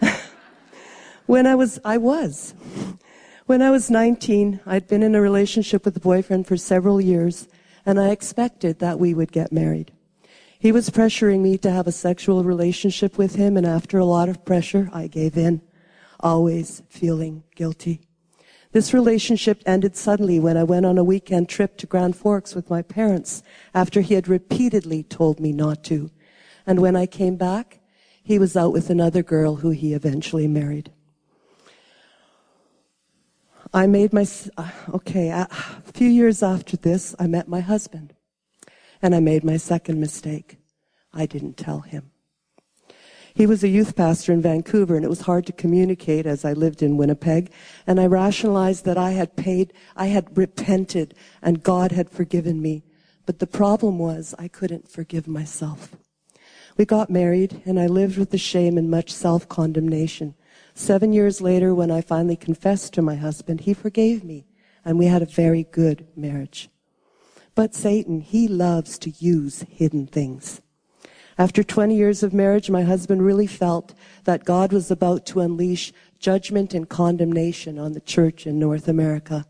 when 1.26 1.46
I 1.46 1.54
was, 1.54 1.78
I 1.84 1.98
was. 1.98 2.54
When 3.44 3.60
I 3.60 3.70
was 3.70 3.90
19, 3.90 4.60
I'd 4.64 4.88
been 4.88 5.02
in 5.02 5.14
a 5.14 5.20
relationship 5.20 5.84
with 5.84 5.96
a 5.96 6.00
boyfriend 6.00 6.46
for 6.46 6.56
several 6.56 6.98
years, 6.98 7.46
and 7.84 8.00
I 8.00 8.10
expected 8.10 8.78
that 8.78 8.98
we 8.98 9.12
would 9.12 9.30
get 9.30 9.52
married. 9.52 9.92
He 10.58 10.72
was 10.72 10.88
pressuring 10.88 11.40
me 11.40 11.58
to 11.58 11.70
have 11.70 11.86
a 11.86 11.92
sexual 11.92 12.44
relationship 12.44 13.18
with 13.18 13.34
him, 13.34 13.58
and 13.58 13.66
after 13.66 13.98
a 13.98 14.06
lot 14.06 14.30
of 14.30 14.44
pressure, 14.44 14.88
I 14.92 15.06
gave 15.06 15.36
in, 15.36 15.60
always 16.20 16.82
feeling 16.88 17.42
guilty. 17.54 18.00
This 18.72 18.94
relationship 18.94 19.62
ended 19.66 19.96
suddenly 19.96 20.40
when 20.40 20.56
I 20.56 20.64
went 20.64 20.86
on 20.86 20.96
a 20.96 21.04
weekend 21.04 21.50
trip 21.50 21.76
to 21.78 21.86
Grand 21.86 22.16
Forks 22.16 22.54
with 22.54 22.70
my 22.70 22.80
parents 22.80 23.42
after 23.74 24.00
he 24.00 24.14
had 24.14 24.28
repeatedly 24.28 25.02
told 25.02 25.40
me 25.40 25.52
not 25.52 25.84
to. 25.84 26.10
And 26.66 26.80
when 26.80 26.96
I 26.96 27.04
came 27.04 27.36
back, 27.36 27.80
he 28.22 28.38
was 28.38 28.56
out 28.56 28.72
with 28.72 28.88
another 28.88 29.22
girl 29.22 29.56
who 29.56 29.70
he 29.70 29.92
eventually 29.92 30.48
married. 30.48 30.90
I 33.74 33.86
made 33.86 34.12
my, 34.12 34.26
uh, 34.56 34.70
okay, 34.94 35.28
a 35.28 35.48
few 35.92 36.08
years 36.08 36.42
after 36.42 36.76
this, 36.76 37.14
I 37.18 37.26
met 37.26 37.48
my 37.48 37.60
husband. 37.60 38.14
And 39.02 39.14
I 39.14 39.20
made 39.20 39.44
my 39.44 39.56
second 39.58 40.00
mistake. 40.00 40.58
I 41.12 41.26
didn't 41.26 41.56
tell 41.56 41.80
him. 41.80 42.11
He 43.34 43.46
was 43.46 43.64
a 43.64 43.68
youth 43.68 43.96
pastor 43.96 44.32
in 44.32 44.42
Vancouver, 44.42 44.94
and 44.94 45.04
it 45.04 45.08
was 45.08 45.22
hard 45.22 45.46
to 45.46 45.52
communicate 45.52 46.26
as 46.26 46.44
I 46.44 46.52
lived 46.52 46.82
in 46.82 46.96
Winnipeg. 46.96 47.50
And 47.86 47.98
I 47.98 48.06
rationalized 48.06 48.84
that 48.84 48.98
I 48.98 49.12
had 49.12 49.36
paid, 49.36 49.72
I 49.96 50.06
had 50.06 50.36
repented, 50.36 51.14
and 51.40 51.62
God 51.62 51.92
had 51.92 52.10
forgiven 52.10 52.60
me. 52.60 52.82
But 53.24 53.38
the 53.38 53.46
problem 53.46 53.98
was 53.98 54.34
I 54.38 54.48
couldn't 54.48 54.90
forgive 54.90 55.26
myself. 55.26 55.96
We 56.76 56.84
got 56.84 57.10
married, 57.10 57.62
and 57.64 57.78
I 57.78 57.86
lived 57.86 58.18
with 58.18 58.30
the 58.30 58.38
shame 58.38 58.76
and 58.76 58.90
much 58.90 59.12
self 59.12 59.48
condemnation. 59.48 60.34
Seven 60.74 61.12
years 61.12 61.40
later, 61.40 61.74
when 61.74 61.90
I 61.90 62.00
finally 62.00 62.36
confessed 62.36 62.92
to 62.94 63.02
my 63.02 63.14
husband, 63.14 63.60
he 63.60 63.74
forgave 63.74 64.24
me, 64.24 64.46
and 64.84 64.98
we 64.98 65.06
had 65.06 65.22
a 65.22 65.26
very 65.26 65.64
good 65.64 66.06
marriage. 66.16 66.70
But 67.54 67.74
Satan, 67.74 68.20
he 68.20 68.48
loves 68.48 68.98
to 69.00 69.10
use 69.10 69.64
hidden 69.68 70.06
things. 70.06 70.62
After 71.38 71.62
20 71.62 71.96
years 71.96 72.22
of 72.22 72.34
marriage, 72.34 72.68
my 72.68 72.82
husband 72.82 73.24
really 73.24 73.46
felt 73.46 73.94
that 74.24 74.44
God 74.44 74.72
was 74.72 74.90
about 74.90 75.24
to 75.26 75.40
unleash 75.40 75.92
judgment 76.18 76.74
and 76.74 76.88
condemnation 76.88 77.78
on 77.78 77.92
the 77.92 78.00
church 78.00 78.46
in 78.46 78.58
North 78.58 78.86
America. 78.86 79.46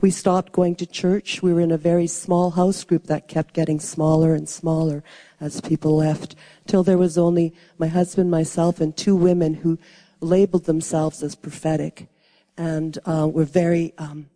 We 0.00 0.12
stopped 0.12 0.52
going 0.52 0.76
to 0.76 0.86
church. 0.86 1.42
We 1.42 1.52
were 1.52 1.60
in 1.60 1.72
a 1.72 1.76
very 1.76 2.06
small 2.06 2.52
house 2.52 2.84
group 2.84 3.08
that 3.08 3.26
kept 3.26 3.52
getting 3.52 3.80
smaller 3.80 4.32
and 4.32 4.48
smaller 4.48 5.02
as 5.40 5.60
people 5.60 5.96
left, 5.96 6.36
till 6.66 6.84
there 6.84 6.98
was 6.98 7.18
only 7.18 7.52
my 7.78 7.88
husband, 7.88 8.30
myself, 8.30 8.80
and 8.80 8.96
two 8.96 9.16
women 9.16 9.54
who 9.54 9.76
labeled 10.20 10.64
themselves 10.66 11.22
as 11.22 11.34
prophetic 11.34 12.08
and 12.56 12.98
uh, 13.06 13.26
were 13.26 13.44
very 13.44 13.92
um, 13.98 14.28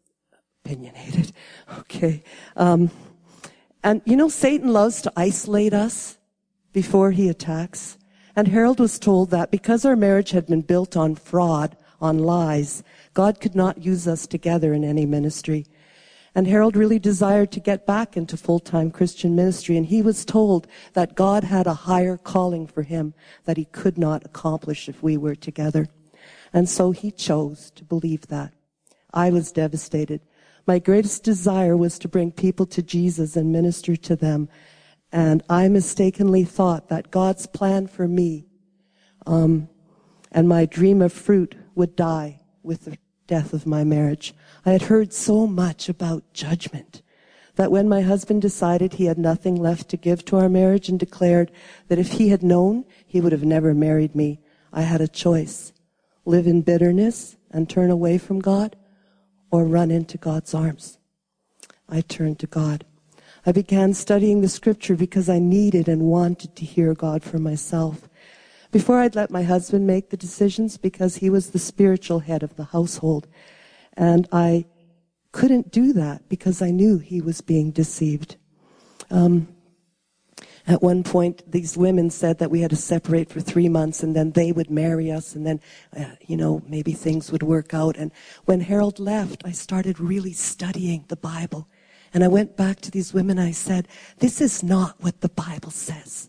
opinionated. 0.64 1.33
Okay. 1.78 2.22
Um, 2.57 2.91
and 3.83 4.03
you 4.05 4.16
know, 4.16 4.28
Satan 4.28 4.72
loves 4.72 5.01
to 5.03 5.12
isolate 5.16 5.72
us 5.72 6.18
before 6.73 7.11
he 7.11 7.29
attacks. 7.29 7.99
And 8.35 8.49
Harold 8.49 8.81
was 8.81 8.99
told 8.99 9.31
that 9.31 9.51
because 9.51 9.85
our 9.85 9.97
marriage 9.97 10.31
had 10.31 10.47
been 10.47 10.62
built 10.62 10.97
on 10.97 11.14
fraud, 11.14 11.77
on 12.01 12.18
lies, 12.18 12.83
God 13.14 13.41
could 13.41 13.55
not 13.55 13.85
use 13.85 14.09
us 14.09 14.27
together 14.27 14.73
in 14.73 14.85
any 14.85 15.07
ministry. 15.07 15.66
And 16.35 16.47
Harold 16.47 16.77
really 16.77 16.99
desired 16.99 17.53
to 17.53 17.61
get 17.61 17.87
back 17.87 18.16
into 18.16 18.39
full-time 18.39 18.91
Christian 18.91 19.37
ministry, 19.37 19.77
and 19.77 19.85
he 19.85 20.01
was 20.01 20.25
told 20.25 20.66
that 20.95 21.14
God 21.14 21.45
had 21.45 21.66
a 21.66 21.75
higher 21.75 22.16
calling 22.16 22.66
for 22.66 22.83
him 22.83 23.12
that 23.45 23.59
he 23.59 23.66
could 23.66 23.99
not 23.99 24.25
accomplish 24.25 24.89
if 24.89 25.03
we 25.03 25.18
were 25.18 25.35
together. 25.35 25.89
And 26.53 26.68
so 26.68 26.91
he 26.91 27.11
chose 27.11 27.70
to 27.73 27.85
believe 27.85 28.29
that. 28.29 28.55
I 29.12 29.31
was 29.31 29.53
devastated. 29.53 30.23
My 30.66 30.79
greatest 30.79 31.23
desire 31.23 31.77
was 31.77 31.99
to 31.99 32.09
bring 32.09 32.33
people 32.33 32.64
to 32.66 32.83
Jesus 32.83 33.37
and 33.37 33.53
minister 33.53 33.95
to 33.97 34.16
them. 34.16 34.49
And 35.13 35.43
I 35.49 35.69
mistakenly 35.69 36.45
thought 36.45 36.89
that 36.89 37.11
God's 37.11 37.47
plan 37.47 37.87
for 37.87 38.09
me 38.09 38.47
um, 39.27 39.69
and 40.31 40.49
my 40.49 40.65
dream 40.65 41.03
of 41.03 41.13
fruit 41.13 41.55
would 41.75 41.95
die 41.95 42.41
with 42.63 42.87
the 42.87 42.99
death 43.27 43.53
of 43.53 43.67
my 43.67 43.85
marriage. 43.85 44.35
I 44.65 44.71
had 44.71 44.83
heard 44.83 45.13
so 45.13 45.47
much 45.47 45.89
about 45.89 46.33
judgment 46.33 47.03
that 47.57 47.71
when 47.71 47.89
my 47.89 48.01
husband 48.01 48.41
decided 48.41 48.95
he 48.95 49.05
had 49.05 49.19
nothing 49.19 49.55
left 49.55 49.91
to 49.91 49.97
give 49.97 50.25
to 50.25 50.37
our 50.37 50.49
marriage 50.49 50.89
and 50.89 50.99
declared 50.99 51.53
that 51.89 51.99
if 51.99 52.13
he 52.13 52.31
had 52.31 52.43
known, 52.43 52.85
he 53.07 53.21
would 53.21 53.33
have 53.33 53.45
never 53.45 53.75
married 53.75 54.15
me, 54.15 54.41
I 54.73 54.83
had 54.83 55.03
a 55.03 55.09
choice. 55.09 55.73
Live 56.25 56.47
in 56.47 56.63
bitterness 56.63 57.37
and 57.51 57.69
turn 57.69 57.91
away 57.91 58.17
from 58.17 58.41
God 58.41 58.77
or 59.51 59.65
run 59.65 59.91
into 59.91 60.17
God's 60.17 60.55
arms. 60.55 60.99
I 61.89 62.01
turned 62.01 62.39
to 62.39 62.47
God. 62.47 62.87
I 63.45 63.53
began 63.53 63.93
studying 63.93 64.40
the 64.40 64.49
scripture 64.49 64.95
because 64.95 65.28
I 65.28 65.38
needed 65.38 65.88
and 65.88 66.03
wanted 66.03 66.55
to 66.57 66.64
hear 66.64 66.95
God 66.95 67.24
for 67.24 67.38
myself. 67.38 68.09
Before 68.70 69.01
I'd 69.01 69.16
let 69.16 69.30
my 69.30 69.43
husband 69.43 69.86
make 69.86 70.11
the 70.11 70.16
decisions 70.16 70.78
because 70.78 71.16
he 71.16 71.28
was 71.28 71.51
the 71.51 71.59
spiritual 71.59 72.20
head 72.20 72.43
of 72.43 72.57
the 72.57 72.64
household. 72.64 73.26
And 73.95 74.28
I 74.32 74.66
couldn't 75.32 75.72
do 75.72 75.93
that 75.95 76.28
because 76.28 76.62
I 76.62 76.70
knew 76.70 76.99
he 76.99 77.20
was 77.20 77.40
being 77.40 77.72
deceived. 77.72 78.36
Um, 79.11 79.49
at 80.66 80.80
one 80.80 81.03
point, 81.03 81.51
these 81.51 81.76
women 81.76 82.11
said 82.11 82.38
that 82.38 82.51
we 82.51 82.61
had 82.61 82.70
to 82.70 82.76
separate 82.76 83.28
for 83.28 83.40
three 83.40 83.68
months 83.68 84.03
and 84.03 84.14
then 84.14 84.30
they 84.30 84.53
would 84.53 84.70
marry 84.70 85.11
us 85.11 85.34
and 85.34 85.45
then, 85.45 85.61
uh, 85.97 86.14
you 86.26 86.36
know, 86.36 86.62
maybe 86.68 86.93
things 86.93 87.32
would 87.32 87.43
work 87.43 87.74
out. 87.74 87.97
And 87.97 88.12
when 88.45 88.61
Harold 88.61 89.01
left, 89.01 89.43
I 89.45 89.51
started 89.51 89.99
really 89.99 90.32
studying 90.32 91.05
the 91.09 91.16
Bible. 91.16 91.68
And 92.15 92.23
I 92.23 92.29
went 92.29 92.57
back 92.57 92.81
to 92.81 92.91
these 92.91 93.15
women. 93.15 93.39
I 93.39 93.53
said, 93.53 93.89
this 94.19 94.41
is 94.41 94.63
not 94.63 94.97
what 95.01 95.21
the 95.21 95.31
Bible 95.31 95.71
says. 95.71 96.29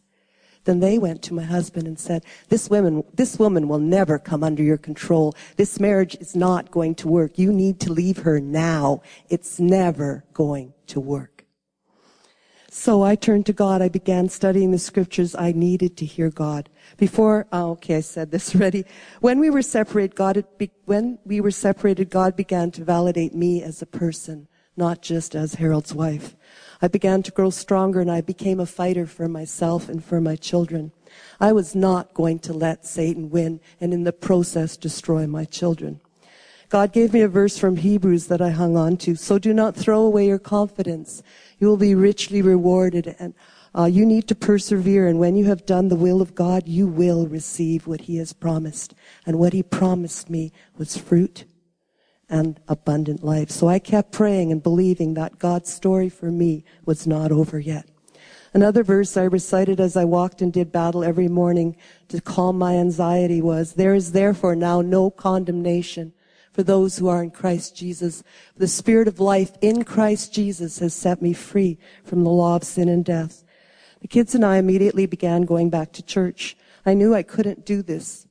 Then 0.65 0.79
they 0.79 0.97
went 0.97 1.21
to 1.23 1.33
my 1.33 1.43
husband 1.43 1.87
and 1.87 1.99
said, 1.99 2.23
this 2.47 2.69
woman, 2.69 3.03
this 3.13 3.37
woman 3.37 3.67
will 3.67 3.79
never 3.79 4.17
come 4.17 4.43
under 4.43 4.63
your 4.63 4.77
control. 4.77 5.35
This 5.57 5.79
marriage 5.79 6.15
is 6.15 6.35
not 6.35 6.71
going 6.71 6.95
to 6.95 7.09
work. 7.09 7.37
You 7.37 7.51
need 7.51 7.81
to 7.81 7.91
leave 7.91 8.19
her 8.19 8.39
now. 8.39 9.01
It's 9.29 9.59
never 9.59 10.23
going 10.33 10.73
to 10.87 11.01
work. 11.01 11.45
So 12.69 13.03
I 13.03 13.15
turned 13.15 13.45
to 13.47 13.53
God. 13.53 13.81
I 13.81 13.89
began 13.89 14.29
studying 14.29 14.71
the 14.71 14.79
scriptures. 14.79 15.35
I 15.35 15.51
needed 15.51 15.97
to 15.97 16.05
hear 16.05 16.31
God. 16.31 16.69
Before, 16.97 17.45
oh, 17.51 17.71
okay, 17.71 17.97
I 17.97 18.01
said 18.01 18.31
this 18.31 18.55
already. 18.55 18.85
When 19.19 19.39
we 19.39 19.49
were 19.49 19.61
separated, 19.61 20.15
God, 20.15 20.43
be, 20.57 20.71
when 20.85 21.19
we 21.25 21.41
were 21.41 21.51
separated, 21.51 22.09
God 22.09 22.37
began 22.37 22.71
to 22.71 22.83
validate 22.83 23.35
me 23.35 23.61
as 23.61 23.81
a 23.81 23.85
person 23.85 24.47
not 24.75 25.01
just 25.01 25.35
as 25.35 25.55
Harold's 25.55 25.93
wife. 25.93 26.35
I 26.81 26.87
began 26.87 27.23
to 27.23 27.31
grow 27.31 27.49
stronger 27.49 28.01
and 28.01 28.11
I 28.11 28.21
became 28.21 28.59
a 28.59 28.65
fighter 28.65 29.05
for 29.05 29.27
myself 29.27 29.87
and 29.87 30.03
for 30.03 30.19
my 30.19 30.35
children. 30.35 30.91
I 31.39 31.53
was 31.53 31.75
not 31.75 32.13
going 32.13 32.39
to 32.39 32.53
let 32.53 32.85
Satan 32.85 33.29
win 33.29 33.59
and 33.79 33.93
in 33.93 34.03
the 34.03 34.13
process 34.13 34.75
destroy 34.75 35.27
my 35.27 35.45
children. 35.45 36.01
God 36.69 36.91
gave 36.91 37.13
me 37.13 37.21
a 37.21 37.27
verse 37.27 37.57
from 37.57 37.77
Hebrews 37.77 38.27
that 38.27 38.41
I 38.41 38.49
hung 38.49 38.75
on 38.75 38.97
to. 38.97 39.15
So 39.15 39.37
do 39.37 39.53
not 39.53 39.75
throw 39.75 40.01
away 40.01 40.27
your 40.27 40.39
confidence. 40.39 41.21
You 41.59 41.67
will 41.67 41.77
be 41.77 41.93
richly 41.93 42.41
rewarded 42.41 43.15
and 43.19 43.35
uh, 43.75 43.85
you 43.85 44.05
need 44.05 44.27
to 44.27 44.35
persevere. 44.35 45.07
And 45.07 45.19
when 45.19 45.35
you 45.35 45.45
have 45.45 45.65
done 45.65 45.87
the 45.87 45.95
will 45.95 46.21
of 46.21 46.35
God, 46.35 46.67
you 46.67 46.87
will 46.87 47.27
receive 47.27 47.87
what 47.87 48.01
he 48.01 48.17
has 48.17 48.33
promised. 48.33 48.93
And 49.25 49.39
what 49.39 49.53
he 49.53 49.63
promised 49.63 50.29
me 50.29 50.51
was 50.77 50.97
fruit 50.97 51.45
and 52.33 52.59
abundant 52.67 53.23
life. 53.23 53.51
So 53.51 53.67
I 53.67 53.77
kept 53.77 54.11
praying 54.11 54.51
and 54.51 54.63
believing 54.63 55.13
that 55.13 55.37
God's 55.37 55.71
story 55.71 56.09
for 56.09 56.31
me 56.31 56.65
was 56.83 57.05
not 57.05 57.31
over 57.31 57.59
yet. 57.59 57.87
Another 58.55 58.83
verse 58.83 59.15
I 59.15 59.23
recited 59.23 59.79
as 59.79 59.95
I 59.95 60.05
walked 60.05 60.41
and 60.41 60.51
did 60.51 60.71
battle 60.71 61.03
every 61.03 61.27
morning 61.27 61.75
to 62.07 62.19
calm 62.21 62.57
my 62.57 62.75
anxiety 62.75 63.39
was, 63.39 63.73
there 63.73 63.93
is 63.93 64.13
therefore 64.13 64.55
now 64.55 64.81
no 64.81 65.11
condemnation 65.11 66.11
for 66.51 66.63
those 66.63 66.97
who 66.97 67.07
are 67.07 67.21
in 67.21 67.29
Christ 67.29 67.75
Jesus. 67.75 68.23
The 68.57 68.67
spirit 68.67 69.07
of 69.07 69.19
life 69.19 69.51
in 69.61 69.83
Christ 69.83 70.33
Jesus 70.33 70.79
has 70.79 70.95
set 70.95 71.21
me 71.21 71.33
free 71.33 71.77
from 72.03 72.23
the 72.23 72.31
law 72.31 72.55
of 72.55 72.63
sin 72.63 72.89
and 72.89 73.05
death. 73.05 73.43
The 74.01 74.07
kids 74.07 74.33
and 74.33 74.43
I 74.43 74.57
immediately 74.57 75.05
began 75.05 75.43
going 75.43 75.69
back 75.69 75.91
to 75.93 76.03
church. 76.03 76.57
I 76.83 76.95
knew 76.95 77.13
I 77.13 77.21
couldn't 77.21 77.63
do 77.63 77.83
this 77.83 78.27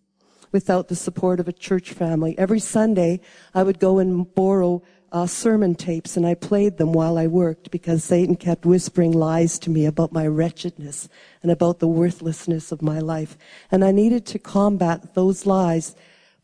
without 0.53 0.89
the 0.89 0.95
support 0.95 1.41
of 1.41 1.49
a 1.49 1.53
church 1.53 1.93
family. 1.93 2.39
Every 2.39 2.61
Sunday, 2.61 3.21
I 3.55 3.63
would 3.63 3.79
go 3.79 3.99
and 3.99 4.33
borrow 4.35 4.83
uh, 5.11 5.27
sermon 5.27 5.75
tapes 5.75 6.17
and 6.17 6.27
I 6.27 6.35
played 6.35 6.79
them 6.79 6.93
while 6.93 7.19
I 7.19 7.27
worked 7.27 7.71
because 7.71 8.03
Satan 8.03 8.35
kept 8.35 8.65
whispering 8.65 9.13
lies 9.13 9.59
to 9.61 9.71
me 9.71 9.85
about 9.85 10.13
my 10.13 10.27
wretchedness 10.27 11.09
and 11.43 11.51
about 11.51 11.81
the 11.81 11.89
worthlessness 11.89 12.73
of 12.73 12.81
my 12.81 12.99
life. 12.99 13.37
And 13.71 13.85
I 13.85 13.93
needed 13.93 14.25
to 14.27 14.39
combat 14.39 15.15
those 15.15 15.45
lies 15.45 15.95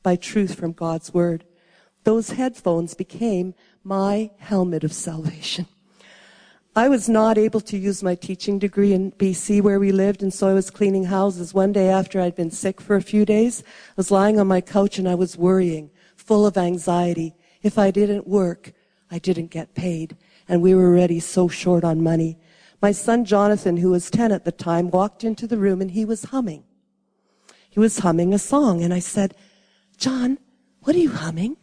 by 0.02 0.16
truth 0.16 0.54
from 0.54 0.72
God's 0.72 1.14
word. 1.14 1.44
Those 2.04 2.30
headphones 2.30 2.94
became 2.94 3.54
my 3.82 4.30
helmet 4.38 4.84
of 4.84 4.92
salvation. 4.92 5.66
I 6.78 6.88
was 6.88 7.08
not 7.08 7.38
able 7.38 7.60
to 7.62 7.76
use 7.76 8.04
my 8.04 8.14
teaching 8.14 8.60
degree 8.60 8.92
in 8.92 9.10
BC 9.10 9.60
where 9.60 9.80
we 9.80 9.90
lived, 9.90 10.22
and 10.22 10.32
so 10.32 10.46
I 10.46 10.54
was 10.54 10.70
cleaning 10.70 11.06
houses. 11.06 11.52
One 11.52 11.72
day 11.72 11.88
after 11.88 12.20
I'd 12.20 12.36
been 12.36 12.52
sick 12.52 12.80
for 12.80 12.94
a 12.94 13.02
few 13.02 13.24
days, 13.24 13.64
I 13.66 13.94
was 13.96 14.12
lying 14.12 14.38
on 14.38 14.46
my 14.46 14.60
couch 14.60 14.96
and 14.96 15.08
I 15.08 15.16
was 15.16 15.36
worrying, 15.36 15.90
full 16.14 16.46
of 16.46 16.56
anxiety. 16.56 17.34
If 17.64 17.78
I 17.78 17.90
didn't 17.90 18.28
work, 18.28 18.74
I 19.10 19.18
didn't 19.18 19.50
get 19.50 19.74
paid, 19.74 20.16
and 20.48 20.62
we 20.62 20.72
were 20.72 20.86
already 20.86 21.18
so 21.18 21.48
short 21.48 21.82
on 21.82 22.00
money. 22.00 22.38
My 22.80 22.92
son 22.92 23.24
Jonathan, 23.24 23.78
who 23.78 23.90
was 23.90 24.08
10 24.08 24.30
at 24.30 24.44
the 24.44 24.52
time, 24.52 24.88
walked 24.88 25.24
into 25.24 25.48
the 25.48 25.58
room 25.58 25.80
and 25.80 25.90
he 25.90 26.04
was 26.04 26.26
humming. 26.26 26.62
He 27.68 27.80
was 27.80 27.98
humming 27.98 28.32
a 28.32 28.38
song, 28.38 28.84
and 28.84 28.94
I 28.94 29.00
said, 29.00 29.34
John, 29.96 30.38
what 30.82 30.94
are 30.94 31.00
you 31.00 31.10
humming? 31.10 31.56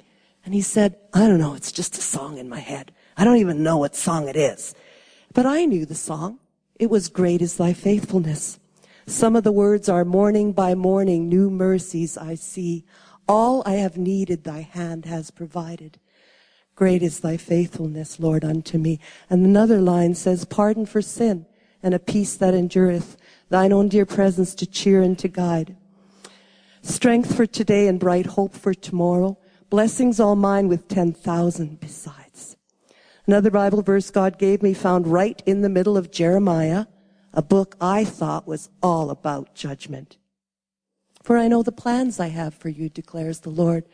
And 0.43 0.53
he 0.53 0.61
said, 0.61 0.97
I 1.13 1.19
don't 1.19 1.39
know, 1.39 1.53
it's 1.53 1.71
just 1.71 1.97
a 1.97 2.01
song 2.01 2.37
in 2.37 2.49
my 2.49 2.59
head. 2.59 2.91
I 3.15 3.23
don't 3.23 3.37
even 3.37 3.63
know 3.63 3.77
what 3.77 3.95
song 3.95 4.27
it 4.27 4.35
is. 4.35 4.75
But 5.35 5.45
I 5.45 5.65
knew 5.65 5.85
the 5.85 5.95
song. 5.95 6.39
It 6.79 6.89
was 6.89 7.09
Great 7.09 7.41
is 7.41 7.57
Thy 7.57 7.73
Faithfulness. 7.73 8.57
Some 9.05 9.35
of 9.35 9.43
the 9.43 9.51
words 9.51 9.89
are 9.89 10.05
morning 10.05 10.53
by 10.53 10.75
morning, 10.75 11.27
new 11.27 11.49
mercies 11.49 12.17
I 12.17 12.35
see. 12.35 12.85
All 13.27 13.61
I 13.65 13.73
have 13.73 13.97
needed 13.97 14.45
thy 14.45 14.61
hand 14.61 15.03
has 15.03 15.31
provided. 15.31 15.99
Great 16.73 17.03
is 17.03 17.19
thy 17.19 17.35
faithfulness, 17.35 18.17
Lord, 18.17 18.45
unto 18.45 18.77
me. 18.77 19.01
And 19.29 19.45
another 19.45 19.81
line 19.81 20.15
says, 20.15 20.45
pardon 20.45 20.85
for 20.85 21.01
sin 21.01 21.45
and 21.83 21.93
a 21.93 21.99
peace 21.99 22.35
that 22.35 22.53
endureth, 22.53 23.17
thine 23.49 23.73
own 23.73 23.89
dear 23.89 24.05
presence 24.05 24.55
to 24.55 24.65
cheer 24.65 25.01
and 25.01 25.19
to 25.19 25.27
guide. 25.27 25.75
Strength 26.81 27.35
for 27.35 27.45
today 27.45 27.89
and 27.89 27.99
bright 27.99 28.25
hope 28.25 28.55
for 28.55 28.73
tomorrow. 28.73 29.37
Blessings 29.69 30.17
all 30.17 30.37
mine 30.37 30.69
with 30.69 30.87
10,000 30.87 31.81
besides. 31.81 32.24
Another 33.27 33.49
Bible 33.49 33.81
verse 33.81 34.11
God 34.11 34.37
gave 34.37 34.61
me 34.61 34.73
found 34.73 35.07
right 35.07 35.41
in 35.45 35.61
the 35.61 35.69
middle 35.69 35.97
of 35.97 36.11
Jeremiah, 36.11 36.85
a 37.33 37.41
book 37.41 37.75
I 37.81 38.05
thought 38.05 38.47
was 38.47 38.69
all 38.83 39.09
about 39.09 39.55
judgment. 39.55 40.17
For 41.23 41.37
I 41.37 41.47
know 41.47 41.63
the 41.63 41.71
plans 41.71 42.19
I 42.19 42.27
have 42.27 42.53
for 42.53 42.69
you, 42.69 42.87
declares 42.87 43.39
the 43.39 43.49
Lord. 43.49 43.85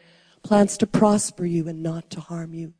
Plans 0.43 0.77
to 0.77 0.88
prosper 0.88 1.45
you 1.45 1.67
and 1.69 1.82
not 1.82 2.09
to 2.09 2.19
harm 2.19 2.53
you. 2.53 2.73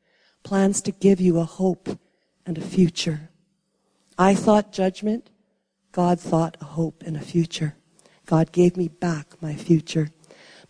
Plans 0.44 0.82
to 0.82 0.92
give 0.92 1.22
you 1.22 1.40
a 1.40 1.46
hope 1.46 1.98
and 2.46 2.58
a 2.58 2.62
future. 2.62 3.30
I 4.18 4.36
thought 4.36 4.74
judgment. 4.74 5.30
God 5.94 6.20
thought 6.20 6.58
a 6.60 6.66
hope 6.66 7.02
and 7.06 7.16
a 7.16 7.22
future. 7.22 7.76
God 8.26 8.52
gave 8.52 8.76
me 8.76 8.90
back 8.90 9.42
my 9.42 9.56
future. 9.56 10.10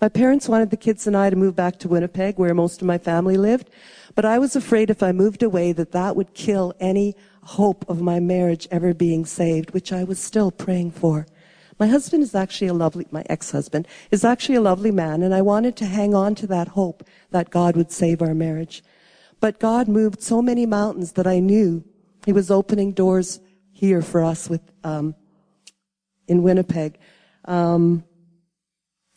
My 0.02 0.10
parents 0.10 0.50
wanted 0.50 0.72
the 0.72 0.78
kids 0.78 1.06
and 1.06 1.16
I 1.16 1.30
to 1.30 1.36
move 1.36 1.56
back 1.56 1.78
to 1.78 1.88
Winnipeg, 1.88 2.40
where 2.40 2.56
most 2.56 2.82
of 2.82 2.88
my 2.88 2.98
family 2.98 3.38
lived. 3.38 3.70
But 4.16 4.26
I 4.26 4.40
was 4.40 4.56
afraid 4.56 4.90
if 4.90 5.04
I 5.04 5.12
moved 5.12 5.44
away 5.44 5.74
that 5.74 5.92
that 5.92 6.16
would 6.16 6.34
kill 6.34 6.74
any 6.80 7.16
hope 7.44 7.88
of 7.88 8.02
my 8.02 8.20
marriage 8.20 8.68
ever 8.72 8.96
being 8.96 9.28
saved, 9.28 9.72
which 9.72 9.94
I 9.94 10.04
was 10.04 10.18
still 10.18 10.50
praying 10.50 10.92
for. 10.92 11.28
My 11.78 11.86
husband 11.86 12.24
is 12.24 12.34
actually 12.34 12.68
a 12.68 12.74
lovely, 12.74 13.06
my 13.12 13.24
ex-husband 13.30 13.88
is 14.10 14.26
actually 14.26 14.56
a 14.56 14.62
lovely 14.62 14.90
man, 14.90 15.22
and 15.22 15.36
I 15.36 15.44
wanted 15.44 15.76
to 15.78 15.86
hang 15.86 16.16
on 16.16 16.34
to 16.36 16.48
that 16.48 16.70
hope 16.70 17.04
that 17.30 17.52
God 17.52 17.76
would 17.76 17.92
save 17.92 18.24
our 18.24 18.34
marriage. 18.34 18.84
But 19.40 19.60
God 19.60 19.88
moved 19.88 20.24
so 20.24 20.42
many 20.42 20.66
mountains 20.66 21.12
that 21.14 21.28
I 21.28 21.40
knew 21.40 21.84
He 22.26 22.34
was 22.34 22.50
opening 22.50 22.92
doors 22.92 23.40
here 23.72 24.02
for 24.02 24.24
us 24.24 24.50
with, 24.50 24.62
um, 24.84 25.14
in 26.28 26.42
Winnipeg. 26.42 26.98
Um, 27.46 28.04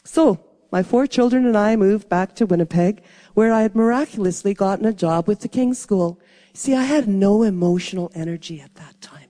so 0.05 0.41
my 0.75 0.83
four 0.83 1.07
children 1.07 1.47
and 1.47 1.57
I 1.57 1.77
moved 1.77 2.09
back 2.09 2.35
to 2.35 2.47
Winnipeg, 2.47 3.01
where 3.35 3.53
I 3.53 3.63
had 3.63 3.77
miraculously 3.77 4.55
gotten 4.55 4.85
a 4.85 4.93
job 4.93 5.29
with 5.29 5.39
the 5.39 5.47
King's 5.47 5.79
School. 5.79 6.19
See, 6.53 6.75
I 6.75 6.83
had 6.83 7.07
no 7.07 7.45
emotional 7.45 8.11
energy 8.13 8.61
at 8.61 8.75
that 8.75 9.01
time. 9.01 9.29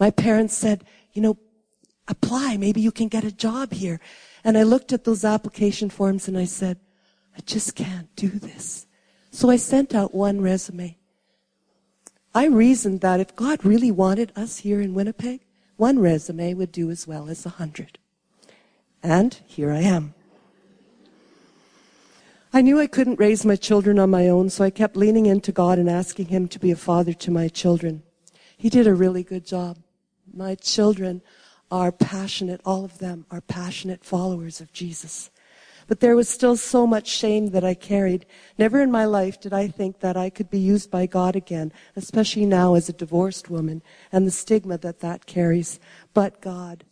My 0.00 0.10
parents 0.10 0.56
said, 0.56 0.82
you 1.12 1.22
know, 1.22 1.38
apply. 2.08 2.56
Maybe 2.56 2.80
you 2.80 2.90
can 2.90 3.06
get 3.06 3.22
a 3.22 3.30
job 3.30 3.74
here. 3.74 4.00
And 4.42 4.58
I 4.58 4.64
looked 4.64 4.92
at 4.92 5.04
those 5.04 5.24
application 5.24 5.88
forms 5.88 6.26
and 6.26 6.36
I 6.36 6.46
said, 6.46 6.80
I 7.36 7.40
just 7.42 7.76
can't 7.76 8.08
do 8.16 8.28
this. 8.28 8.88
So 9.30 9.50
I 9.50 9.56
sent 9.56 9.94
out 9.94 10.16
one 10.16 10.40
resume. 10.40 10.98
I 12.34 12.46
reasoned 12.46 13.02
that 13.02 13.20
if 13.20 13.36
God 13.36 13.64
really 13.64 13.92
wanted 13.92 14.32
us 14.34 14.58
here 14.58 14.80
in 14.80 14.94
Winnipeg, 14.94 15.42
one 15.76 16.00
resume 16.00 16.54
would 16.54 16.72
do 16.72 16.90
as 16.90 17.06
well 17.06 17.28
as 17.28 17.46
a 17.46 17.50
hundred. 17.50 18.00
And 19.00 19.38
here 19.46 19.70
I 19.70 19.82
am. 19.82 20.13
I 22.56 22.62
knew 22.62 22.78
I 22.78 22.86
couldn't 22.86 23.18
raise 23.18 23.44
my 23.44 23.56
children 23.56 23.98
on 23.98 24.10
my 24.10 24.28
own, 24.28 24.48
so 24.48 24.62
I 24.62 24.70
kept 24.70 24.96
leaning 24.96 25.26
into 25.26 25.50
God 25.50 25.76
and 25.76 25.90
asking 25.90 26.26
Him 26.26 26.46
to 26.46 26.60
be 26.60 26.70
a 26.70 26.76
father 26.76 27.12
to 27.12 27.32
my 27.32 27.48
children. 27.48 28.04
He 28.56 28.70
did 28.70 28.86
a 28.86 28.94
really 28.94 29.24
good 29.24 29.44
job. 29.44 29.78
My 30.32 30.54
children 30.54 31.20
are 31.72 31.90
passionate, 31.90 32.60
all 32.64 32.84
of 32.84 32.98
them 32.98 33.26
are 33.28 33.40
passionate 33.40 34.04
followers 34.04 34.60
of 34.60 34.72
Jesus. 34.72 35.30
But 35.88 35.98
there 35.98 36.14
was 36.14 36.28
still 36.28 36.56
so 36.56 36.86
much 36.86 37.08
shame 37.08 37.50
that 37.50 37.64
I 37.64 37.74
carried. 37.74 38.24
Never 38.56 38.80
in 38.80 38.92
my 38.92 39.04
life 39.04 39.40
did 39.40 39.52
I 39.52 39.66
think 39.66 39.98
that 39.98 40.16
I 40.16 40.30
could 40.30 40.48
be 40.48 40.60
used 40.60 40.92
by 40.92 41.06
God 41.06 41.34
again, 41.34 41.72
especially 41.96 42.46
now 42.46 42.74
as 42.74 42.88
a 42.88 42.92
divorced 42.92 43.50
woman 43.50 43.82
and 44.12 44.28
the 44.28 44.30
stigma 44.30 44.78
that 44.78 45.00
that 45.00 45.26
carries. 45.26 45.80
But 46.14 46.40
God. 46.40 46.84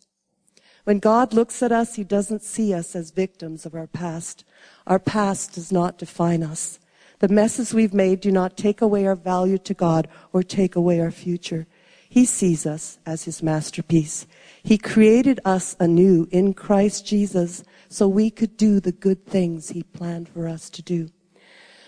When 0.83 0.99
God 0.99 1.33
looks 1.33 1.63
at 1.63 1.71
us, 1.71 1.95
He 1.95 2.03
doesn't 2.03 2.43
see 2.43 2.73
us 2.73 2.97
as 2.97 3.11
victims 3.11 3.65
of 3.65 3.73
our 3.73 3.87
past. 3.87 4.43
Our 4.85 4.99
past 4.99 5.53
does 5.53 5.71
not 5.71 5.97
define 5.97 6.43
us. 6.43 6.79
The 7.19 7.27
messes 7.29 7.73
we've 7.73 7.93
made 7.93 8.19
do 8.19 8.31
not 8.31 8.57
take 8.57 8.81
away 8.81 9.05
our 9.05 9.15
value 9.15 9.57
to 9.59 9.73
God 9.73 10.07
or 10.33 10.43
take 10.43 10.75
away 10.75 10.99
our 10.99 11.11
future. 11.11 11.67
He 12.09 12.25
sees 12.25 12.65
us 12.65 12.99
as 13.05 13.23
His 13.23 13.41
masterpiece. 13.41 14.27
He 14.61 14.77
created 14.77 15.39
us 15.45 15.75
anew 15.79 16.27
in 16.31 16.53
Christ 16.53 17.07
Jesus 17.07 17.63
so 17.89 18.07
we 18.07 18.29
could 18.29 18.57
do 18.57 18.79
the 18.79 18.91
good 18.91 19.25
things 19.25 19.69
He 19.69 19.83
planned 19.83 20.29
for 20.29 20.47
us 20.47 20.69
to 20.71 20.81
do. 20.81 21.09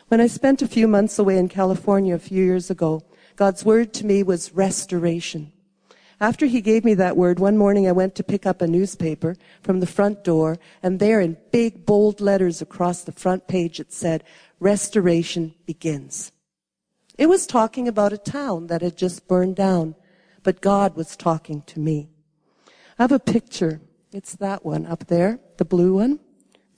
When 0.08 0.22
I 0.22 0.28
spent 0.28 0.62
a 0.62 0.68
few 0.68 0.88
months 0.88 1.20
away 1.20 1.38
in 1.38 1.50
California 1.50 2.16
a 2.16 2.20
few 2.20 2.44
years 2.44 2.70
ago, 2.70 3.04
God's 3.36 3.66
word 3.66 3.94
to 3.96 4.06
me 4.06 4.24
was 4.24 4.54
restoration. 4.54 5.52
After 6.20 6.46
he 6.46 6.62
gave 6.62 6.86
me 6.86 6.94
that 6.94 7.18
word, 7.18 7.40
one 7.40 7.58
morning 7.58 7.88
I 7.88 7.92
went 7.92 8.16
to 8.16 8.24
pick 8.24 8.46
up 8.46 8.62
a 8.62 8.68
newspaper 8.68 9.36
from 9.62 9.80
the 9.80 9.88
front 9.88 10.24
door, 10.24 10.58
and 10.82 11.00
there 11.00 11.20
in 11.20 11.38
big 11.52 11.86
bold 11.86 12.22
letters 12.22 12.62
across 12.62 13.04
the 13.04 13.12
front 13.12 13.48
page 13.48 13.80
it 13.80 13.92
said, 13.92 14.24
Restoration 14.60 15.54
begins. 15.66 16.32
It 17.18 17.28
was 17.28 17.46
talking 17.46 17.88
about 17.88 18.14
a 18.14 18.18
town 18.18 18.68
that 18.68 18.82
had 18.82 18.98
just 18.98 19.28
burned 19.28 19.56
down, 19.56 19.96
but 20.44 20.62
God 20.62 20.96
was 20.96 21.18
talking 21.18 21.62
to 21.64 21.80
me. 21.80 22.10
I 22.98 23.04
have 23.04 23.12
a 23.12 23.20
picture. 23.20 23.82
It's 24.14 24.36
that 24.36 24.66
one 24.66 24.86
up 24.86 25.08
there, 25.08 25.40
the 25.58 25.66
blue 25.66 25.96
one. 25.96 26.20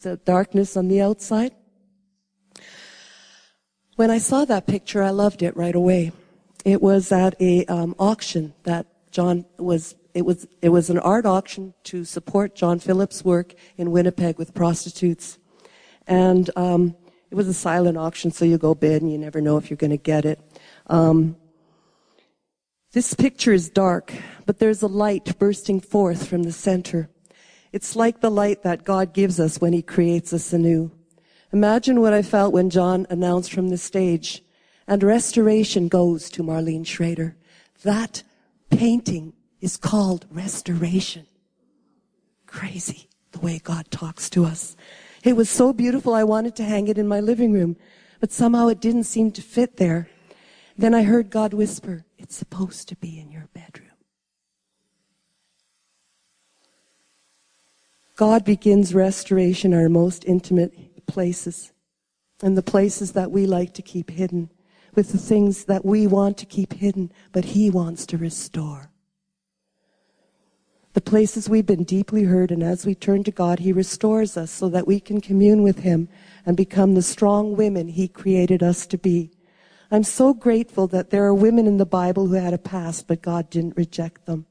The 0.01 0.17
darkness 0.17 0.77
on 0.77 0.87
the 0.87 1.01
outside. 1.01 1.53
When 3.95 4.11
I 4.11 4.19
saw 4.19 4.45
that 4.45 4.67
picture, 4.67 5.01
I 5.01 5.09
loved 5.09 5.41
it 5.41 5.57
right 5.57 5.73
away. 5.73 6.11
It 6.63 6.81
was 6.81 7.11
at 7.11 7.39
a 7.41 7.65
um, 7.65 7.95
auction 7.97 8.53
that 8.63 8.85
John 9.17 9.45
was 9.57 9.95
it 10.13 10.27
was 10.27 10.45
it 10.61 10.69
was 10.69 10.91
an 10.91 10.99
art 10.99 11.25
auction 11.25 11.73
to 11.85 12.05
support 12.05 12.53
John 12.53 12.77
Phillips' 12.77 13.25
work 13.25 13.55
in 13.75 13.89
Winnipeg 13.89 14.37
with 14.37 14.53
prostitutes, 14.53 15.39
and 16.05 16.51
um, 16.55 16.95
it 17.31 17.33
was 17.33 17.47
a 17.47 17.53
silent 17.55 17.97
auction, 17.97 18.29
so 18.29 18.45
you 18.45 18.59
go 18.59 18.75
bid 18.75 19.01
and 19.01 19.11
you 19.11 19.17
never 19.17 19.41
know 19.41 19.57
if 19.57 19.71
you're 19.71 19.77
going 19.77 19.89
to 19.89 19.97
get 19.97 20.23
it. 20.23 20.39
Um, 20.85 21.35
this 22.91 23.15
picture 23.15 23.51
is 23.51 23.71
dark, 23.71 24.13
but 24.45 24.59
there's 24.59 24.83
a 24.83 24.87
light 24.87 25.39
bursting 25.39 25.79
forth 25.79 26.27
from 26.27 26.43
the 26.43 26.51
center. 26.51 27.09
It's 27.71 27.95
like 27.95 28.21
the 28.21 28.29
light 28.29 28.61
that 28.61 28.83
God 28.83 29.15
gives 29.15 29.39
us 29.39 29.59
when 29.59 29.73
He 29.73 29.81
creates 29.81 30.31
us 30.31 30.53
anew. 30.53 30.91
Imagine 31.51 32.01
what 32.01 32.13
I 32.13 32.21
felt 32.21 32.53
when 32.53 32.69
John 32.69 33.07
announced 33.09 33.51
from 33.51 33.69
the 33.69 33.79
stage, 33.79 34.43
and 34.85 35.01
restoration 35.01 35.87
goes 35.87 36.29
to 36.29 36.43
Marlene 36.43 36.85
Schrader. 36.85 37.35
That 37.81 38.21
painting 38.69 39.33
is 39.61 39.77
called 39.77 40.25
restoration. 40.29 41.25
Crazy 42.45 43.09
the 43.31 43.39
way 43.39 43.59
God 43.59 43.89
talks 43.91 44.29
to 44.31 44.45
us. 44.45 44.75
It 45.23 45.35
was 45.35 45.49
so 45.49 45.73
beautiful, 45.73 46.13
I 46.13 46.23
wanted 46.23 46.55
to 46.57 46.63
hang 46.63 46.87
it 46.87 46.97
in 46.97 47.07
my 47.07 47.19
living 47.19 47.51
room, 47.51 47.75
but 48.19 48.31
somehow 48.31 48.67
it 48.67 48.79
didn't 48.79 49.03
seem 49.03 49.31
to 49.31 49.41
fit 49.41 49.77
there. 49.77 50.09
Then 50.77 50.93
I 50.93 51.03
heard 51.03 51.29
God 51.29 51.53
whisper, 51.53 52.05
It's 52.17 52.35
supposed 52.35 52.87
to 52.89 52.95
be 52.95 53.19
in 53.19 53.31
your 53.31 53.49
bedroom. 53.53 53.87
God 58.15 58.43
begins 58.43 58.95
restoration 58.95 59.73
our 59.73 59.89
most 59.89 60.25
intimate 60.25 61.05
places 61.05 61.71
and 62.41 62.57
the 62.57 62.63
places 62.63 63.13
that 63.13 63.31
we 63.31 63.45
like 63.45 63.73
to 63.75 63.81
keep 63.81 64.09
hidden 64.09 64.49
with 64.97 65.11
the 65.11 65.17
things 65.17 65.65
that 65.65 65.85
we 65.85 66.07
want 66.07 66.39
to 66.39 66.45
keep 66.45 66.73
hidden, 66.73 67.11
but 67.31 67.45
He 67.45 67.69
wants 67.69 68.07
to 68.07 68.17
restore. 68.17 68.89
The 70.93 71.01
places 71.01 71.47
we've 71.47 71.67
been 71.67 71.83
deeply 71.83 72.23
hurt, 72.23 72.49
and 72.49 72.63
as 72.63 72.83
we 72.83 72.95
turn 72.95 73.23
to 73.25 73.31
God, 73.31 73.59
He 73.59 73.71
restores 73.71 74.35
us 74.35 74.49
so 74.49 74.67
that 74.69 74.87
we 74.87 74.99
can 74.99 75.21
commune 75.21 75.61
with 75.61 75.79
Him 75.79 76.09
and 76.47 76.57
become 76.57 76.95
the 76.95 77.03
strong 77.03 77.55
women 77.55 77.89
He 77.89 78.07
created 78.07 78.63
us 78.63 78.87
to 78.87 78.97
be. 78.97 79.29
I'm 79.91 80.03
so 80.03 80.33
grateful 80.33 80.87
that 80.87 81.11
there 81.11 81.25
are 81.25 81.33
women 81.33 81.67
in 81.67 81.77
the 81.77 81.85
Bible 81.85 82.25
who 82.25 82.33
had 82.33 82.55
a 82.55 82.57
past, 82.57 83.07
but 83.07 83.21
God 83.21 83.51
didn't 83.51 83.77
reject 83.77 84.25
them. 84.25 84.47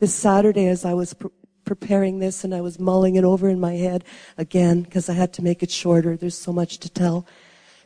This 0.00 0.12
Saturday, 0.12 0.66
as 0.66 0.84
I 0.84 0.94
was 0.94 1.14
pre- 1.14 1.30
preparing 1.64 2.18
this 2.18 2.42
and 2.42 2.52
I 2.52 2.60
was 2.60 2.80
mulling 2.80 3.14
it 3.14 3.24
over 3.24 3.48
in 3.48 3.60
my 3.60 3.74
head 3.74 4.02
again, 4.36 4.82
because 4.82 5.08
I 5.08 5.12
had 5.12 5.32
to 5.34 5.42
make 5.42 5.62
it 5.62 5.70
shorter, 5.70 6.16
there's 6.16 6.36
so 6.36 6.52
much 6.52 6.78
to 6.78 6.90
tell. 6.90 7.24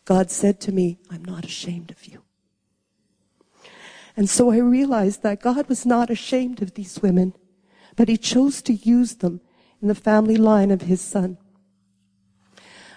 God 0.05 0.31
said 0.31 0.61
to 0.63 0.73
me, 0.73 0.99
I'm 1.11 1.25
not 1.25 1.45
ashamed 1.45 1.91
of 1.91 2.07
you. 2.07 2.23
And 4.17 4.29
so 4.29 4.51
I 4.51 4.59
realized 4.59 5.23
that 5.23 5.41
God 5.41 5.69
was 5.69 5.87
not 5.87 6.11
ashamed 6.11 6.63
of 6.63 6.75
these 6.75 7.01
women, 7.01 7.35
but 7.97 8.09
He 8.09 8.17
chose 8.17 8.61
to 8.63 8.73
use 8.73 9.17
them 9.17 9.41
in 9.81 9.89
the 9.89 9.95
family 9.95 10.37
line 10.37 10.71
of 10.71 10.83
His 10.83 11.01
Son. 11.01 11.39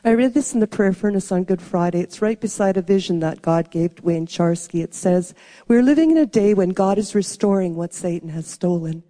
I 0.05 0.11
read 0.11 0.33
this 0.33 0.53
in 0.53 0.59
the 0.59 0.67
prayer 0.67 0.91
furnace 0.91 1.31
on 1.31 1.45
Good 1.45 1.61
Friday. 1.61 2.01
It's 2.01 2.21
right 2.21 2.39
beside 2.39 2.75
a 2.75 2.81
vision 2.81 3.21
that 3.21 3.41
God 3.41 3.71
gave 3.71 4.03
Wayne 4.03 4.27
Charsky. 4.27 4.83
It 4.83 4.93
says, 4.93 5.33
We're 5.69 5.81
living 5.81 6.11
in 6.11 6.17
a 6.17 6.25
day 6.25 6.53
when 6.53 6.69
God 6.69 6.97
is 6.97 7.15
restoring 7.15 7.75
what 7.75 7.93
Satan 7.93 8.27
has 8.29 8.45
stolen. 8.45 9.03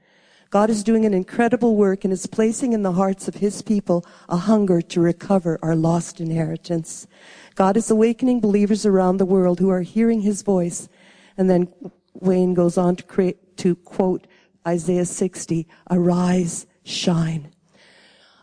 God 0.54 0.70
is 0.70 0.84
doing 0.84 1.04
an 1.04 1.16
incredible 1.16 1.76
work 1.76 2.04
and 2.04 2.14
is 2.14 2.28
placing 2.28 2.74
in 2.74 2.84
the 2.84 2.92
hearts 2.92 3.28
of 3.28 3.34
his 3.34 3.64
people 3.64 4.06
a 4.30 4.38
hunger 4.38 4.84
to 4.84 5.02
recover 5.02 5.58
our 5.64 5.76
lost 5.76 6.22
inheritance. 6.22 7.08
God 7.56 7.76
is 7.76 7.90
awakening 7.90 8.40
believers 8.40 8.86
around 8.86 9.18
the 9.18 9.26
world 9.26 9.58
who 9.58 9.72
are 9.72 9.82
hearing 9.82 10.22
his 10.22 10.44
voice. 10.44 10.90
And 11.38 11.50
then 11.50 11.74
Wayne 12.14 12.54
goes 12.54 12.78
on 12.78 12.98
to 12.98 13.04
create, 13.04 13.58
to 13.58 13.74
quote 13.78 14.28
Isaiah 14.68 15.06
60, 15.06 15.68
arise, 15.90 16.68
shine. 16.84 17.52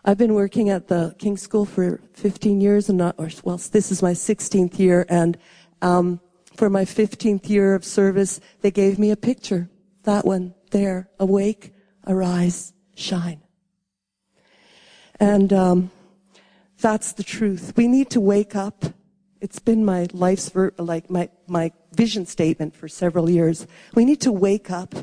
I've 0.05 0.19
been 0.19 0.35
working 0.35 0.69
at 0.69 0.89
the 0.89 1.15
King 1.17 1.37
School 1.37 1.65
for 1.65 2.01
15 2.15 2.61
years 2.61 2.89
and 2.89 2.99
not, 2.99 3.15
or, 3.19 3.31
well, 3.45 3.59
this 3.71 3.93
is 3.93 4.03
my 4.03 4.15
16th 4.15 4.81
year 4.81 5.07
and, 5.09 5.39
um, 5.81 6.21
for 6.57 6.69
my 6.69 6.85
15th 6.85 7.49
year 7.49 7.77
of 7.77 7.85
service, 7.85 8.41
they 8.63 8.73
gave 8.73 8.99
me 8.99 9.13
a 9.13 9.17
picture. 9.17 9.71
That 10.03 10.25
one 10.25 10.55
there, 10.73 11.09
awake, 11.21 11.73
arise, 12.07 12.73
shine. 12.95 13.41
And, 15.19 15.53
um, 15.53 15.91
that's 16.79 17.13
the 17.13 17.23
truth. 17.23 17.75
We 17.77 17.89
need 17.89 18.09
to 18.11 18.21
wake 18.21 18.57
up 18.57 18.87
it's 19.41 19.59
been 19.59 19.85
my 19.85 20.07
life's, 20.13 20.51
ver- 20.51 20.75
like 20.79 21.11
my, 21.11 21.31
my 21.47 21.73
vision 21.93 22.27
statement 22.27 22.77
for 22.77 22.89
several 22.89 23.31
years. 23.31 23.67
We 23.95 24.05
need 24.05 24.21
to 24.23 24.33
wake 24.33 24.71
up. 24.71 24.95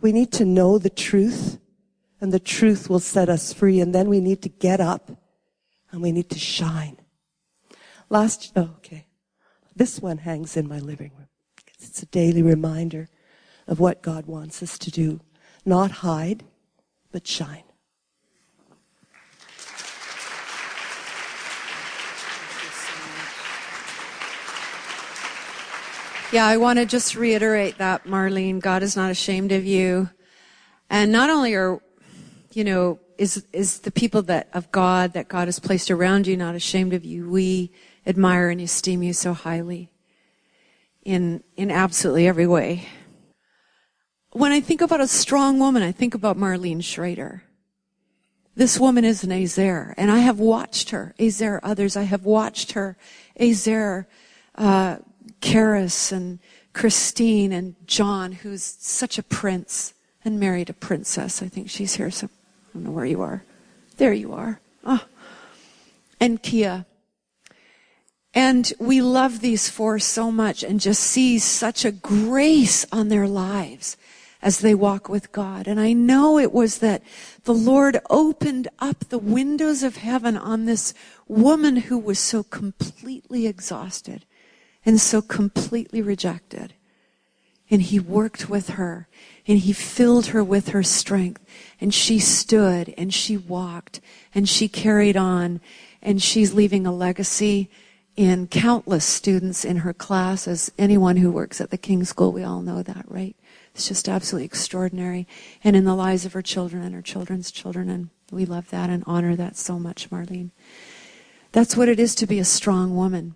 We 0.00 0.12
need 0.12 0.32
to 0.32 0.44
know 0.44 0.78
the 0.78 0.90
truth 0.90 1.58
and 2.20 2.32
the 2.32 2.40
truth 2.40 2.88
will 2.88 3.00
set 3.00 3.28
us 3.28 3.52
free. 3.52 3.80
And 3.80 3.94
then 3.94 4.08
we 4.08 4.20
need 4.20 4.42
to 4.42 4.48
get 4.48 4.80
up 4.80 5.10
and 5.90 6.00
we 6.00 6.12
need 6.12 6.30
to 6.30 6.38
shine. 6.38 6.98
Last, 8.08 8.52
oh, 8.54 8.70
okay. 8.76 9.06
This 9.74 10.00
one 10.00 10.18
hangs 10.18 10.56
in 10.56 10.68
my 10.68 10.78
living 10.78 11.10
room. 11.16 11.28
It's 11.80 12.02
a 12.02 12.06
daily 12.06 12.42
reminder 12.42 13.08
of 13.66 13.80
what 13.80 14.02
God 14.02 14.26
wants 14.26 14.62
us 14.62 14.78
to 14.78 14.90
do. 14.90 15.20
Not 15.64 15.90
hide, 15.90 16.44
but 17.10 17.26
shine. 17.26 17.62
Yeah, 26.32 26.46
I 26.46 26.56
want 26.56 26.80
to 26.80 26.84
just 26.84 27.14
reiterate 27.14 27.78
that, 27.78 28.06
Marlene. 28.06 28.60
God 28.60 28.82
is 28.82 28.96
not 28.96 29.10
ashamed 29.12 29.52
of 29.52 29.64
you. 29.64 30.10
And 30.90 31.12
not 31.12 31.30
only 31.30 31.54
are, 31.54 31.80
you 32.52 32.64
know, 32.64 32.98
is, 33.18 33.46
is 33.52 33.78
the 33.80 33.92
people 33.92 34.22
that, 34.22 34.48
of 34.52 34.70
God 34.72 35.12
that 35.12 35.28
God 35.28 35.46
has 35.46 35.60
placed 35.60 35.90
around 35.90 36.26
you 36.26 36.36
not 36.36 36.56
ashamed 36.56 36.92
of 36.92 37.04
you. 37.04 37.30
We 37.30 37.70
admire 38.04 38.50
and 38.50 38.60
esteem 38.60 39.02
you 39.02 39.12
so 39.12 39.32
highly 39.32 39.92
in, 41.04 41.44
in 41.56 41.70
absolutely 41.70 42.26
every 42.26 42.48
way. 42.48 42.88
When 44.34 44.50
I 44.50 44.60
think 44.60 44.80
about 44.80 45.00
a 45.00 45.06
strong 45.06 45.60
woman, 45.60 45.84
I 45.84 45.92
think 45.92 46.12
about 46.12 46.36
Marlene 46.36 46.82
Schrader. 46.82 47.44
This 48.56 48.80
woman 48.80 49.04
is 49.04 49.22
an 49.22 49.30
Ezer, 49.30 49.94
and 49.96 50.10
I 50.10 50.18
have 50.18 50.40
watched 50.40 50.90
her, 50.90 51.14
Ezer, 51.20 51.60
others, 51.62 51.96
I 51.96 52.02
have 52.02 52.24
watched 52.24 52.72
her, 52.72 52.96
Ezer, 53.38 54.08
uh, 54.56 54.96
Karis 55.40 56.10
and 56.10 56.40
Christine 56.72 57.52
and 57.52 57.76
John, 57.86 58.32
who's 58.32 58.64
such 58.80 59.18
a 59.18 59.22
prince 59.22 59.94
and 60.24 60.40
married 60.40 60.68
a 60.68 60.72
princess. 60.72 61.40
I 61.40 61.46
think 61.46 61.70
she's 61.70 61.94
here. 61.94 62.10
So 62.10 62.26
I 62.26 62.30
don't 62.74 62.82
know 62.82 62.90
where 62.90 63.04
you 63.04 63.22
are. 63.22 63.44
There 63.98 64.12
you 64.12 64.32
are. 64.32 64.60
Oh. 64.84 65.04
And 66.18 66.42
Kia. 66.42 66.86
And 68.34 68.72
we 68.80 69.00
love 69.00 69.38
these 69.38 69.68
four 69.68 70.00
so 70.00 70.32
much 70.32 70.64
and 70.64 70.80
just 70.80 71.04
see 71.04 71.38
such 71.38 71.84
a 71.84 71.92
grace 71.92 72.84
on 72.90 73.10
their 73.10 73.28
lives 73.28 73.96
as 74.44 74.58
they 74.58 74.74
walk 74.74 75.08
with 75.08 75.32
God. 75.32 75.66
And 75.66 75.80
I 75.80 75.94
know 75.94 76.38
it 76.38 76.52
was 76.52 76.78
that 76.78 77.02
the 77.44 77.54
Lord 77.54 77.98
opened 78.10 78.68
up 78.78 79.08
the 79.08 79.18
windows 79.18 79.82
of 79.82 79.96
heaven 79.96 80.36
on 80.36 80.66
this 80.66 80.92
woman 81.26 81.76
who 81.76 81.98
was 81.98 82.18
so 82.18 82.42
completely 82.42 83.46
exhausted 83.46 84.26
and 84.84 85.00
so 85.00 85.22
completely 85.22 86.02
rejected. 86.02 86.74
And 87.70 87.80
he 87.80 87.98
worked 87.98 88.50
with 88.50 88.70
her 88.70 89.08
and 89.48 89.60
he 89.60 89.72
filled 89.72 90.26
her 90.26 90.44
with 90.44 90.68
her 90.68 90.82
strength 90.82 91.42
and 91.80 91.94
she 91.94 92.18
stood 92.18 92.92
and 92.98 93.14
she 93.14 93.38
walked 93.38 94.02
and 94.34 94.46
she 94.46 94.68
carried 94.68 95.16
on 95.16 95.62
and 96.02 96.20
she's 96.20 96.52
leaving 96.52 96.86
a 96.86 96.92
legacy 96.92 97.70
in 98.14 98.46
countless 98.46 99.06
students 99.06 99.64
in 99.64 99.78
her 99.78 99.94
class 99.94 100.46
as 100.46 100.70
anyone 100.78 101.16
who 101.16 101.32
works 101.32 101.62
at 101.62 101.70
the 101.70 101.78
King 101.78 102.04
School. 102.04 102.30
We 102.30 102.44
all 102.44 102.60
know 102.60 102.82
that, 102.82 103.06
right? 103.08 103.34
It's 103.74 103.88
just 103.88 104.08
absolutely 104.08 104.46
extraordinary. 104.46 105.26
And 105.62 105.74
in 105.74 105.84
the 105.84 105.94
lives 105.94 106.24
of 106.24 106.32
her 106.32 106.42
children 106.42 106.82
and 106.82 106.94
her 106.94 107.02
children's 107.02 107.50
children. 107.50 107.90
And 107.90 108.10
we 108.30 108.44
love 108.44 108.70
that 108.70 108.90
and 108.90 109.02
honor 109.06 109.34
that 109.36 109.56
so 109.56 109.78
much, 109.78 110.10
Marlene. 110.10 110.50
That's 111.52 111.76
what 111.76 111.88
it 111.88 111.98
is 111.98 112.14
to 112.16 112.26
be 112.26 112.38
a 112.38 112.44
strong 112.44 112.96
woman. 112.96 113.34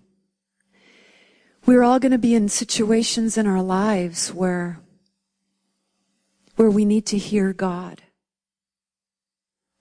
We're 1.65 1.83
all 1.83 1.99
going 1.99 2.13
to 2.13 2.17
be 2.17 2.35
in 2.35 2.49
situations 2.49 3.37
in 3.37 3.47
our 3.47 3.61
lives 3.61 4.33
where, 4.33 4.79
where 6.55 6.71
we 6.71 6.85
need 6.85 7.05
to 7.07 7.17
hear 7.17 7.53
God. 7.53 8.01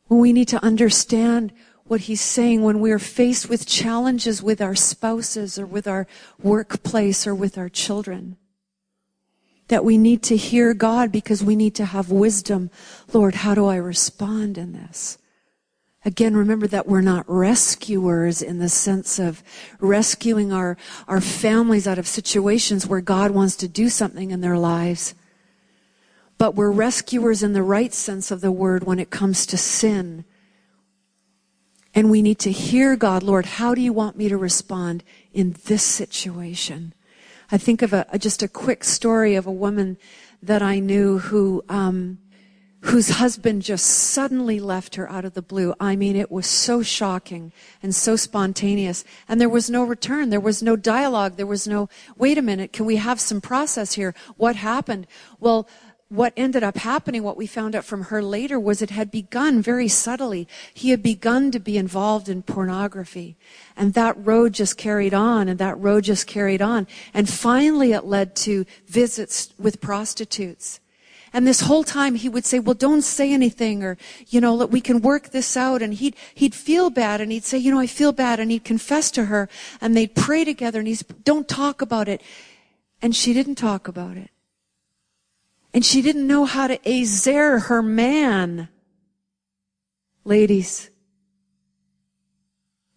When 0.07 0.21
we 0.21 0.33
need 0.33 0.49
to 0.49 0.63
understand 0.65 1.53
what 1.89 2.03
he's 2.03 2.21
saying 2.21 2.63
when 2.63 2.81
we're 2.81 2.99
faced 2.99 3.49
with 3.49 3.67
challenges 3.67 4.43
with 4.43 4.61
our 4.61 4.75
spouses 4.75 5.59
or 5.59 5.67
with 5.67 5.89
our 5.89 6.07
workplace 6.43 7.27
or 7.27 7.35
with 7.35 7.57
our 7.57 7.69
children. 7.69 8.37
That 9.69 9.85
we 9.85 9.99
need 9.99 10.23
to 10.25 10.37
hear 10.37 10.75
God 10.75 11.12
because 11.12 11.45
we 11.45 11.57
need 11.57 11.75
to 11.77 11.85
have 11.85 12.11
wisdom. 12.11 12.71
Lord, 13.12 13.37
how 13.37 13.55
do 13.55 13.66
I 13.66 13.77
respond 13.77 14.59
in 14.59 14.73
this? 14.73 15.19
Again, 16.05 16.37
remember 16.37 16.66
that 16.69 16.87
we're 16.87 17.01
not 17.01 17.29
rescuers 17.29 18.41
in 18.41 18.61
the 18.61 18.69
sense 18.69 19.19
of 19.19 19.43
rescuing 19.81 20.53
our, 20.53 20.77
our 21.07 21.21
families 21.21 21.87
out 21.87 21.99
of 21.99 22.07
situations 22.07 22.87
where 22.87 23.01
God 23.01 23.33
wants 23.33 23.57
to 23.57 23.69
do 23.69 23.89
something 23.89 24.31
in 24.31 24.41
their 24.41 24.57
lives. 24.57 25.14
But 26.39 26.55
we're 26.55 26.71
rescuers 26.71 27.43
in 27.43 27.53
the 27.53 27.64
right 27.64 27.93
sense 27.93 28.31
of 28.31 28.41
the 28.41 28.53
word 28.53 28.85
when 28.85 29.01
it 29.01 29.11
comes 29.11 29.45
to 29.47 29.59
sin. 29.59 30.25
And 31.95 32.11
we 32.11 32.23
need 32.23 32.39
to 32.41 32.53
hear 32.53 32.95
God, 32.95 33.25
Lord, 33.25 33.45
how 33.45 33.75
do 33.75 33.81
you 33.81 33.93
want 33.93 34.16
me 34.16 34.29
to 34.29 34.37
respond 34.37 35.03
in 35.33 35.57
this 35.64 35.83
situation? 35.83 36.95
I 37.51 37.59
think 37.59 37.82
of 37.82 37.92
a, 37.92 38.07
just 38.18 38.42
a 38.42 38.49
quick 38.49 38.84
story 38.84 39.34
of 39.34 39.46
a 39.46 39.53
woman 39.53 39.96
that 40.42 40.62
I 40.62 40.78
knew 40.80 41.18
who, 41.18 41.64
um, 41.68 42.18
whose 42.82 43.09
husband 43.09 43.62
just 43.62 43.86
suddenly 43.86 44.61
left 44.61 44.94
her 44.94 45.11
out 45.11 45.24
of 45.24 45.34
the 45.34 45.42
blue. 45.42 45.74
I 45.80 45.96
mean, 45.96 46.14
it 46.14 46.30
was 46.30 46.46
so 46.46 46.82
shocking 46.82 47.53
and 47.82 47.94
so 47.94 48.16
spontaneous. 48.16 49.03
And 49.28 49.40
there 49.40 49.49
was 49.49 49.68
no 49.68 49.82
return. 49.82 50.30
There 50.30 50.38
was 50.40 50.62
no 50.62 50.76
dialogue. 50.76 51.36
There 51.36 51.46
was 51.46 51.66
no, 51.66 51.88
wait 52.16 52.38
a 52.38 52.42
minute, 52.42 52.72
can 52.72 52.86
we 52.86 52.96
have 52.96 53.18
some 53.18 53.40
process 53.40 53.94
here? 53.94 54.14
What 54.36 54.57
happened? 54.57 55.07
Well, 55.40 55.68
what 56.11 56.33
ended 56.37 56.63
up 56.63 56.79
happening, 56.79 57.23
what 57.23 57.37
we 57.37 57.47
found 57.47 57.75
out 57.75 57.85
from 57.85 58.05
her 58.05 58.23
later, 58.23 58.59
was 58.59 58.81
it 58.81 58.91
had 58.91 59.11
begun 59.11 59.61
very 59.61 59.89
subtly. 59.89 60.49
He 60.73 60.91
had 60.91 61.03
begun 61.03 61.51
to 61.51 61.59
be 61.59 61.77
involved 61.77 62.31
in 62.31 62.43
pornography. 62.43 63.37
And 63.77 63.93
that 63.93 64.17
road 64.17 64.55
just 64.55 64.79
carried 64.79 65.13
on, 65.13 65.49
and 65.49 65.59
that 65.59 65.79
road 65.79 66.05
just 66.05 66.27
carried 66.27 66.63
on. 66.63 66.87
And 67.13 67.29
finally 67.29 67.93
it 67.93 68.05
led 68.05 68.35
to 68.37 68.65
visits 68.87 69.53
with 69.59 69.83
prostitutes. 69.83 70.81
And 71.33 71.47
this 71.47 71.61
whole 71.61 71.85
time 71.85 72.15
he 72.15 72.31
would 72.31 72.47
say, 72.47 72.59
well, 72.59 72.75
don't 72.75 73.03
say 73.03 73.33
anything 73.33 73.85
or, 73.85 73.99
you 74.29 74.41
know, 74.41 74.65
we 74.65 74.81
can 74.81 75.03
work 75.03 75.29
this 75.29 75.59
out. 75.59 75.83
And 75.83 75.93
he'd, 75.93 76.17
he'd 76.35 76.55
feel 76.55 76.89
bad 76.89 77.21
and 77.21 77.31
he'd 77.31 77.45
say, 77.45 77.59
you 77.59 77.71
know, 77.71 77.79
I 77.79 77.87
feel 77.87 78.13
bad. 78.13 78.41
And 78.41 78.51
he'd 78.51 78.65
confess 78.65 79.11
to 79.11 79.27
her 79.27 79.47
and 79.79 79.95
they'd 79.95 80.15
pray 80.15 80.45
together 80.45 80.79
and 80.79 80.89
he's, 80.89 81.03
don't 81.03 81.47
talk 81.47 81.83
about 81.83 82.09
it. 82.09 82.23
And 83.03 83.15
she 83.15 83.35
didn't 83.35 83.57
talk 83.57 83.89
about 83.89 84.17
it. 84.17 84.31
And 85.73 85.85
she 85.85 86.03
didn't 86.03 86.27
know 86.27 86.45
how 86.45 86.66
to 86.66 86.89
ezer 86.89 87.59
her 87.61 87.83
man. 87.83 88.69
Ladies, 90.25 90.91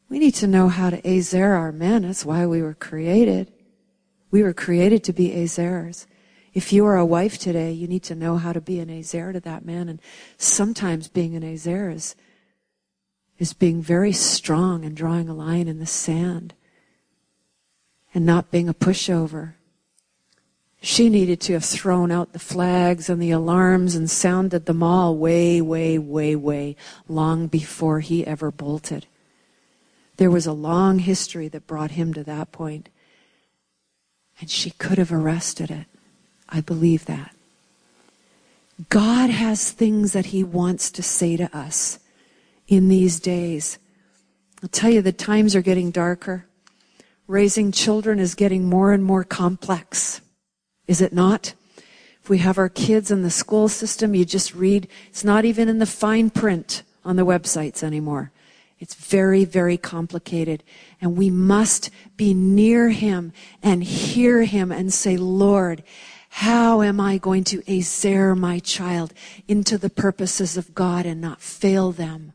we 0.10 0.20
need 0.20 0.36
to 0.36 0.48
know 0.48 0.68
how 0.68 0.90
to 0.90 1.06
ezer 1.08 1.54
our 1.54 1.72
men. 1.72 2.04
That's 2.04 2.26
why 2.26 2.46
we 2.46 2.62
were 2.62 2.74
created. 2.74 3.52
We 4.30 4.44
were 4.44 4.54
created 4.54 5.04
to 5.06 5.14
be 5.14 5.30
ezers. 5.30 6.06
If 6.54 6.74
you 6.74 6.86
are 6.86 6.98
a 6.98 7.06
wife 7.06 7.38
today, 7.38 7.72
you 7.72 7.88
need 7.88 8.04
to 8.04 8.16
know 8.16 8.38
how 8.38 8.52
to 8.52 8.60
be 8.60 8.80
an 8.80 8.90
ezer 8.90 9.32
to 9.32 9.40
that 9.42 9.66
man. 9.66 9.88
And 9.88 10.02
sometimes 10.38 11.08
being 11.08 11.36
an 11.36 11.44
ezer 11.44 11.90
is, 11.90 12.16
is 13.38 13.54
being 13.54 13.82
very 13.82 14.12
strong 14.12 14.84
and 14.84 14.96
drawing 14.96 15.30
a 15.30 15.34
line 15.34 15.68
in 15.68 15.80
the 15.80 15.86
sand 15.86 16.54
and 18.14 18.26
not 18.26 18.52
being 18.52 18.68
a 18.68 18.74
pushover. 18.74 19.54
She 20.82 21.10
needed 21.10 21.40
to 21.42 21.54
have 21.54 21.64
thrown 21.64 22.12
out 22.12 22.34
the 22.34 22.40
flags 22.40 23.08
and 23.10 23.22
the 23.22 23.32
alarms 23.32 23.96
and 23.96 24.10
sounded 24.10 24.66
them 24.66 24.82
all 24.82 25.16
way, 25.16 25.62
way, 25.62 26.00
way, 26.00 26.36
way 26.36 26.76
long 27.08 27.48
before 27.48 28.00
he 28.00 28.26
ever 28.26 28.52
bolted. 28.52 29.06
There 30.18 30.32
was 30.32 30.48
a 30.48 30.54
long 30.54 31.00
history 31.00 31.48
that 31.50 31.68
brought 31.68 31.92
him 31.92 32.14
to 32.16 32.24
that 32.24 32.52
point, 32.52 32.90
and 34.40 34.50
she 34.50 34.72
could 34.72 34.98
have 34.98 35.14
arrested 35.14 35.70
it. 35.70 35.86
I 36.50 36.62
believe 36.62 37.06
that. 37.06 37.34
God 38.90 39.30
has 39.30 39.72
things 39.72 40.14
that 40.14 40.28
He 40.28 40.44
wants 40.44 40.90
to 40.92 41.04
say 41.04 41.38
to 41.38 41.56
us 41.56 42.00
in 42.68 42.88
these 42.88 43.20
days. 43.20 43.78
I'll 44.64 44.70
tell 44.70 44.90
you, 44.90 45.02
the 45.02 45.12
times 45.12 45.56
are 45.56 45.62
getting 45.62 45.92
darker. 45.92 46.46
Raising 47.28 47.72
children 47.72 48.20
is 48.20 48.36
getting 48.36 48.66
more 48.66 48.92
and 48.92 49.04
more 49.04 49.24
complex. 49.24 50.22
Is 50.92 51.00
it 51.00 51.14
not? 51.14 51.54
If 52.22 52.30
we 52.30 52.40
have 52.40 52.58
our 52.58 52.68
kids 52.68 53.12
in 53.12 53.22
the 53.22 53.30
school 53.30 53.70
system, 53.70 54.14
you 54.14 54.26
just 54.26 54.54
read, 54.54 54.90
it's 55.08 55.24
not 55.24 55.46
even 55.46 55.70
in 55.70 55.78
the 55.78 55.86
fine 55.86 56.30
print 56.30 56.84
on 57.06 57.16
the 57.16 57.26
websites 57.26 57.82
anymore. 57.82 58.34
It's 58.78 58.96
very, 58.96 59.46
very 59.46 59.78
complicated. 59.78 60.64
And 61.00 61.16
we 61.16 61.30
must 61.30 61.92
be 62.18 62.34
near 62.34 62.90
Him 62.90 63.32
and 63.64 63.86
hear 63.86 64.44
Him 64.44 64.70
and 64.70 64.92
say, 64.92 65.16
Lord, 65.16 65.82
how 66.28 66.82
am 66.82 67.00
I 67.00 67.18
going 67.18 67.46
to 67.46 67.64
ezer 67.74 68.36
my 68.36 68.60
child 68.60 69.14
into 69.48 69.78
the 69.78 69.90
purposes 69.90 70.58
of 70.58 70.76
God 70.76 71.06
and 71.06 71.22
not 71.22 71.40
fail 71.40 71.94
them? 71.94 72.34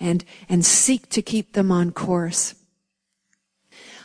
And, 0.00 0.24
and 0.48 0.64
seek 0.64 1.10
to 1.10 1.20
keep 1.20 1.52
them 1.52 1.70
on 1.70 1.90
course. 1.90 2.54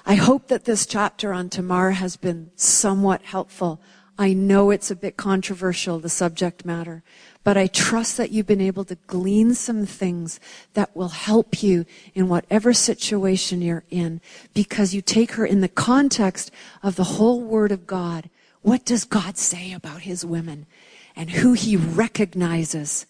I 0.05 0.15
hope 0.15 0.47
that 0.47 0.65
this 0.65 0.85
chapter 0.85 1.33
on 1.33 1.49
Tamar 1.49 1.91
has 1.91 2.17
been 2.17 2.51
somewhat 2.55 3.21
helpful. 3.23 3.81
I 4.17 4.33
know 4.33 4.71
it's 4.71 4.91
a 4.91 4.95
bit 4.95 5.17
controversial, 5.17 5.99
the 5.99 6.09
subject 6.09 6.65
matter, 6.65 7.03
but 7.43 7.57
I 7.57 7.67
trust 7.67 8.17
that 8.17 8.31
you've 8.31 8.45
been 8.45 8.61
able 8.61 8.83
to 8.85 8.97
glean 9.07 9.53
some 9.53 9.85
things 9.85 10.39
that 10.73 10.95
will 10.95 11.09
help 11.09 11.63
you 11.63 11.85
in 12.13 12.29
whatever 12.29 12.73
situation 12.73 13.61
you're 13.61 13.83
in 13.89 14.21
because 14.53 14.93
you 14.93 15.01
take 15.01 15.33
her 15.33 15.45
in 15.45 15.61
the 15.61 15.67
context 15.69 16.51
of 16.83 16.95
the 16.95 17.03
whole 17.03 17.41
Word 17.41 17.71
of 17.71 17.87
God 17.87 18.29
what 18.61 18.85
does 18.85 19.05
God 19.05 19.37
say 19.37 19.73
about 19.73 20.01
his 20.01 20.23
women 20.23 20.67
and 21.15 21.31
who 21.31 21.53
he 21.53 21.75
recognizes? 21.75 23.07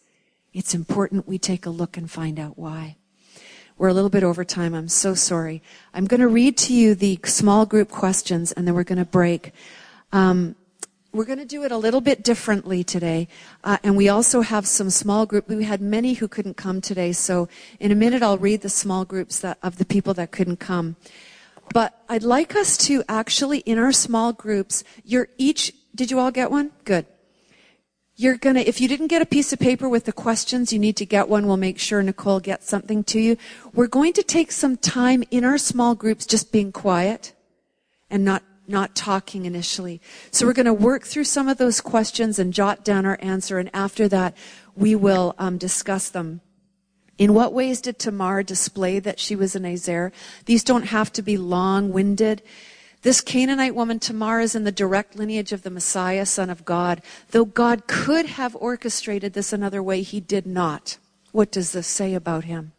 It's 0.54 0.74
important 0.74 1.28
we 1.28 1.38
take 1.38 1.66
a 1.66 1.70
look 1.70 1.98
and 1.98 2.10
find 2.10 2.40
out 2.40 2.58
why. 2.58 2.96
We're 3.82 3.88
a 3.88 3.96
little 3.96 4.12
bit 4.12 4.22
over 4.22 4.46
time. 4.46 4.76
I'm 4.76 4.88
so 4.88 5.16
sorry. 5.16 5.64
I'm 5.96 6.06
going 6.06 6.20
to 6.20 6.28
read 6.28 6.56
to 6.58 6.74
you 6.76 6.94
the 6.94 7.20
small 7.26 7.66
group 7.66 7.90
questions 7.90 8.52
and 8.52 8.68
then 8.68 8.76
we're 8.76 8.84
going 8.84 9.00
to 9.00 9.06
break. 9.06 9.54
Um, 10.12 10.56
we're 11.12 11.26
going 11.26 11.40
to 11.40 11.46
do 11.46 11.64
it 11.64 11.72
a 11.72 11.78
little 11.78 12.00
bit 12.00 12.24
differently 12.24 12.84
today. 12.84 13.28
Uh, 13.64 13.80
and 13.82 13.98
we 13.98 14.08
also 14.08 14.42
have 14.42 14.68
some 14.68 14.92
small 14.92 15.26
group. 15.26 15.50
We 15.50 15.64
had 15.64 15.82
many 15.82 16.14
who 16.14 16.28
couldn't 16.28 16.58
come 16.58 16.80
today. 16.80 17.12
So 17.12 17.50
in 17.80 17.92
a 17.92 17.96
minute, 17.96 18.22
I'll 18.22 18.38
read 18.38 18.62
the 18.62 18.70
small 18.70 19.04
groups 19.04 19.40
that, 19.40 19.58
of 19.64 19.80
the 19.80 19.86
people 19.86 20.14
that 20.14 20.30
couldn't 20.30 20.60
come. 20.60 20.96
But 21.74 22.00
I'd 22.08 22.22
like 22.22 22.56
us 22.56 22.78
to 22.86 23.04
actually, 23.10 23.62
in 23.62 23.80
our 23.80 23.92
small 23.92 24.32
groups, 24.32 24.84
you're 25.04 25.30
each, 25.40 25.74
did 25.96 26.12
you 26.12 26.20
all 26.20 26.30
get 26.30 26.52
one? 26.52 26.70
Good. 26.86 27.08
You're 28.22 28.38
gonna, 28.38 28.60
if 28.60 28.80
you 28.80 28.88
didn't 28.88 29.08
get 29.08 29.24
a 29.24 29.26
piece 29.26 29.52
of 29.52 29.58
paper 29.58 29.90
with 29.90 30.06
the 30.06 30.14
questions, 30.14 30.72
you 30.72 30.78
need 30.78 30.96
to 30.98 31.08
get 31.08 31.28
one. 31.28 31.48
We'll 31.48 31.58
make 31.58 31.80
sure 31.80 32.04
Nicole 32.04 32.40
gets 32.40 32.70
something 32.70 33.04
to 33.06 33.20
you. 33.20 33.36
We're 33.74 33.88
going 33.88 34.14
to 34.14 34.22
take 34.22 34.52
some 34.52 34.78
time 34.78 35.24
in 35.32 35.44
our 35.44 35.58
small 35.58 35.96
groups 35.96 36.28
just 36.28 36.52
being 36.52 36.72
quiet 36.72 37.34
and 38.12 38.24
not 38.24 38.44
not 38.68 38.96
talking 38.96 39.48
initially. 39.48 40.02
So 40.30 40.46
we're 40.46 40.54
going 40.54 40.68
to 40.68 40.74
work 40.74 41.04
through 41.04 41.24
some 41.24 41.48
of 41.48 41.58
those 41.58 41.82
questions 41.82 42.38
and 42.38 42.54
jot 42.54 42.86
down 42.86 43.08
our 43.08 43.18
answer, 43.24 43.58
and 43.58 43.72
after 43.74 44.08
that, 44.10 44.38
we 44.76 44.94
will 44.94 45.34
um, 45.40 45.58
discuss 45.58 46.10
them. 46.10 46.42
In 47.18 47.34
what 47.34 47.54
ways 47.54 47.82
did 47.82 47.98
Tamar 47.98 48.44
display 48.44 49.00
that 49.00 49.20
she 49.20 49.36
was 49.36 49.56
an 49.56 49.66
Ezer? 49.66 50.12
These 50.46 50.64
don't 50.64 50.84
have 50.84 51.12
to 51.14 51.24
be 51.24 51.38
long 51.38 51.92
winded. 51.92 52.44
This 53.02 53.22
Canaanite 53.22 53.76
woman, 53.76 54.00
Tamar, 54.00 54.42
is 54.42 54.56
in 54.56 54.64
the 54.64 54.72
direct 54.72 55.16
lineage 55.16 55.52
of 55.52 55.64
the 55.64 55.70
Messiah, 55.70 56.26
Son 56.26 56.50
of 56.50 56.66
God. 56.66 57.02
Though 57.32 57.46
God 57.46 57.88
could 57.88 58.28
have 58.28 58.56
orchestrated 58.56 59.34
this 59.34 59.52
another 59.52 59.82
way, 59.82 60.02
he 60.02 60.20
did 60.20 60.46
not. 60.46 60.98
What 61.32 61.52
does 61.52 61.72
this 61.72 61.88
say 61.88 62.14
about 62.14 62.44
him? 62.44 62.74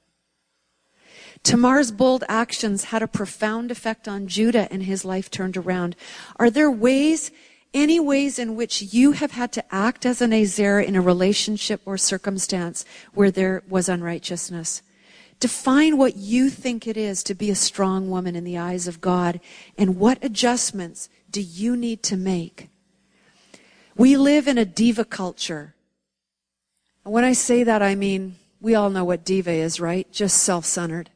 Tamar's 1.42 1.90
bold 1.90 2.22
actions 2.28 2.84
had 2.84 3.02
a 3.02 3.08
profound 3.08 3.72
effect 3.72 4.06
on 4.06 4.28
Judah 4.28 4.68
and 4.70 4.84
his 4.84 5.04
life 5.04 5.28
turned 5.28 5.56
around. 5.56 5.96
Are 6.36 6.50
there 6.50 6.70
ways 6.70 7.32
any 7.74 7.98
ways 7.98 8.38
in 8.38 8.54
which 8.54 8.82
you 8.82 9.12
have 9.12 9.32
had 9.32 9.52
to 9.52 9.74
act 9.74 10.04
as 10.04 10.20
an 10.20 10.32
Ezer 10.32 10.80
in 10.80 10.94
a 10.94 11.00
relationship 11.00 11.80
or 11.84 11.96
circumstance 11.96 12.84
where 13.14 13.30
there 13.30 13.62
was 13.68 13.88
unrighteousness. 13.88 14.82
Define 15.42 15.98
what 15.98 16.16
you 16.16 16.48
think 16.48 16.86
it 16.86 16.96
is 16.96 17.24
to 17.24 17.34
be 17.34 17.50
a 17.50 17.56
strong 17.56 18.08
woman 18.08 18.36
in 18.36 18.44
the 18.44 18.56
eyes 18.56 18.86
of 18.86 19.00
God 19.00 19.40
and 19.76 19.98
what 19.98 20.22
adjustments 20.22 21.08
do 21.30 21.42
you 21.42 21.76
need 21.76 22.04
to 22.04 22.16
make. 22.16 22.68
We 23.96 24.16
live 24.16 24.46
in 24.46 24.56
a 24.56 24.64
diva 24.64 25.04
culture. 25.04 25.74
And 27.04 27.12
when 27.12 27.24
I 27.24 27.32
say 27.32 27.64
that, 27.64 27.82
I 27.82 27.96
mean, 27.96 28.36
we 28.60 28.76
all 28.76 28.90
know 28.90 29.04
what 29.04 29.24
diva 29.24 29.50
is, 29.50 29.80
right? 29.80 30.06
Just 30.12 30.38
self-centered. 30.38 31.10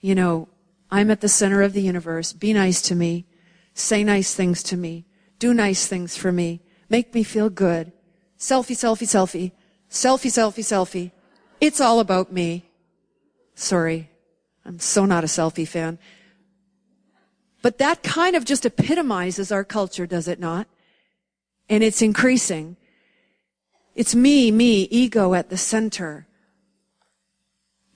You 0.00 0.14
know, 0.14 0.48
I'm 0.90 1.10
at 1.10 1.22
the 1.22 1.28
center 1.30 1.62
of 1.62 1.72
the 1.72 1.80
universe. 1.80 2.34
Be 2.34 2.52
nice 2.52 2.82
to 2.82 2.94
me. 2.94 3.24
Say 3.72 4.04
nice 4.04 4.34
things 4.34 4.62
to 4.64 4.76
me 4.76 5.06
do 5.44 5.52
nice 5.52 5.86
things 5.86 6.16
for 6.16 6.32
me, 6.32 6.62
make 6.88 7.14
me 7.14 7.22
feel 7.22 7.50
good. 7.50 7.92
Selfie, 8.38 8.74
selfie, 8.74 9.06
selfie, 9.06 9.52
selfie, 9.90 10.30
selfie, 10.30 10.64
selfie. 10.64 11.12
It's 11.60 11.82
all 11.82 12.00
about 12.00 12.32
me. 12.32 12.70
Sorry. 13.54 14.10
I'm 14.64 14.78
so 14.78 15.04
not 15.04 15.24
a 15.24 15.28
selfie 15.28 15.68
fan. 15.68 15.98
But 17.62 17.78
that 17.78 18.02
kind 18.02 18.36
of 18.36 18.44
just 18.44 18.66
epitomizes 18.66 19.50
our 19.50 19.64
culture, 19.64 20.06
does 20.06 20.28
it 20.28 20.38
not? 20.38 20.66
And 21.68 21.82
it's 21.82 22.02
increasing. 22.02 22.76
It's 23.94 24.14
me, 24.14 24.50
me, 24.50 24.82
ego 24.90 25.34
at 25.34 25.50
the 25.50 25.56
center. 25.56 26.26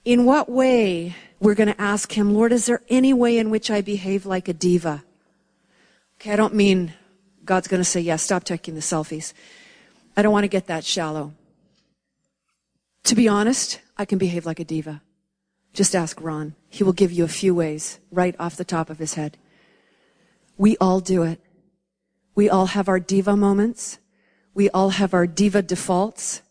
In 0.05 0.25
what 0.25 0.49
way, 0.49 1.15
we're 1.39 1.55
going 1.55 1.71
to 1.71 1.81
ask 1.81 2.17
him, 2.17 2.33
Lord, 2.33 2.51
is 2.51 2.65
there 2.65 2.81
any 2.89 3.13
way 3.13 3.37
in 3.37 3.49
which 3.49 3.69
I 3.69 3.81
behave 3.81 4.25
like 4.25 4.47
a 4.47 4.53
diva? 4.53 5.03
Okay, 6.15 6.33
I 6.33 6.35
don't 6.35 6.55
mean 6.55 6.93
God's 7.45 7.67
going 7.67 7.81
to 7.81 7.85
say, 7.85 7.99
yes, 7.99 8.23
stop 8.23 8.43
taking 8.43 8.75
the 8.75 8.81
selfies. 8.81 9.33
I 10.17 10.21
don't 10.21 10.33
want 10.33 10.45
to 10.45 10.49
get 10.49 10.67
that 10.67 10.83
shallow. 10.83 11.33
To 13.03 13.15
be 13.15 13.27
honest, 13.27 13.79
I 13.97 14.05
can 14.05 14.17
behave 14.17 14.45
like 14.45 14.59
a 14.59 14.65
diva. 14.65 15.01
Just 15.79 15.95
ask 15.95 16.19
Ron. 16.19 16.55
He 16.67 16.83
will 16.83 16.91
give 16.91 17.13
you 17.13 17.23
a 17.23 17.29
few 17.29 17.55
ways 17.55 18.01
right 18.11 18.35
off 18.37 18.57
the 18.57 18.65
top 18.65 18.89
of 18.89 18.99
his 18.99 19.13
head. 19.13 19.37
We 20.57 20.75
all 20.75 20.99
do 20.99 21.23
it. 21.23 21.39
We 22.35 22.49
all 22.49 22.65
have 22.65 22.89
our 22.89 22.99
diva 22.99 23.37
moments. 23.37 23.97
We 24.53 24.69
all 24.71 24.89
have 24.89 25.13
our 25.13 25.25
diva 25.25 25.61
defaults. 25.61 26.41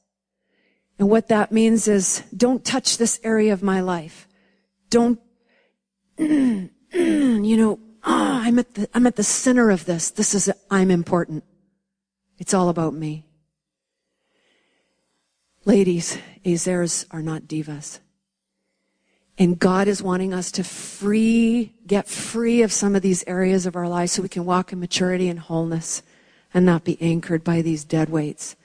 And 0.98 1.10
what 1.10 1.28
that 1.28 1.52
means 1.52 1.88
is 1.88 2.22
don't 2.34 2.64
touch 2.64 2.96
this 2.96 3.20
area 3.22 3.52
of 3.52 3.62
my 3.62 3.82
life. 3.82 4.26
Don't, 4.88 5.20
you 6.18 6.70
know, 6.90 7.78
oh, 8.04 8.40
I'm 8.42 8.58
at 8.58 8.72
the, 8.72 8.88
I'm 8.94 9.06
at 9.06 9.16
the 9.16 9.22
center 9.22 9.70
of 9.70 9.84
this. 9.84 10.10
This 10.10 10.34
is, 10.34 10.50
I'm 10.70 10.90
important. 10.90 11.44
It's 12.38 12.54
all 12.54 12.70
about 12.70 12.94
me. 12.94 13.26
Ladies, 15.66 16.16
Ezers 16.46 17.04
are 17.10 17.20
not 17.20 17.42
divas. 17.42 18.00
And 19.38 19.58
God 19.58 19.86
is 19.86 20.02
wanting 20.02 20.34
us 20.34 20.50
to 20.52 20.64
free, 20.64 21.72
get 21.86 22.08
free 22.08 22.62
of 22.62 22.72
some 22.72 22.96
of 22.96 23.02
these 23.02 23.22
areas 23.28 23.66
of 23.66 23.76
our 23.76 23.88
lives 23.88 24.12
so 24.12 24.22
we 24.22 24.28
can 24.28 24.44
walk 24.44 24.72
in 24.72 24.80
maturity 24.80 25.28
and 25.28 25.38
wholeness. 25.38 26.02
and 26.54 26.64
not 26.64 26.82
be 26.82 26.96
anchored 27.00 27.44
by 27.44 27.60
these 27.60 27.84
dead 27.84 28.08
weights. 28.08 28.56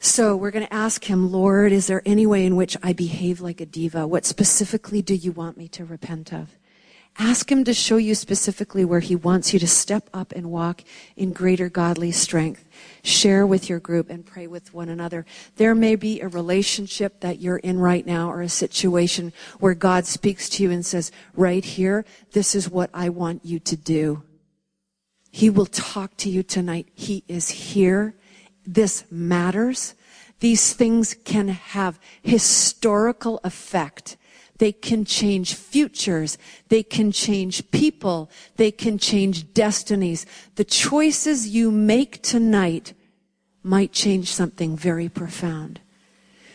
So 0.00 0.36
we're 0.36 0.50
going 0.50 0.66
to 0.66 0.74
ask 0.74 1.04
him, 1.04 1.30
Lord, 1.30 1.70
is 1.70 1.86
there 1.86 2.02
any 2.04 2.26
way 2.26 2.44
in 2.44 2.56
which 2.56 2.76
I 2.82 2.92
behave 2.92 3.40
like 3.40 3.60
a 3.60 3.66
diva? 3.66 4.06
What 4.06 4.26
specifically 4.26 5.00
do 5.00 5.14
you 5.14 5.30
want 5.32 5.56
me 5.56 5.68
to 5.68 5.84
repent 5.84 6.32
of? 6.32 6.57
Ask 7.20 7.50
him 7.50 7.64
to 7.64 7.74
show 7.74 7.96
you 7.96 8.14
specifically 8.14 8.84
where 8.84 9.00
he 9.00 9.16
wants 9.16 9.52
you 9.52 9.58
to 9.58 9.66
step 9.66 10.08
up 10.14 10.30
and 10.32 10.52
walk 10.52 10.84
in 11.16 11.32
greater 11.32 11.68
godly 11.68 12.12
strength. 12.12 12.64
Share 13.02 13.44
with 13.44 13.68
your 13.68 13.80
group 13.80 14.08
and 14.08 14.24
pray 14.24 14.46
with 14.46 14.72
one 14.72 14.88
another. 14.88 15.26
There 15.56 15.74
may 15.74 15.96
be 15.96 16.20
a 16.20 16.28
relationship 16.28 17.18
that 17.20 17.40
you're 17.40 17.56
in 17.56 17.80
right 17.80 18.06
now 18.06 18.30
or 18.30 18.40
a 18.40 18.48
situation 18.48 19.32
where 19.58 19.74
God 19.74 20.06
speaks 20.06 20.48
to 20.50 20.62
you 20.62 20.70
and 20.70 20.86
says, 20.86 21.10
right 21.34 21.64
here, 21.64 22.04
this 22.32 22.54
is 22.54 22.70
what 22.70 22.88
I 22.94 23.08
want 23.08 23.44
you 23.44 23.58
to 23.58 23.76
do. 23.76 24.22
He 25.32 25.50
will 25.50 25.66
talk 25.66 26.16
to 26.18 26.30
you 26.30 26.44
tonight. 26.44 26.86
He 26.94 27.24
is 27.26 27.48
here. 27.48 28.14
This 28.64 29.04
matters. 29.10 29.94
These 30.38 30.72
things 30.72 31.14
can 31.24 31.48
have 31.48 31.98
historical 32.22 33.40
effect 33.42 34.16
they 34.58 34.72
can 34.72 35.04
change 35.04 35.54
futures. 35.54 36.36
They 36.68 36.82
can 36.82 37.12
change 37.12 37.70
people. 37.70 38.30
They 38.56 38.70
can 38.70 38.98
change 38.98 39.54
destinies. 39.54 40.26
The 40.56 40.64
choices 40.64 41.48
you 41.48 41.70
make 41.70 42.22
tonight 42.22 42.92
might 43.62 43.92
change 43.92 44.32
something 44.32 44.76
very 44.76 45.08
profound. 45.08 45.80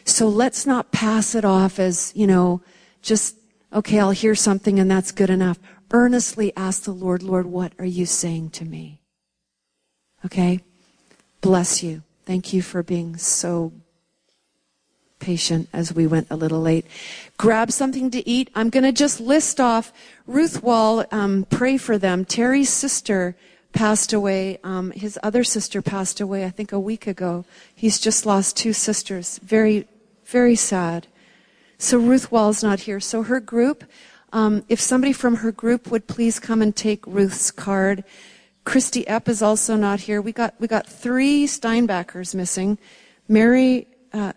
So 0.05 0.27
let's 0.27 0.65
not 0.65 0.91
pass 0.91 1.33
it 1.33 1.45
off 1.45 1.79
as, 1.79 2.11
you 2.15 2.27
know, 2.27 2.61
just, 3.01 3.37
okay, 3.71 3.99
I'll 3.99 4.11
hear 4.11 4.35
something 4.35 4.79
and 4.79 4.91
that's 4.91 5.11
good 5.11 5.29
enough. 5.29 5.59
Earnestly 5.91 6.51
ask 6.57 6.83
the 6.83 6.91
Lord, 6.91 7.23
Lord, 7.23 7.45
what 7.45 7.73
are 7.79 7.85
you 7.85 8.05
saying 8.05 8.49
to 8.51 8.65
me? 8.65 8.99
Okay? 10.25 10.59
Bless 11.39 11.83
you. 11.83 12.03
Thank 12.25 12.53
you 12.53 12.61
for 12.61 12.83
being 12.83 13.17
so 13.17 13.73
patient 15.23 15.69
as 15.71 15.93
we 15.93 16.05
went 16.05 16.27
a 16.29 16.35
little 16.35 16.61
late. 16.61 16.85
Grab 17.37 17.71
something 17.71 18.11
to 18.11 18.27
eat. 18.27 18.49
I'm 18.53 18.69
going 18.69 18.83
to 18.83 18.91
just 18.91 19.19
list 19.19 19.59
off 19.59 19.93
Ruth 20.27 20.61
Wall, 20.61 21.05
um, 21.11 21.47
pray 21.49 21.77
for 21.77 21.97
them. 21.97 22.25
Terry's 22.25 22.69
sister 22.69 23.35
passed 23.71 24.11
away. 24.13 24.59
Um, 24.63 24.91
his 24.91 25.17
other 25.23 25.43
sister 25.43 25.81
passed 25.81 26.19
away, 26.19 26.45
I 26.45 26.49
think, 26.49 26.71
a 26.71 26.79
week 26.79 27.07
ago. 27.07 27.45
He's 27.73 27.99
just 27.99 28.25
lost 28.25 28.57
two 28.57 28.73
sisters. 28.73 29.39
Very, 29.39 29.87
very 30.25 30.55
sad. 30.55 31.07
So 31.77 31.97
Ruth 31.97 32.31
Wall's 32.31 32.61
not 32.61 32.81
here. 32.81 32.99
So 32.99 33.23
her 33.23 33.39
group, 33.39 33.83
um, 34.31 34.63
if 34.67 34.79
somebody 34.79 35.13
from 35.13 35.37
her 35.37 35.51
group 35.51 35.89
would 35.89 36.07
please 36.07 36.39
come 36.39 36.61
and 36.61 36.75
take 36.75 37.05
Ruth's 37.07 37.49
card. 37.49 38.03
Christy 38.65 39.03
Epp 39.05 39.27
is 39.27 39.41
also 39.41 39.75
not 39.75 40.01
here. 40.01 40.21
We 40.21 40.31
got 40.31 40.53
we 40.59 40.67
got 40.67 40.87
three 40.87 41.45
Steinbachers 41.45 42.33
missing. 42.33 42.77
Mary 43.27 43.87
uh, 44.13 44.33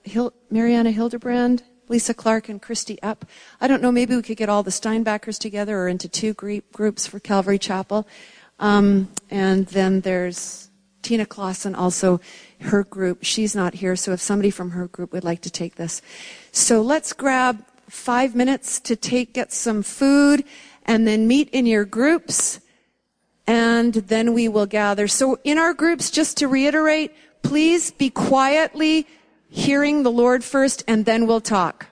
Mariana 0.51 0.91
Hildebrand, 0.91 1.63
Lisa 1.89 2.15
Clark, 2.15 2.49
and 2.49 2.61
Christy 2.61 2.99
Epp. 3.03 3.23
I 3.61 3.69
don't 3.69 3.83
know, 3.83 3.93
maybe 3.93 4.17
we 4.17 4.23
could 4.23 4.37
get 4.37 4.49
all 4.49 4.63
the 4.63 4.71
Steinbachers 4.71 5.39
together 5.39 5.79
or 5.79 5.89
into 5.89 6.09
two 6.09 6.35
groups 6.35 7.07
for 7.07 7.21
Calvary 7.21 7.59
Chapel. 7.59 8.07
Um, 8.59 9.09
and 9.31 9.67
then 9.67 10.01
there's 10.01 10.71
Tina 11.03 11.27
Clausen, 11.27 11.75
also 11.75 12.21
her 12.61 12.83
group. 12.83 13.19
She's 13.23 13.55
not 13.55 13.75
here, 13.75 13.95
so 13.97 14.13
if 14.13 14.21
somebody 14.21 14.51
from 14.51 14.71
her 14.71 14.89
group 14.89 15.13
would 15.13 15.25
like 15.25 15.43
to 15.43 15.51
take 15.51 15.77
this. 15.77 16.03
So 16.53 16.81
let's 16.81 17.13
grab 17.13 17.65
five 17.89 18.35
minutes 18.35 18.81
to 18.81 18.97
take, 18.97 19.33
get 19.33 19.53
some 19.53 19.83
food, 19.83 20.45
and 20.85 21.07
then 21.07 21.29
meet 21.29 21.49
in 21.51 21.67
your 21.67 21.85
groups, 21.85 22.61
and 23.47 23.95
then 23.95 24.35
we 24.35 24.49
will 24.49 24.67
gather. 24.67 25.07
So 25.07 25.39
in 25.45 25.59
our 25.59 25.75
groups, 25.75 26.11
just 26.11 26.37
to 26.39 26.49
reiterate, 26.49 27.13
please 27.43 27.93
be 27.93 28.11
quietly 28.11 29.07
hearing 29.57 30.03
the 30.03 30.13
Lord 30.13 30.45
first, 30.45 30.85
and 30.87 31.07
then 31.07 31.27
we'll 31.27 31.41
talk. 31.41 31.87